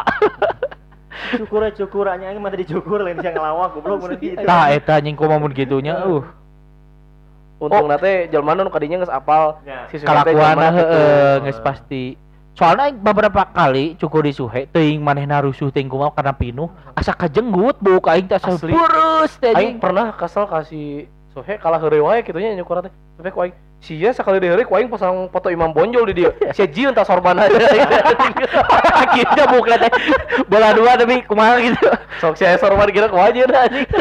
Cukur 1.36 1.68
cukur 1.76 2.06
anya 2.08 2.32
aing 2.32 2.40
mah 2.40 2.48
tadi 2.48 2.64
cukur 2.64 3.04
lain 3.04 3.20
sia 3.20 3.32
ngelawak 3.36 3.76
goblok 3.76 4.08
mun 4.08 4.16
gitu. 4.16 4.40
Tah 4.48 4.72
eta 4.72 4.96
anjing 4.96 5.12
ku 5.12 5.28
mun 5.28 5.52
gitunya 5.52 6.00
uh. 6.08 6.24
Untung 7.60 7.92
nate 7.92 8.32
jelema 8.32 8.56
nu 8.56 8.72
kadinya 8.72 9.04
geus 9.04 9.12
apal 9.12 9.60
Ya. 9.68 9.86
si 9.92 10.00
Kelakuan 10.00 10.56
gitu. 10.56 10.80
heeh 10.80 11.32
geus 11.44 11.60
pasti. 11.60 12.16
Soalnya 12.52 12.92
beberapa 12.92 13.48
kali 13.48 13.96
cukur 13.96 14.28
di 14.28 14.36
Suhe 14.36 14.68
teuing 14.68 15.00
manehna 15.00 15.40
rusuh 15.40 15.72
teuing 15.72 15.88
kumaha 15.88 16.12
karena 16.12 16.36
pinuh 16.36 16.68
asa 16.92 17.16
kajenggut 17.16 17.80
bau 17.80 17.96
ka 17.96 18.12
aing 18.12 18.28
teh 18.28 18.36
beurus 18.68 19.32
teh 19.40 19.56
Aing 19.56 19.80
pernah 19.80 20.12
kesel 20.12 20.44
kasih 20.44 21.08
Sohe 21.32 21.56
kalah 21.56 21.80
heureuy 21.80 22.04
wae 22.04 22.20
kitu 22.20 22.44
nya 22.44 22.52
nyukur 22.52 22.84
teh. 22.84 22.92
Tapi 23.16 23.32
ku 23.32 23.40
aing 23.40 23.56
sia 23.80 24.12
sakali 24.12 24.36
deureuy 24.36 24.68
ku 24.68 24.76
aing 24.76 24.92
pasang 24.92 25.32
foto 25.32 25.48
Imam 25.48 25.72
Bonjol 25.72 26.12
di 26.12 26.20
dia. 26.20 26.30
Sia 26.56 26.68
jieun 26.68 26.92
tas 26.92 27.08
sorban 27.08 27.40
aja. 27.40 27.56
Akhirnya 29.00 29.44
buka 29.48 29.80
teh 29.80 29.92
bola 30.44 30.76
dua 30.76 31.00
tapi 31.00 31.24
kumaha 31.24 31.56
gitu. 31.64 31.88
Sok 32.20 32.36
sia 32.36 32.60
sorban 32.60 32.92
kira 32.92 33.08
ku 33.08 33.16
aja 33.16 33.48
anjing. 33.48 33.88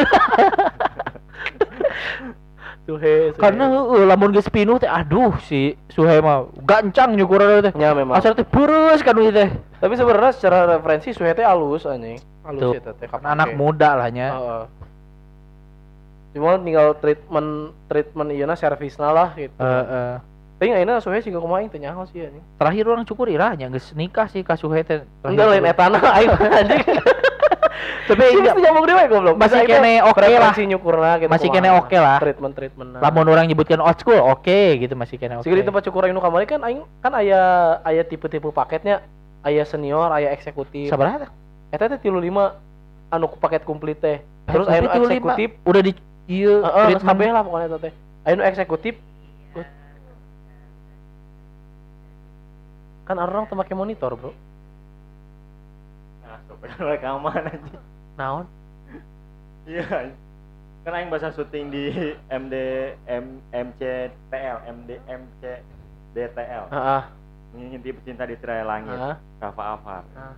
Suhe, 2.82 3.30
Suhe. 3.30 3.38
Karena 3.38 3.70
heeh 3.70 4.02
lamun 4.10 4.34
geus 4.34 4.50
pinuh 4.50 4.74
teh 4.82 4.90
aduh 4.90 5.38
si 5.46 5.78
Suhe 5.86 6.18
mah 6.18 6.50
gancang 6.66 7.14
nyukur 7.14 7.38
teh. 7.62 7.70
nya 7.78 7.94
memang. 7.94 8.18
Asal 8.18 8.34
teh 8.34 8.42
beurus 8.42 9.06
kan 9.06 9.14
teh. 9.14 9.50
Tapi 9.78 9.94
sebenarnya 9.94 10.34
secara 10.34 10.66
referensi 10.66 11.14
Suhe 11.14 11.30
teh 11.30 11.46
halus 11.46 11.86
anjing. 11.86 12.18
Halus 12.42 12.60
Tuh, 12.60 12.72
eta 12.74 12.90
teh 12.98 13.06
kapake. 13.06 13.22
Anak 13.22 13.54
muda 13.54 13.94
lah 13.94 14.10
nya. 14.10 14.28
Heeh. 14.34 14.64
Cuma 16.34 16.58
tinggal 16.58 16.98
treatment 16.98 17.70
treatment 17.86 18.28
ieu 18.34 18.46
na 18.50 18.58
servisna 18.58 19.14
lah 19.14 19.30
gitu. 19.38 19.54
Heeh. 19.62 20.18
Tapi 20.58 20.70
ayeuna 20.74 20.98
Suhe 20.98 21.22
siga 21.22 21.38
kumaha 21.38 21.62
aing 21.62 21.70
teh 21.70 21.78
nyaho 21.78 22.02
sih 22.10 22.26
anjing. 22.26 22.42
Terakhir 22.58 22.84
orang 22.90 23.06
cukur 23.06 23.30
ira 23.30 23.54
nya 23.54 23.70
geus 23.70 23.94
nikah 23.94 24.26
sih 24.26 24.42
ka 24.42 24.58
Suhe 24.58 24.82
teh. 24.82 25.06
Enggak 25.22 25.54
lain 25.54 25.70
etana 25.70 26.02
aing 26.18 26.34
anjing. 26.34 26.82
Tapi 28.08 28.22
Tapi 28.22 28.38
enggak 28.38 28.56
nyambung 28.58 28.86
dewe 28.86 29.02
goblok. 29.08 29.34
Masih 29.38 29.60
kene 29.64 29.92
oke 30.02 30.20
lah. 30.20 30.52
preferensi 30.52 30.62
nyukurna 30.68 31.10
gitu. 31.20 31.30
Masih 31.30 31.48
kene 31.48 31.68
oke 31.76 31.96
lah. 31.98 32.18
Treatment-treatment. 32.20 32.88
lamun 32.98 33.26
orang 33.28 33.46
nyebutkan 33.48 33.80
old 33.80 33.98
school 33.98 34.18
oke 34.18 34.60
gitu 34.78 34.94
masih 34.94 35.16
kena 35.16 35.40
oke. 35.40 35.46
Siga 35.46 35.56
di 35.58 35.66
tempat 35.66 35.82
cukur 35.86 36.08
nu 36.10 36.20
kamari 36.20 36.46
kan 36.46 36.60
aing 36.62 36.84
kan 37.00 37.12
aya 37.16 37.78
aya 37.82 38.02
tipe-tipe 38.02 38.48
paketnya. 38.50 39.02
Aya 39.42 39.66
senior, 39.66 40.06
aya 40.14 40.30
eksekutif. 40.30 40.86
Sabaraha? 40.86 41.26
Eta 41.74 41.90
teh 41.90 41.98
35 41.98 42.54
anu 43.10 43.24
ku 43.26 43.36
paket 43.42 43.66
komplit 43.66 43.98
teh. 43.98 44.22
Terus 44.46 44.70
Tapi 44.70 44.86
aya 44.86 45.02
eksekutif. 45.02 45.48
udah 45.66 45.82
di 45.82 45.92
ieu 46.30 46.62
geus 46.62 47.02
treatment. 47.02 47.10
kabeh 47.10 47.28
lah 47.34 47.42
pokoknya 47.42 47.66
eta 47.66 47.78
teh. 47.82 47.92
Aya 48.22 48.34
nu 48.38 48.44
eksekutif. 48.46 48.94
Kan 53.02 53.18
orang 53.18 53.50
teu 53.50 53.58
make 53.58 53.74
monitor, 53.74 54.14
Bro. 54.14 54.30
Sok 56.62 56.78
rekaman 56.80 57.42
anjing. 57.44 57.80
Naon? 58.14 58.46
Iya. 59.62 60.10
kan 60.82 60.92
aing 60.92 61.06
bahasa 61.08 61.30
syuting 61.30 61.70
di 61.70 61.94
MD 62.26 62.54
M 63.06 63.24
MCTL 63.48 64.56
MD 64.68 64.90
MC 65.00 65.40
DTL 66.12 66.64
Heeh. 66.68 67.02
ngintip 67.52 67.94
pecinta 67.96 68.26
di 68.26 68.34
tirai 68.34 68.62
langit 68.62 68.90
Heeh. 68.90 69.14
Rafa 69.38 69.62
Afar 69.72 70.02
Ah. 70.12 70.34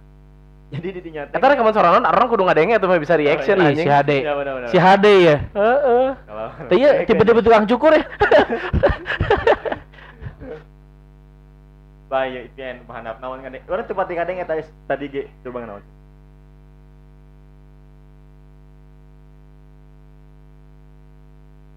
jadi 0.69 0.89
di 0.91 1.01
dinya 1.01 1.25
teh- 1.25 1.35
Eta 1.35 1.49
rekaman 1.49 1.73
sorangan 1.73 2.05
orang 2.05 2.29
kudu 2.29 2.45
ngadenge 2.45 2.77
atuh 2.77 2.87
mah 2.87 2.99
bisa 2.99 3.17
reaction 3.17 3.57
Oh, 3.57 3.65
Ih, 3.65 3.69
anjing. 3.71 3.85
si 3.85 3.91
HD. 3.91 4.11
Iya, 4.19 4.33
benar, 4.35 4.53
benar. 4.55 4.69
Si 4.69 4.77
HD 4.77 5.07
ya. 5.19 5.37
Heeh. 5.51 6.09
kalau 6.21 6.47
Teh 6.69 6.77
ya 6.77 6.91
tiba-tiba 7.03 7.41
tukang 7.41 7.65
cukur 7.65 7.91
ya. 7.91 8.05
bahaya 12.05 12.41
itu 12.45 12.55
yang 12.55 12.85
bahan 12.85 13.09
apa 13.09 13.19
naon 13.19 13.41
kan 13.41 13.57
orang 13.65 13.87
tempat 13.87 14.07
kadang 14.07 14.37
eta 14.39 14.55
tadi 14.85 15.05
ge 15.09 15.23
coba 15.41 15.65
naon 15.65 15.83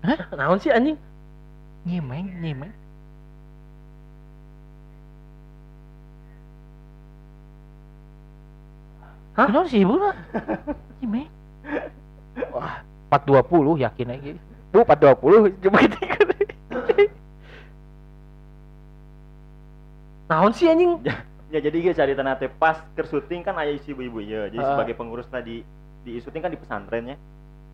Naon 0.08 0.60
sih 0.64 0.72
anjing? 0.72 0.96
Nyimeng, 1.84 2.28
nyimeng. 2.40 2.72
Hah? 9.36 9.46
Kenapa 9.46 9.68
sih 9.70 9.84
ibu 9.86 9.96
lah? 10.00 10.16
Nyimeng. 11.04 11.30
Wah, 12.56 12.82
420 13.14 13.84
yakin 13.86 14.08
aja. 14.16 14.32
Bu, 14.74 14.82
420 14.84 15.62
coba 15.64 15.78
kita 15.84 15.98
Naon 20.28 20.52
sih 20.52 20.68
anjing? 20.68 21.00
ya 21.48 21.64
jadi 21.64 21.78
ge 21.80 21.92
cari 21.96 22.12
tanah 22.12 22.36
pas 22.60 22.84
ke 22.92 23.04
syuting 23.08 23.40
kan 23.40 23.56
aya 23.56 23.80
si 23.80 23.96
ibu-ibu 23.96 24.20
ya 24.20 24.52
jadi 24.52 24.60
Ah. 24.60 24.76
sebagai 24.76 25.00
pengurus 25.00 25.28
tadi 25.32 25.64
di 26.04 26.20
syuting 26.20 26.44
kan 26.44 26.52
di 26.52 26.60
pesantrennya 26.60 27.16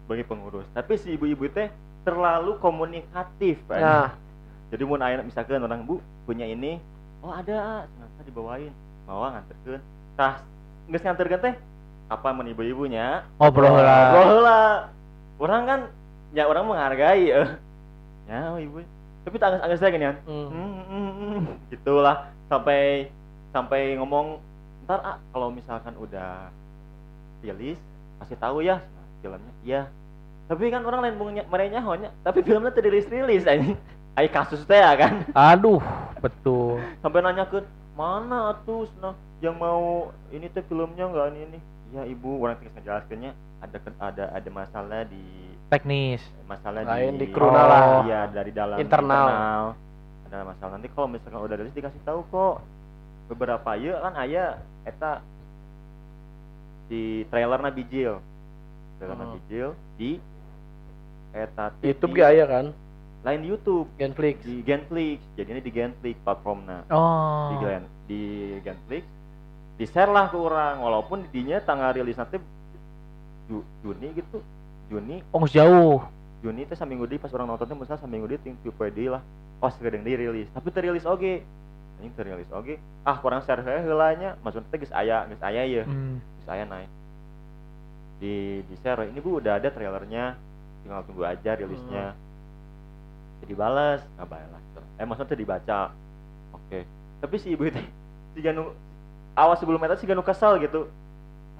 sebagai 0.03 0.27
pengurus. 0.27 0.67
Tapi 0.75 0.99
si 0.99 1.15
ibu-ibu 1.15 1.47
teh 1.47 1.71
terlalu 2.03 2.59
komunikatif 2.59 3.63
Pak. 3.65 3.79
Nah, 3.79 4.11
jadi 4.69 4.83
mau 4.83 4.99
aya 4.99 5.23
misalkan 5.23 5.63
orang 5.63 5.87
bu 5.87 6.03
punya 6.27 6.43
ini. 6.43 6.77
Oh 7.23 7.31
ada 7.31 7.87
ternyata 7.87 8.21
dibawain. 8.27 8.73
Bawa 9.07 9.39
nganterkeun. 9.39 9.81
Tah 10.19 10.43
geus 10.91 11.03
nganterkeun 11.03 11.41
teh 11.41 11.55
apa 12.11 12.27
mun 12.35 12.51
ibu-ibunya? 12.51 13.23
Ngobrol 13.39 13.79
lah. 13.79 14.11
ngobrol 14.11 14.39
lah. 14.43 14.67
Orang 15.39 15.63
kan 15.65 15.79
ya 16.35 16.45
orang 16.51 16.67
menghargai 16.67 17.31
eh. 17.31 17.49
ya 18.27 18.51
oh, 18.51 18.59
ibu. 18.59 18.83
Tapi 19.23 19.35
tak 19.39 19.55
agak 19.63 19.79
saya 19.79 19.95
gini 19.95 20.05
kan 20.11 20.17
gitulah. 21.71 22.27
Sampai 22.51 23.07
sampai 23.55 23.95
ngomong 23.95 24.41
ntar 24.83 24.99
ah 24.99 25.17
kalau 25.31 25.47
misalkan 25.47 25.95
udah 25.95 26.51
rilis 27.39 27.79
kasih 28.19 28.37
tahu 28.39 28.59
ya 28.65 28.83
filmnya 29.23 29.53
iya. 29.63 29.87
Tapi 30.43 30.67
kan 30.67 30.83
orang 30.83 31.07
lain 31.07 31.15
punya 31.15 31.43
merenya 31.47 31.79
honya 31.79 32.11
tapi 32.19 32.43
filmnya 32.43 32.75
tidak 32.75 32.91
rilis 32.91 33.07
rilis 33.07 33.47
ini 33.47 33.79
ay 34.13 34.27
kasus 34.27 34.61
teh 34.67 34.75
ya 34.75 34.93
kan. 34.99 35.23
Aduh, 35.33 35.79
betul. 36.19 36.83
sampai 36.99 37.23
nanya 37.23 37.47
ke 37.47 37.63
mana 37.95 38.51
tuh 38.67 38.85
nah 38.99 39.15
yang 39.39 39.55
mau 39.55 40.11
ini 40.29 40.51
tuh 40.51 40.61
filmnya 40.67 41.07
nggak? 41.07 41.25
Ini 41.31 41.39
ini. 41.47 41.59
Ya 41.95 42.03
ibu. 42.05 42.37
Orang 42.43 42.59
tinggal 42.59 42.75
ngejelaskannya 42.77 43.31
ada 43.63 43.77
ada 44.03 44.23
ada 44.35 44.49
masalah 44.51 45.07
di 45.07 45.23
Teknis. 45.71 46.21
masalah 46.45 46.83
Lain 46.85 47.15
di 47.17 47.25
di 47.25 47.27
kru 47.33 47.47
Oh. 47.47 47.55
lah. 47.55 48.03
iya 48.05 48.27
dari 48.29 48.51
dalam 48.53 48.77
Internal. 48.77 49.25
ada 50.27 50.43
masalah. 50.43 50.71
Nanti 50.77 50.91
kalau 50.91 51.07
misalkan 51.07 51.39
udah 51.39 51.55
rilis 51.57 51.73
dikasih 51.73 52.01
tahu 52.03 52.19
kok. 52.29 52.55
Beberapa 53.31 53.79
ya 53.79 53.97
kan 54.03 54.13
ayah 54.21 54.59
eta. 54.83 55.23
Di 56.91 57.23
trailernya 57.31 57.71
bijil 57.71 58.19
trailernya 59.05 59.25
Hmm. 59.25 59.35
bijil 59.37 59.67
di 59.93 60.11
eta 61.33 61.73
YouTube 61.81 62.13
di- 62.13 62.17
ge 62.17 62.25
aya 62.25 62.45
kan? 62.45 62.65
lain 63.23 63.39
di 63.39 63.47
YouTube. 63.49 63.87
Genflix. 63.95 64.35
di 64.41 64.59
Genflix. 64.61 65.19
Jadinya 65.33 65.59
di 65.59 65.71
Genflix 65.71 66.15
platformnya. 66.21 66.83
Oh. 66.89 67.49
di 67.49 67.55
Gen 67.57 67.83
di 68.05 68.21
Genflix. 68.59 69.03
Di 69.73 69.85
share 69.85 70.09
lah 70.09 70.27
ke 70.27 70.35
orang. 70.35 70.79
Walaupun 70.79 71.27
dinya 71.29 71.59
tanggal 71.59 71.91
rilis 71.93 72.15
nanti 72.15 72.35
Ju- 73.45 73.63
Juni 73.79 74.11
gitu. 74.13 74.43
Juni. 74.87 75.23
Oh, 75.29 75.43
jauh. 75.45 76.03
Juni 76.39 76.63
teh 76.63 76.75
saminggu 76.75 77.07
di 77.07 77.15
pas 77.15 77.31
orang 77.31 77.47
nontonnya 77.49 77.73
misalnya 77.73 78.03
saminggu 78.03 78.27
di 78.27 78.37
ting 78.37 78.55
PD 78.59 79.07
lah. 79.07 79.23
Pas 79.57 79.71
kadang 79.73 80.03
dirilis 80.03 80.51
tapi 80.51 80.67
terilis 80.69 81.03
oge. 81.03 81.47
Ini 81.97 82.11
terilis 82.11 82.51
oge. 82.51 82.75
Ah 83.01 83.15
kurang 83.17 83.39
share 83.41 83.63
heula 83.63 83.79
heulanya. 83.81 84.35
Maksudnya 84.37 84.67
teh 84.67 84.79
geus 84.79 84.91
aya 84.91 85.23
geus 85.25 85.39
aya 85.41 85.63
ya 85.63 85.83
Hmm. 85.83 86.19
geus 86.19 86.49
aya 86.49 86.67
naik 86.67 86.91
di 88.23 88.63
di 88.63 88.75
share. 88.79 89.11
Ini 89.11 89.19
bu 89.19 89.43
udah 89.43 89.59
ada 89.59 89.67
trailernya. 89.67 90.39
Tinggal 90.87 91.03
tunggu 91.03 91.27
aja 91.27 91.51
rilisnya. 91.59 92.15
Jadi 93.43 93.53
balas 93.59 93.99
nggak 94.15 94.27
balas 94.31 94.63
eh 94.99 95.05
maksudnya 95.05 95.35
dibaca. 95.35 95.79
Oke. 96.55 96.85
Tapi 97.19 97.35
si 97.41 97.51
ibu 97.51 97.67
teh 97.67 97.85
si 98.33 98.39
Ganu 98.39 98.71
awas 99.33 99.59
sebelum 99.59 99.81
itu 99.83 99.99
si 99.99 100.07
Ganu 100.07 100.21
kesal 100.23 100.61
gitu. 100.61 100.87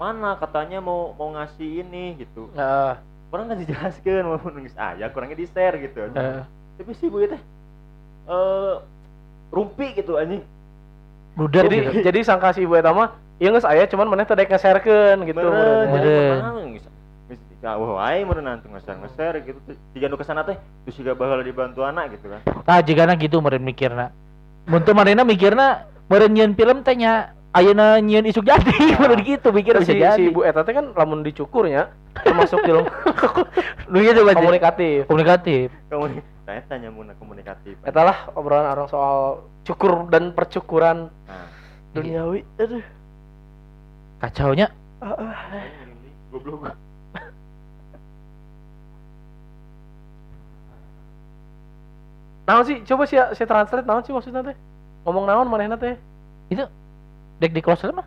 Mana 0.00 0.38
katanya 0.38 0.80
mau 0.80 1.12
mau 1.14 1.34
ngasih 1.34 1.84
ini 1.84 2.18
gitu. 2.18 2.48
Heeh. 2.56 2.94
orang 3.34 3.50
kan 3.50 3.58
dijelaskan 3.58 4.22
mau 4.30 4.38
nulis 4.38 4.78
ayah 4.78 5.10
kurangnya 5.10 5.34
di 5.34 5.46
share 5.50 5.74
gitu. 5.82 6.06
Eh, 6.06 6.42
tapi 6.78 6.90
si 6.94 7.10
ibu 7.10 7.18
teh 7.26 7.40
eh 8.30 8.74
rumpi 9.50 9.92
gitu 9.98 10.14
anjing. 10.16 10.42
Luder 11.34 11.66
Jadi 11.66 11.76
gitu. 11.82 12.00
jadi 12.06 12.18
sangka 12.22 12.54
si 12.54 12.62
ibu 12.62 12.78
eta 12.78 12.94
mah 12.94 13.10
ieu 13.38 13.50
geus 13.50 13.66
aya 13.66 13.84
cuman 13.84 14.06
maneh 14.06 14.24
teh 14.24 14.34
dek 14.34 14.46
nge-sharekeun 14.46 15.18
gitu. 15.26 15.40
meren. 15.42 15.86
Meren. 15.90 16.78
ya 17.64 17.80
wah 17.80 17.96
wae 17.98 18.20
meren 18.22 18.44
nanti 18.44 18.68
nge-share 18.68 18.98
nge-share 19.00 19.36
gitu 19.42 19.58
jika 19.96 20.06
nu 20.06 20.14
ke 20.14 20.24
sana 20.24 20.44
teh 20.44 20.54
terus 20.84 20.96
juga 21.00 21.16
bakal 21.16 21.40
dibantu 21.40 21.80
anak 21.82 22.12
gitu 22.14 22.28
kan 22.28 22.40
Tah 22.62 22.78
jigana 22.80 23.16
gitu 23.16 23.40
meureun 23.40 23.64
mikirna. 23.64 24.12
Mun 24.68 24.84
teu 24.84 24.92
marina 24.92 25.24
mikirna 25.24 25.88
meureun 26.06 26.30
nyieun 26.30 26.52
film 26.54 26.84
teh 26.84 26.94
nya 26.94 27.32
ayeuna 27.50 27.98
nyieun 27.98 28.28
isuk 28.28 28.44
jadi 28.44 28.68
meureun 29.00 29.24
gitu 29.24 29.48
mikir 29.50 29.80
si, 29.80 29.96
bisa 29.96 30.14
jadi. 30.14 30.20
si 30.20 30.30
ibu 30.30 30.44
eta 30.44 30.60
teh 30.62 30.76
kan 30.76 30.92
lamun 30.92 31.24
dicukurnya 31.24 31.88
termasuk 32.22 32.60
film 32.68 32.84
Lu 33.90 33.98
gitu 33.98 34.22
baca. 34.22 34.38
komunikatif. 34.38 35.08
Komunikatif. 35.10 35.68
kamu 35.90 36.20
saya 36.44 36.60
tanya 36.68 36.92
muna 36.92 37.16
komunikatif 37.16 37.80
Eta 37.82 38.04
lah 38.04 38.28
obrolan 38.36 38.68
orang 38.68 38.86
soal 38.86 39.48
cukur 39.64 40.04
dan 40.12 40.36
percukuran 40.36 41.08
nah 41.24 41.48
duniawi. 41.94 42.42
Aduh. 42.60 42.82
Kacaunya 44.24 44.72
goblok 46.32 46.72
Naon 52.44 52.64
sih? 52.64 52.80
Coba 52.88 53.04
sih 53.08 53.16
saya 53.16 53.48
translate 53.48 53.84
naon 53.88 54.04
sih 54.04 54.12
maksudnya 54.16 54.40
teh? 54.44 54.56
Ngomong 55.04 55.24
naon 55.28 55.48
manehna 55.48 55.76
teh? 55.76 55.96
dek 57.40 57.50
di 57.52 57.60
closer 57.60 57.92
mah 57.92 58.06